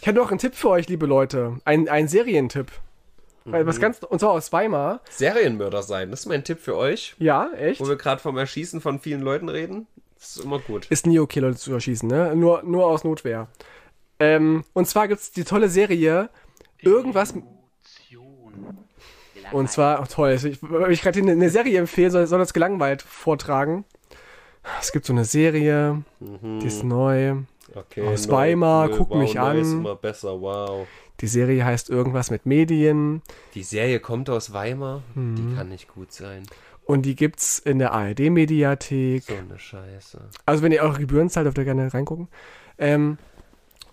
[0.00, 1.56] Ich hätte noch einen Tipp für euch, liebe Leute.
[1.64, 2.70] Ein, ein Serientipp.
[3.46, 3.64] Mhm.
[3.66, 5.00] Was ganz, und zwar aus Weimar.
[5.08, 7.80] Serienmörder sein, das ist mein Tipp für euch, Ja, echt?
[7.80, 9.86] wo wir gerade vom Erschießen von vielen Leuten reden.
[10.18, 10.86] Das ist immer gut.
[10.90, 12.34] Ist nie okay, Leute zu erschießen, ne?
[12.36, 13.48] Nur, nur aus Notwehr.
[14.18, 16.28] Ähm, und zwar gibt es die tolle Serie
[16.80, 17.34] Irgendwas.
[19.52, 22.52] Und zwar, oh, toll, ich, wenn ich gerade eine, eine Serie empfehle, soll, soll das
[22.52, 23.84] gelangweilt vortragen.
[24.80, 27.36] Es gibt so eine Serie, die ist neu.
[27.74, 29.78] Okay, Aus Weimar, guck mich neu ist an.
[29.80, 30.86] immer besser, wow.
[31.20, 33.22] Die Serie heißt irgendwas mit Medien
[33.54, 35.36] Die Serie kommt aus Weimar, Mhm.
[35.36, 36.42] die kann nicht gut sein.
[36.84, 39.22] und die gibt's in der ARD-Mediathek.
[39.24, 40.20] So eine Scheiße.
[40.44, 42.28] Also wenn ihr eure Gebühren zahlt, dürft ihr gerne reingucken.
[42.78, 43.18] Ähm,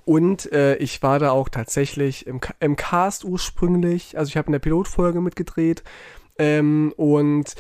[0.06, 4.18] und äh, ich war da auch tatsächlich im, im Cast ursprünglich.
[4.18, 5.84] Also ich habe in der Pilotfolge mitgedreht.
[6.39, 7.56] Ähm, und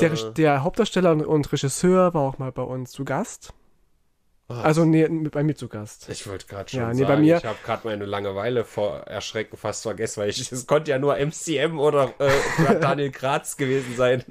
[0.00, 3.54] der, der Hauptdarsteller und, und Regisseur war auch mal bei uns zu Gast.
[4.48, 6.08] Also nee, bei mir zu Gast.
[6.08, 9.00] Ich wollte gerade schon Ja, nee, sagen, bei mir- ich habe gerade meine Langeweile vor
[9.00, 12.30] Erschrecken fast vergessen, weil ich, es konnte ja nur MCM oder äh,
[12.80, 14.24] Daniel Graz gewesen sein.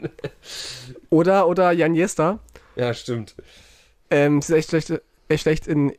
[1.11, 2.39] Oder, oder Jan Jester.
[2.75, 3.35] ja, stimmt.
[4.09, 5.93] Ähm, sie ist echt schlecht, echt schlecht in,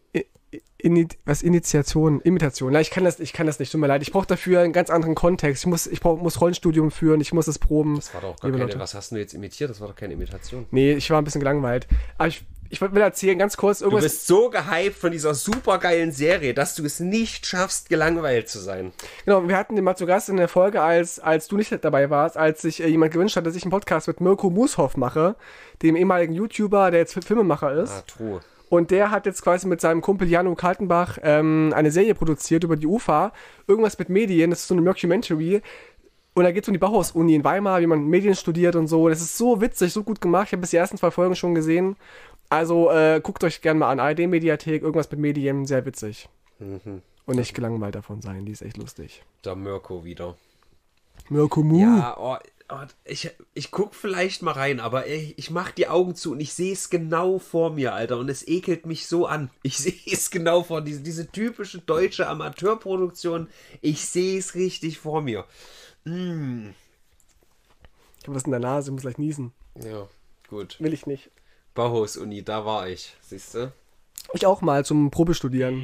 [0.80, 2.72] in, was Initiation, Imitation.
[2.72, 3.72] Na, ich kann das, ich kann das nicht.
[3.72, 4.02] Tut mir leid.
[4.02, 5.64] Ich brauche dafür einen ganz anderen Kontext.
[5.64, 7.20] Ich muss, ich brauch, muss Rollenstudium führen.
[7.20, 7.96] Ich muss es proben.
[7.96, 8.78] Das war doch gar keine, Leute.
[8.78, 9.70] was hast du jetzt imitiert?
[9.70, 10.66] Das war doch keine Imitation.
[10.70, 11.88] Nee, ich war ein bisschen gelangweilt.
[12.16, 14.04] Aber ich, ich will erzählen, ganz kurz, Du irgendwas.
[14.04, 18.92] bist so gehypt von dieser supergeilen Serie, dass du es nicht schaffst, gelangweilt zu sein.
[19.24, 22.08] Genau, wir hatten den mal zu Gast in der Folge, als, als du nicht dabei
[22.08, 25.34] warst, als sich äh, jemand gewünscht hat, dass ich einen Podcast mit Mirko Mushoff mache,
[25.82, 27.90] dem ehemaligen YouTuber, der jetzt Filmemacher ist.
[27.90, 28.40] Ah, true.
[28.68, 32.76] Und der hat jetzt quasi mit seinem Kumpel Jano Kaltenbach ähm, eine Serie produziert über
[32.76, 33.32] die UFA.
[33.66, 35.62] Irgendwas mit Medien, das ist so eine Mockumentary.
[36.34, 39.08] Und da geht es um die Bauhaus-Uni in Weimar, wie man Medien studiert und so.
[39.08, 40.48] Das ist so witzig, so gut gemacht.
[40.48, 41.96] Ich habe bis die ersten zwei Folgen schon gesehen.
[42.50, 44.00] Also äh, guckt euch gerne mal an.
[44.00, 46.28] ARD-Mediathek, irgendwas mit Medien, sehr witzig.
[47.26, 49.22] Und nicht gelangweilt davon sein, die ist echt lustig.
[49.44, 50.36] Der Mirko wieder.
[51.28, 51.80] Mirko Mu.
[51.80, 52.36] Ja, oh,
[53.04, 56.52] ich, ich guck vielleicht mal rein, aber ey, ich mach die Augen zu und ich
[56.52, 58.18] sehe es genau vor mir, Alter.
[58.18, 59.50] Und es ekelt mich so an.
[59.62, 63.48] Ich sehe es genau vor, diese, diese typische deutsche Amateurproduktion.
[63.80, 65.46] Ich sehe es richtig vor mir.
[66.04, 66.70] Mm.
[68.20, 69.52] Ich habe was in der Nase, muss gleich niesen.
[69.82, 70.06] Ja,
[70.48, 70.76] gut.
[70.80, 71.30] Will ich nicht.
[71.74, 73.14] Bauhaus-Uni, da war ich.
[73.22, 73.72] Siehst du?
[74.34, 75.82] Ich auch mal zum Probestudieren.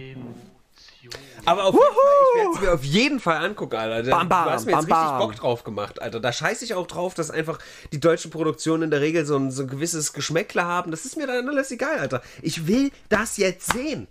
[1.44, 4.10] Aber auf jeden Fall, ich werde es mir auf jeden Fall angucken, Alter.
[4.10, 5.18] Bam, bam, du hast mir jetzt bam, richtig bam.
[5.18, 6.20] Bock drauf gemacht, Alter.
[6.20, 7.58] Da scheiße ich auch drauf, dass einfach
[7.92, 10.90] die deutschen Produktionen in der Regel so ein, so ein gewisses Geschmäckle haben.
[10.90, 12.22] Das ist mir dann alles egal, Alter.
[12.42, 14.08] Ich will das jetzt sehen.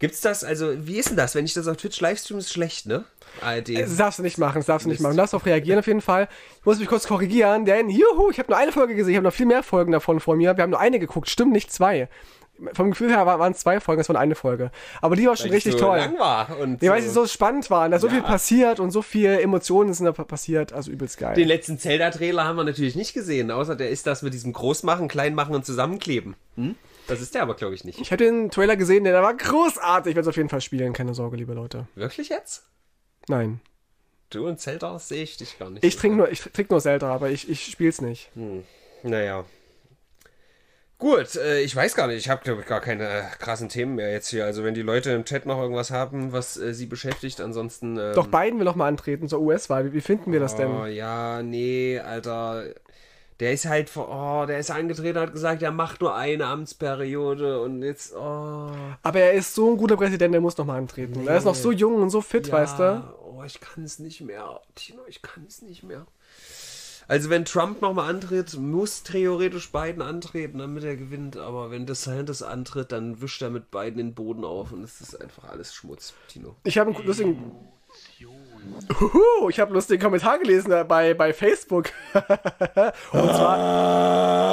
[0.00, 1.34] Gibt's das, also, wie ist denn das?
[1.34, 3.04] Wenn ich das auf Twitch livestream, ist schlecht, ne?
[3.42, 3.78] ARD.
[3.78, 5.12] Das darfst du nicht machen, das darfst du nicht machen.
[5.12, 6.26] Du darfst auch reagieren auf jeden Fall.
[6.58, 9.26] Ich muss mich kurz korrigieren, denn juhu, ich habe nur eine Folge gesehen, ich habe
[9.26, 10.56] noch viel mehr Folgen davon vor mir.
[10.56, 12.08] Wir haben nur eine geguckt, stimmt nicht zwei.
[12.74, 14.70] Vom Gefühl her waren es zwei Folgen, es war eine Folge.
[15.00, 15.98] Aber die war schon Weil die richtig so toll.
[15.98, 19.02] lang war und Nee, weil sie so spannend waren, da so viel passiert und so
[19.02, 21.34] viele Emotionen sind da passiert, also übelst geil.
[21.34, 25.08] Den letzten Zelda-Trailer haben wir natürlich nicht gesehen, außer der ist das mit diesem Großmachen,
[25.08, 26.34] Kleinmachen und Zusammenkleben.
[26.56, 26.74] Hm?
[27.06, 28.00] Das ist der aber, glaube ich, nicht.
[28.00, 30.10] ich habe den Trailer gesehen, der war großartig.
[30.10, 31.88] Ich werde es auf jeden Fall spielen, keine Sorge, liebe Leute.
[31.94, 32.64] Wirklich jetzt?
[33.28, 33.60] Nein.
[34.30, 35.82] Du und Zelda sehe ich dich gar nicht.
[35.82, 38.30] Ich trinke nur, ich trink nur Zelda, aber ich, ich spiel's nicht.
[39.02, 39.44] Naja.
[41.00, 42.18] Gut, äh, ich weiß gar nicht.
[42.18, 44.44] Ich habe, glaube ich, gar keine äh, krassen Themen mehr jetzt hier.
[44.44, 47.96] Also, wenn die Leute im Chat noch irgendwas haben, was äh, sie beschäftigt, ansonsten.
[47.96, 49.86] Ähm, Doch Biden will noch mal antreten zur US-Wahl.
[49.86, 50.92] Wie, wie finden wir das Oh, denn?
[50.94, 52.64] ja, nee, Alter.
[53.40, 54.08] Der ist halt vor,
[54.42, 58.70] oh, der ist angetreten, hat gesagt, er macht nur eine Amtsperiode und jetzt, oh.
[59.02, 61.26] Aber er ist so ein guter Präsident, der muss noch mal antreten.
[61.26, 63.02] Er ist noch so jung und so fit, weißt du?
[63.24, 64.60] Oh, ich kann es nicht mehr.
[64.74, 66.06] Tino, ich kann es nicht mehr.
[67.10, 71.36] Also wenn Trump nochmal antritt, muss theoretisch Biden antreten, damit er gewinnt.
[71.36, 75.20] Aber wenn DeSantis antritt, dann wischt er mit Biden den Boden auf und es ist
[75.20, 76.54] einfach alles Schmutz, Tino.
[76.62, 77.52] Ich habe einen lustigen.
[79.00, 81.90] Huhu, ich habe einen lustigen Kommentar gelesen bei, bei Facebook.
[82.14, 84.50] und zwar.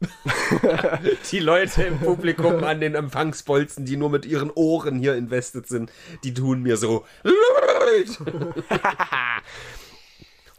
[1.30, 5.92] Die Leute im Publikum an den Empfangsbolzen, die nur mit ihren Ohren hier invested sind,
[6.24, 7.04] die tun mir so.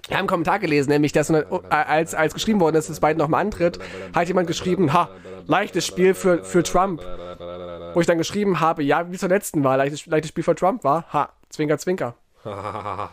[0.07, 3.17] Wir haben einen Kommentar gelesen, nämlich, dass äh, als, als geschrieben worden ist, dass Biden
[3.17, 3.79] nochmal antritt,
[4.13, 5.09] hat jemand geschrieben, ha,
[5.47, 7.01] leichtes Spiel für, für Trump.
[7.93, 10.83] Wo ich dann geschrieben habe, ja, wie zur letzten Wahl, leichtes, leichtes Spiel für Trump
[10.83, 12.15] war, ha, zwinker, zwinker.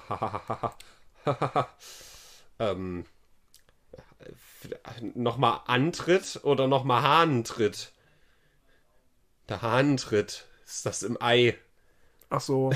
[2.59, 3.05] ähm,
[5.15, 7.93] nochmal Antritt oder nochmal Hahnentritt?
[9.49, 10.47] Der Hahnentritt.
[10.65, 11.57] Ist das im Ei?
[12.31, 12.71] Ach so.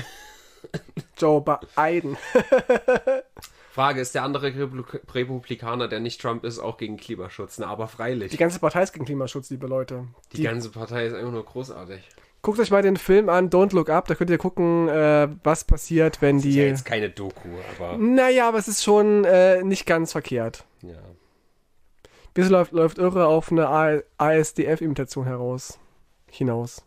[1.17, 1.43] Joe
[1.75, 2.17] Biden.
[3.73, 7.57] Frage, ist der andere Republik- Republikaner, der nicht Trump ist, auch gegen Klimaschutz?
[7.57, 8.29] Na, aber freilich.
[8.29, 10.05] Die ganze Partei ist gegen Klimaschutz, liebe Leute.
[10.33, 12.07] Die, ganze Partei ist einfach nur großartig.
[12.43, 15.63] Guckt euch mal den Film an, Don't Look Up, da könnt ihr gucken, äh, was
[15.63, 16.57] passiert, wenn Ist ja die...
[16.57, 17.49] jetzt keine Doku,
[17.79, 20.65] aber Naja, aber es ist schon äh, nicht ganz verkehrt.
[20.83, 20.93] ja.
[22.35, 25.79] Wieso läuft, läuft Irre auf eine ASDF-Imitation heraus?
[26.29, 26.83] Hinaus.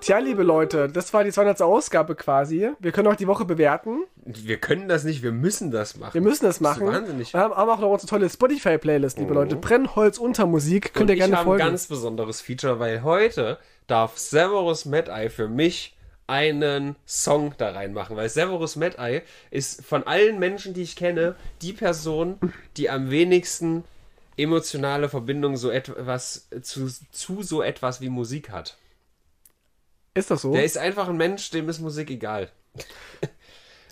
[0.00, 1.60] Tja, liebe Leute, das war die 200.
[1.62, 2.70] Ausgabe quasi.
[2.78, 4.04] Wir können auch die Woche bewerten.
[4.24, 6.14] Wir können das nicht, wir müssen das machen.
[6.14, 6.86] Wir müssen das Das ist machen.
[6.86, 7.32] wahnsinnig.
[7.34, 9.56] Wir haben, auch noch unsere tolle Spotify-Playlist, liebe Leute.
[9.56, 10.94] Brennholz unter Musik.
[10.94, 11.62] Könnt Und ihr gerne ich habe folgen.
[11.62, 15.96] ein ganz besonderes Feature, weil heute darf Severus Mad-Eye für mich
[16.26, 21.72] einen Song da reinmachen, weil Severus Mad-Eye ist von allen Menschen, die ich kenne, die
[21.72, 22.38] Person,
[22.76, 23.84] die am wenigsten
[24.36, 28.76] emotionale Verbindung so etwas zu, zu so etwas wie Musik hat.
[30.14, 30.52] ist das so?
[30.52, 32.50] Der ist einfach ein Mensch, dem ist Musik egal.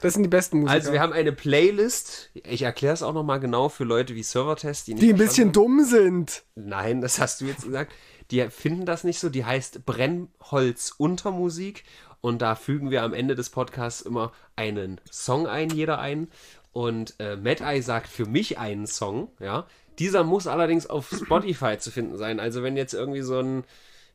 [0.01, 0.75] Das sind die besten Musiker.
[0.75, 4.87] Also wir haben eine Playlist, ich erkläre es auch nochmal genau für Leute wie Servertest,
[4.87, 6.45] die nicht die ein bisschen dumm sind.
[6.55, 7.93] Nein, das hast du jetzt gesagt.
[8.31, 9.29] Die finden das nicht so.
[9.29, 11.85] Die heißt Brennholz unter Musik.
[12.21, 16.29] Und da fügen wir am Ende des Podcasts immer einen Song ein, jeder ein.
[16.73, 19.67] Und äh, Mad Eye sagt für mich einen Song, ja.
[19.99, 22.41] Dieser muss allerdings auf Spotify zu finden sein.
[22.41, 23.65] Also wenn jetzt irgendwie so ein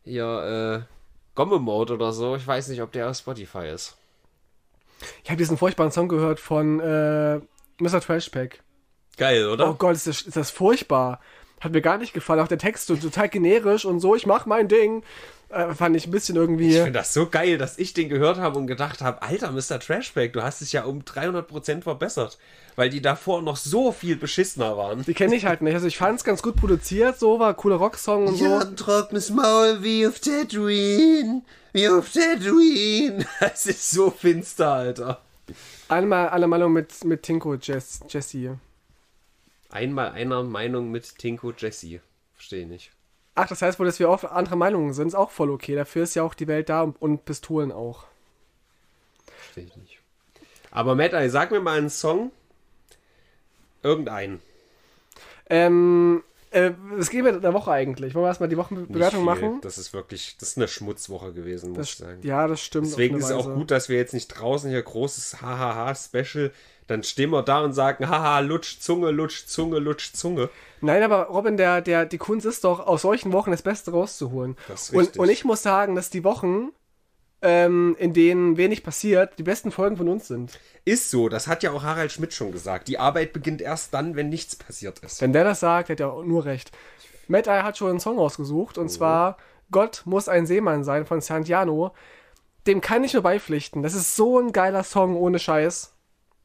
[0.04, 0.94] hier, äh,
[1.36, 3.98] Gomme-Mode oder so, ich weiß nicht, ob der auf Spotify ist.
[5.24, 7.40] Ich habe diesen furchtbaren Song gehört von äh,
[7.80, 8.00] Mr.
[8.00, 8.62] Trashpack.
[9.18, 9.70] Geil, oder?
[9.70, 11.20] Oh Gott, ist das, ist das furchtbar.
[11.60, 12.40] Hat mir gar nicht gefallen.
[12.40, 15.04] Auch der Text so total generisch und so, ich mach mein Ding.
[15.54, 16.70] Äh, fand ich ein bisschen irgendwie.
[16.70, 19.80] Ich finde das so geil, dass ich den gehört habe und gedacht habe, Alter, Mr.
[19.80, 22.39] Trashback, du hast dich ja um 300% verbessert.
[22.76, 25.04] Weil die davor noch so viel beschissener waren.
[25.04, 25.76] Die kenne ich halt nicht.
[25.76, 28.51] Also ich fand es ganz gut produziert, so war ein cooler Rocksong und so.
[28.51, 31.43] ein trockenes Maul wie auf Tatooine.
[31.72, 33.24] Wie auf Tatooine.
[33.39, 35.22] Das ist so finster, Alter.
[35.88, 38.58] Einmal alle Meinung mit, mit Tinko Jess, Jesse.
[39.70, 41.99] Einmal einer Meinung mit Tinko Jesse.
[42.34, 42.91] Verstehe nicht.
[43.36, 45.76] Ach, das heißt wohl, dass wir auch andere Meinungen sind, ist auch voll okay.
[45.76, 48.06] Dafür ist ja auch die Welt da und, Pistolen auch.
[49.26, 50.00] Verstehe ich nicht.
[50.72, 52.32] Aber Matt, sag mir mal einen Song.
[53.82, 54.42] Irgendeinen.
[55.50, 58.14] Ähm, Äh, es geht mit der Woche eigentlich.
[58.14, 59.60] Wollen wir erstmal die Wochenbewertung machen?
[59.62, 62.20] Das ist wirklich, das ist eine Schmutzwoche gewesen, muss Das, ich sagen.
[62.22, 62.86] ja, das stimmt.
[62.86, 66.52] Deswegen ist es auch gut, dass wir jetzt nicht draußen hier großes Hahaha-Special,
[66.88, 70.50] dann stehen wir da und sagen, haha, lutsch Zunge, lutsch Zunge, lutsch Zunge.
[70.82, 74.58] Nein, aber Robin, der, der, die Kunst ist doch, aus solchen Wochen das Beste rauszuholen.
[74.68, 75.22] Das ist und, richtig.
[75.22, 76.72] und ich muss sagen, dass die Wochen,
[77.42, 80.60] ähm, in denen wenig passiert, die besten Folgen von uns sind.
[80.86, 82.88] Ist so, das hat ja auch Harald Schmidt schon gesagt.
[82.88, 85.22] Die Arbeit beginnt erst dann, wenn nichts passiert ist.
[85.22, 86.72] Wenn der das sagt, hat er auch nur recht.
[87.28, 89.38] Matt Eye hat schon einen Song ausgesucht, und zwar
[89.72, 91.94] Gott muss ein Seemann sein von Santiano.
[92.68, 93.84] Dem kann ich nur beipflichten.
[93.84, 95.93] Das ist so ein geiler Song ohne Scheiß.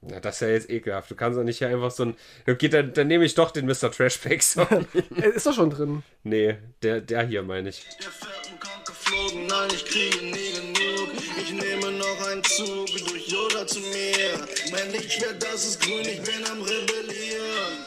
[0.01, 1.11] Na, das ist ja jetzt ekelhaft.
[1.11, 2.17] Du kannst doch nicht hier einfach so ein.
[2.49, 3.91] Okay, dann, dann nehme ich doch den Mr.
[3.91, 4.87] Trashpack Song.
[5.17, 6.03] Ist doch schon drin.
[6.23, 7.85] nee, der, der hier meine ich.
[8.01, 11.09] Der Felsen kommt geflogen, nein, ich kriege nie genug.
[11.43, 14.47] Ich nehme noch einen Zug durch Yoda zu mir.
[14.71, 17.79] Mein Lichtschwert, das ist grün, ich bin am Rebellieren.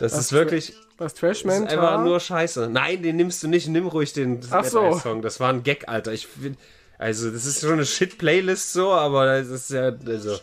[0.00, 0.74] Das ist wirklich.
[0.98, 2.68] Was Das Trashman ist einfach nur scheiße.
[2.70, 3.68] Nein, den nimmst du nicht.
[3.68, 4.98] Nimm ruhig den Ach so.
[4.98, 5.20] Song.
[5.20, 6.12] Das war ein Gag, Alter.
[6.12, 6.58] Ich find,
[6.98, 9.92] also, das ist schon eine Shit-Playlist so, aber das ist ja.
[10.06, 10.38] Also.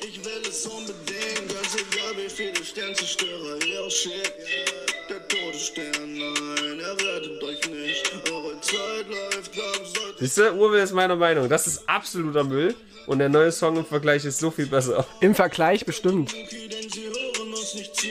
[0.00, 4.12] Ich will es unbedingt, ganz egal wie viele Sternzerstörer ihr shit.
[4.12, 4.92] yeah.
[5.08, 8.12] Der Todesstern, nein, er rettet euch nicht.
[8.30, 11.48] Eure Zeit läuft sollte Siehst du, Urwil ist meiner Meinung.
[11.48, 12.74] Das ist absoluter Müll.
[13.06, 15.04] Und der neue Song im Vergleich ist so viel besser.
[15.20, 16.32] Im Vergleich bestimmt.
[16.32, 18.06] denn sie hören uns nicht zu.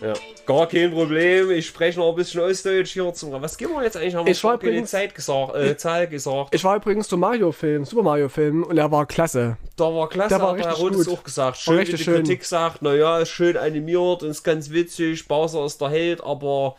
[0.00, 0.14] Ja.
[0.46, 1.50] Gar kein Problem.
[1.50, 3.32] Ich spreche noch ein bisschen Ostdeutsch hier zum.
[3.32, 4.14] Was geben wir jetzt eigentlich?
[4.14, 6.54] Haben wir Ich war übrigens- Zeit gesagt, äh, Zahl gesagt.
[6.54, 9.58] Ich war übrigens zum Mario-Film, Super Mario-Film, und er war klasse.
[9.76, 11.08] Da war klasse, Der war hat Herr gut.
[11.08, 11.56] auch gesagt.
[11.58, 12.14] War Schön, wie richtig die schön.
[12.16, 16.76] Kritik sagt, naja, ist schön animiert und ist ganz witzig, Bowser ist der Held, aber,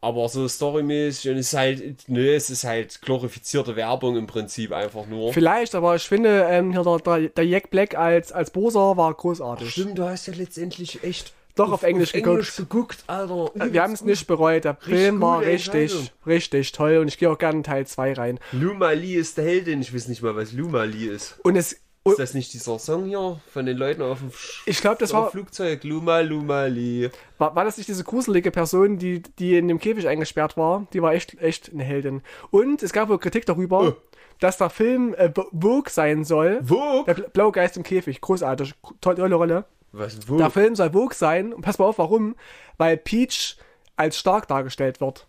[0.00, 4.72] aber so storymäßig und es ist halt, nö, es ist halt glorifizierte Werbung im Prinzip
[4.72, 5.32] einfach nur.
[5.32, 9.14] Vielleicht, aber ich finde, ähm, hier der, der, der Jack Black als, als Bowser war
[9.14, 9.70] großartig.
[9.70, 12.56] Stimmt, du hast ja letztendlich echt Doch auf Englisch geguckt.
[12.56, 13.50] geguckt, Alter.
[13.72, 14.64] Wir haben es nicht bereut.
[14.64, 18.38] Der Film war richtig, richtig toll und ich gehe auch gerne in Teil 2 rein.
[18.52, 19.80] Luma Lee ist der Heldin.
[19.80, 21.38] Ich weiß nicht mal, was Luma Lee ist.
[21.42, 24.80] Und es, Ist das nicht dieser Song hier von den Leuten auf dem Sch ich
[24.80, 25.84] glaube, das auf war, Flugzeug?
[25.84, 27.10] Luma Lee.
[27.38, 30.86] war, war das nicht diese gruselige Person, die, die in dem Käfig eingesperrt war?
[30.94, 32.22] Die war echt, echt eine Heldin.
[32.50, 33.96] Und es gab wohl Kritik darüber,
[34.40, 36.60] dass der Film äh, Vogue sein soll.
[36.64, 37.04] Vogue?
[37.06, 39.64] Der Bla- blaue Geist im Käfig, großartig, tolle Rolle.
[39.92, 40.18] Was?
[40.18, 40.50] Der Vogue?
[40.50, 41.52] Film soll Vogue sein.
[41.52, 42.36] Und pass mal auf, warum?
[42.76, 43.56] Weil Peach
[43.96, 45.26] als stark dargestellt wird.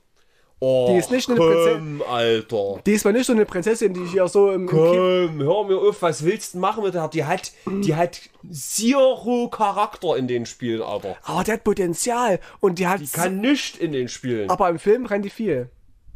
[0.62, 2.82] Oh, die ist nicht eine komm, Alter.
[2.86, 5.78] Die ist mal nicht so eine Prinzessin, die hier so im, im Komm, hör mir
[5.78, 7.07] auf, was willst du machen mit der?
[7.07, 8.20] Die hat, die hat
[8.51, 11.16] zero Charakter in den Spielen, Alter.
[11.24, 12.99] Aber der hat Potenzial und die hat.
[12.99, 14.49] Die kann nichts in den Spielen.
[14.49, 15.70] aber im Film rennt die viel.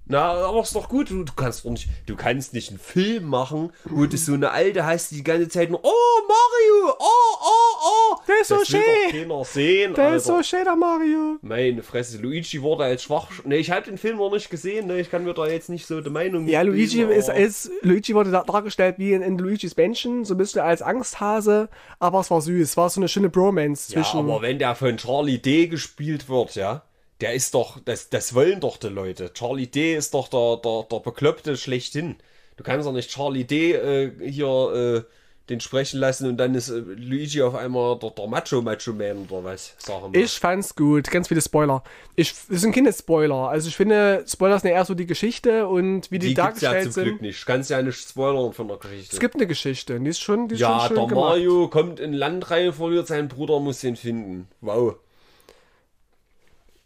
[0.06, 1.10] Na, aber ist doch gut.
[1.10, 4.52] Du, du kannst doch nicht, du kannst nicht einen Film machen, wo du so eine
[4.52, 8.16] alte hast, die die ganze Zeit nur, oh Mario, oh, oh, oh.
[8.28, 9.06] Der ist so das will schön.
[9.06, 10.16] doch keiner sehen, Der Alter.
[10.18, 11.38] ist so schön, der Mario.
[11.42, 13.30] Meine Fresse, Luigi wurde als schwach.
[13.46, 15.00] Ne, ich habe den Film noch nicht gesehen, ne?
[15.00, 18.14] Ich kann mir da jetzt nicht so die Meinung Ja, Luigi bilden, ist, ist Luigi
[18.14, 22.30] wurde da- dargestellt wie in, in Luigi's Mansion, so ein bisschen als Angsthase, aber es
[22.30, 24.20] war süß, es war so eine schöne Bromance Ja, zwischen.
[24.20, 26.84] aber wenn der von Charlie D gespielt wird, ja,
[27.22, 29.32] der ist doch, das, das wollen doch die Leute.
[29.34, 32.18] Charlie D ist doch der, der, der Bekloppte schlechthin.
[32.58, 35.10] Du kannst doch nicht Charlie D äh, hier äh,
[35.50, 39.28] den sprechen lassen und dann ist äh, Luigi auf einmal der, der Macho Macho Man
[39.30, 40.24] oder was, sagen wir.
[40.24, 41.84] ich fand's gut, ganz viele Spoiler.
[42.16, 43.50] Ich, das sind keine Spoiler.
[43.50, 46.70] Also ich finde, Spoiler sind eher so die Geschichte und wie die, die gibt's ja
[46.70, 47.22] dargestellt zum Glück sind.
[47.24, 47.46] nicht.
[47.46, 49.14] Kannst ja nicht spoilern von der Geschichte.
[49.14, 51.26] Es gibt eine Geschichte, die ist schon, die ist ja, schon schön der gemacht.
[51.26, 54.48] Mario kommt in Land rein, verliert seinen Bruder, muss ihn finden.
[54.62, 54.96] Wow.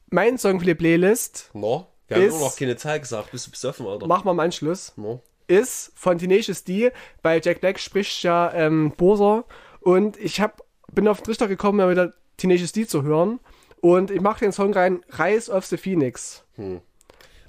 [0.10, 1.88] Mein Song für die Playlist, No?
[2.08, 3.32] Wir haben Ist- immer noch keine Zahl gesagt.
[3.32, 4.08] Bist du besoffen, Alter?
[4.08, 4.94] machen wir im Anschluss.
[4.96, 5.22] No?
[5.50, 6.92] ist von Tenacious D,
[7.24, 9.46] weil Jack Black spricht ja ähm, Bowser
[9.80, 13.40] und ich hab, bin auf den Trichter gekommen, mal wieder Tenacious D zu hören
[13.80, 16.44] und ich mache den Song rein, Rise of the Phoenix.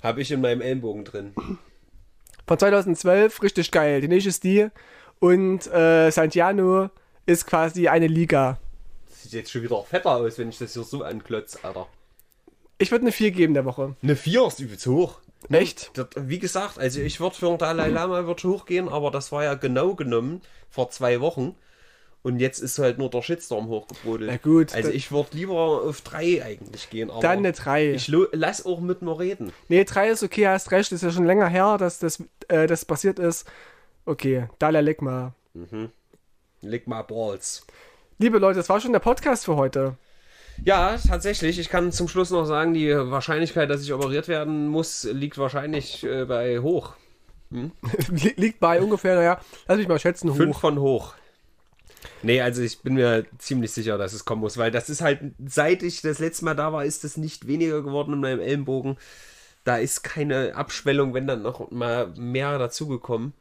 [0.01, 1.35] Habe ich in meinem Ellenbogen drin.
[2.47, 4.71] Von 2012, richtig geil, Tenacious D
[5.19, 6.91] und äh, Santiano
[7.27, 8.59] ist quasi eine Liga.
[9.11, 11.89] Sieht jetzt schon wieder fetter aus, wenn ich das hier so anklotze, Alter.
[12.79, 13.97] Ich würde eine 4 geben der Woche.
[14.03, 15.19] Eine 4 ist übelst hoch.
[15.51, 15.91] Echt?
[16.17, 19.55] Wie gesagt, also ich würde für den Dalai Lama würd hochgehen, aber das war ja
[19.55, 21.55] genau genommen vor zwei Wochen.
[22.23, 24.31] Und jetzt ist halt nur der Shitstorm hochgebrodelt.
[24.31, 27.11] Na gut, Also ich würde lieber auf 3 eigentlich gehen.
[27.11, 27.93] Aber Dann eine 3.
[27.93, 29.53] Ich lass auch mit mir reden.
[29.69, 32.85] Nee, 3 ist okay, hast recht, ist ja schon länger her, dass das, äh, das
[32.85, 33.47] passiert ist.
[34.05, 35.35] Okay, Dalai Lama.
[36.61, 37.67] Leg mal Balls.
[38.19, 39.97] Liebe Leute, das war schon der Podcast für heute.
[40.65, 41.59] Ja, tatsächlich.
[41.59, 46.05] Ich kann zum Schluss noch sagen, die Wahrscheinlichkeit, dass ich operiert werden muss, liegt wahrscheinlich
[46.05, 46.95] äh, bei hoch.
[47.51, 50.37] Li- Liegt bei ungefähr, naja, lass mich mal schätzen, hoch.
[50.37, 51.15] 5 von hoch.
[52.23, 55.21] Nee, also ich bin mir ziemlich sicher, dass es kommen muss, weil das ist halt,
[55.47, 58.99] seit ich das letzte Mal da war, ist es nicht weniger geworden in meinem Ellenbogen.
[59.65, 63.33] Da ist keine Abschwellung, wenn dann noch mal mehr dazugekommen.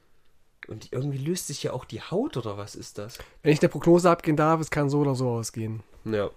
[0.68, 3.20] Und irgendwie löst sich ja auch die Haut oder was ist das?
[3.44, 5.82] Wenn ich der Prognose abgehen darf, es kann so oder so ausgehen.
[6.06, 6.30] Ja.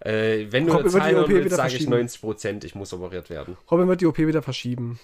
[0.00, 1.90] Äh, wenn du Robin eine Zahl hören willst, sage ich verschieben.
[1.90, 3.56] 90 Prozent, ich muss operiert werden.
[3.70, 4.98] Robin wird die OP wieder verschieben.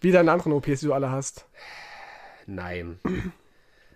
[0.00, 1.46] Wie deine anderen OPs, die du alle hast.
[2.46, 2.98] Nein.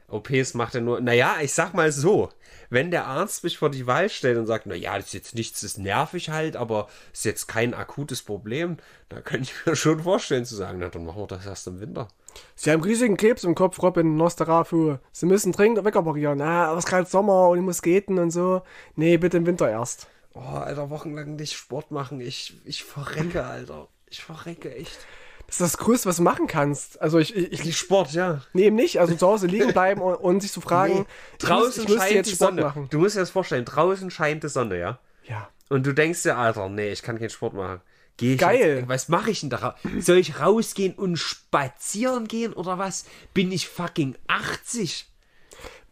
[0.09, 1.01] OPs macht er nur.
[1.01, 2.29] Naja, ich sag mal so.
[2.71, 5.61] Wenn der Arzt mich vor die Wahl stellt und sagt, naja, das ist jetzt nichts,
[5.61, 8.77] das ist nervig halt, aber ist jetzt kein akutes Problem,
[9.09, 11.81] dann kann ich mir schon vorstellen zu sagen, na dann machen wir das erst im
[11.81, 12.09] Winter.
[12.55, 14.99] Sie haben riesigen Krebs im Kopf, Robin, Nosferatu.
[15.13, 16.41] Sie müssen dringend wegoperieren.
[16.41, 18.63] Ah, aber es ist gerade Sommer und ich muss skaten und so.
[18.97, 20.09] Nee, bitte im Winter erst.
[20.35, 22.21] Oh, Alter, wochenlang nicht Sport machen.
[22.21, 23.89] Ich, ich verrecke, Alter.
[24.11, 24.99] Ich verrecke echt.
[25.47, 27.01] Das ist das Größte, was du machen kannst.
[27.01, 28.43] Also ich, ich, ich Sport, ja.
[28.53, 28.99] nee, eben nicht.
[28.99, 31.07] Also zu Hause liegen bleiben und, und sich zu fragen, Nee,
[31.39, 32.63] ich draußen muss, ich scheint jetzt die Sport Sonne.
[32.63, 32.89] machen.
[32.91, 34.99] Du musst dir das vorstellen, draußen scheint die Sonne, ja?
[35.25, 35.49] Ja.
[35.69, 37.81] Und du denkst dir, Alter, nee, ich kann keinen Sport machen.
[38.17, 38.79] Geh ich Geil.
[38.79, 39.77] Jetzt, was mache ich denn da?
[40.01, 43.07] Soll ich rausgehen und spazieren gehen oder was?
[43.35, 45.11] Bin ich fucking 80?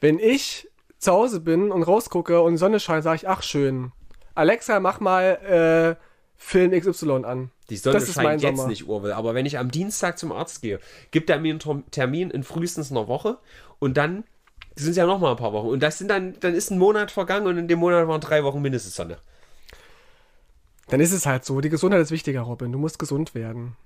[0.00, 3.92] Wenn ich zu Hause bin und rausgucke und die Sonne scheint, sage ich, ach schön.
[4.34, 6.02] Alexa, mach mal äh,
[6.36, 7.50] Film XY an.
[7.70, 8.68] Die Sonne Das ist mein scheint jetzt Sommer.
[8.68, 9.12] nicht, Urwell.
[9.12, 10.80] Aber wenn ich am Dienstag zum Arzt gehe,
[11.10, 13.38] gibt er mir einen Term- Termin in frühestens einer Woche
[13.78, 14.24] und dann
[14.74, 15.68] sind es ja noch mal ein paar Wochen.
[15.68, 18.42] Und das sind dann, dann ist ein Monat vergangen und in dem Monat waren drei
[18.44, 19.18] Wochen mindestens Sonne.
[20.88, 21.60] Dann ist es halt so.
[21.60, 22.72] Die Gesundheit ist wichtiger, Robin.
[22.72, 23.76] Du musst gesund werden.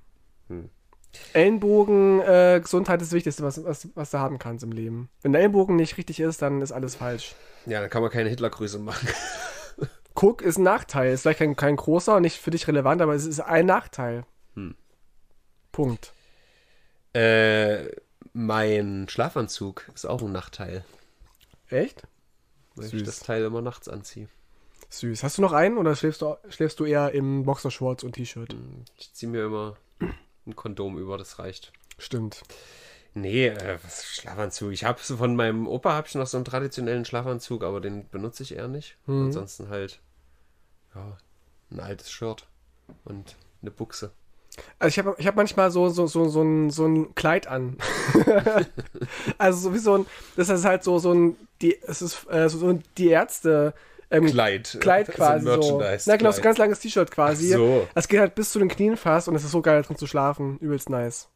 [0.48, 0.70] Hm.
[1.32, 5.08] Ellenbogen, äh, Gesundheit ist das Wichtigste, was, was, was du haben kannst im Leben.
[5.22, 7.34] Wenn der Ellenbogen nicht richtig ist, dann ist alles falsch.
[7.66, 9.08] Ja, dann kann man keine Hitlergrüße machen.
[10.16, 11.12] Guck ist ein Nachteil.
[11.12, 14.24] Ist vielleicht kein, kein großer, nicht für dich relevant, aber es ist ein Nachteil.
[14.54, 14.74] Hm.
[15.70, 16.12] Punkt.
[17.12, 17.84] äh,
[18.32, 20.84] mein Schlafanzug ist auch ein Nachteil,
[21.70, 22.02] Echt?
[22.74, 23.04] weil ich Süß.
[23.04, 24.28] das Teil immer nachts anziehe.
[24.90, 25.22] Süß.
[25.22, 28.54] Hast du noch einen oder schläfst du, schläfst du eher im Boxershorts und T-Shirt?
[28.98, 29.76] Ich ziehe mir immer
[30.46, 31.72] ein Kondom über, das reicht.
[31.98, 32.42] Stimmt.
[33.14, 34.72] Nee, äh, was Schlafanzug.
[34.72, 38.42] Ich habe von meinem Opa habe ich noch so einen traditionellen Schlafanzug, aber den benutze
[38.42, 38.98] ich eher nicht.
[39.06, 39.26] Mhm.
[39.26, 40.00] Ansonsten halt
[40.96, 41.16] ja,
[41.70, 42.46] ein altes Shirt
[43.04, 44.10] und eine Buchse.
[44.78, 47.76] Also ich habe ich hab manchmal so, so, so, so, ein, so ein Kleid an.
[49.38, 50.06] also so wie so ein,
[50.36, 53.74] das ist halt so, so ein, die, es ist äh, so, so ein, die Ärzte
[54.10, 54.78] ähm, Kleid.
[54.80, 55.50] Kleid So quasi so.
[55.78, 57.52] Merchandise- Na genau, so ein ganz langes T-Shirt quasi.
[57.52, 57.88] Ach so.
[57.94, 60.06] Das geht halt bis zu den Knien fast und es ist so geil drin zu
[60.06, 60.58] schlafen.
[60.58, 61.28] Übelst nice.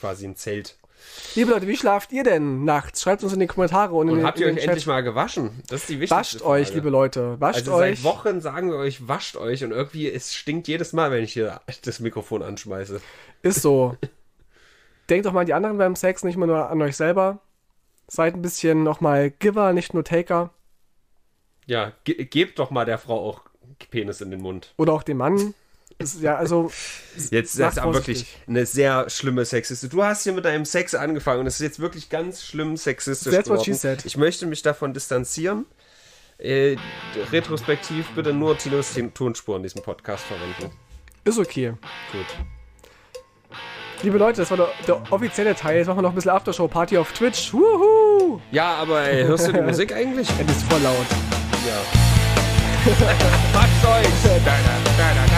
[0.00, 0.78] Quasi ein Zelt.
[1.34, 3.02] Liebe Leute, wie schlaft ihr denn nachts?
[3.02, 4.68] Schreibt uns in die Kommentare und in Und den, habt in ihr euch Chat.
[4.68, 5.62] endlich mal gewaschen?
[5.68, 6.78] Das ist die wichtigste Wascht euch, Frage.
[6.78, 7.40] liebe Leute.
[7.40, 8.00] Wascht Also euch.
[8.00, 11.32] seit Wochen sagen wir euch, wascht euch und irgendwie, es stinkt jedes Mal, wenn ich
[11.32, 13.00] hier das Mikrofon anschmeiße.
[13.42, 13.96] Ist so.
[15.10, 17.40] Denkt doch mal an die anderen beim Sex, nicht mal nur an euch selber.
[18.08, 20.50] Seid ein bisschen nochmal Giver, nicht nur Taker.
[21.66, 23.40] Ja, ge gebt doch mal der Frau auch
[23.90, 24.74] Penis in den Mund.
[24.76, 25.54] Oder auch dem Mann.
[26.20, 26.70] Ja, also,
[27.30, 29.90] Jetzt ist aber wirklich eine sehr schlimme Sexistik.
[29.90, 33.32] Du hast hier mit deinem Sex angefangen und es ist jetzt wirklich ganz schlimm sexistisch
[33.32, 33.64] That's what geworden.
[33.64, 34.04] she said.
[34.04, 35.66] Ich möchte mich davon distanzieren.
[36.38, 36.76] Äh,
[37.30, 40.76] retrospektiv bitte nur Tinos Ton- Tonspuren in diesem Podcast verwenden.
[41.24, 41.74] ist okay.
[42.10, 42.26] Gut.
[44.02, 45.76] Liebe Leute, das war der, der offizielle Teil.
[45.76, 47.52] Jetzt machen wir noch ein bisschen Aftershow-Party auf Twitch.
[47.52, 48.40] Wuhu!
[48.50, 50.28] Ja, aber ey, hörst du die Musik eigentlich?
[50.46, 51.06] Das ist voll laut.
[51.64, 51.80] Ja.
[53.54, 54.12] Macht's euch!
[54.24, 54.56] Da, da,
[54.98, 55.31] da, da,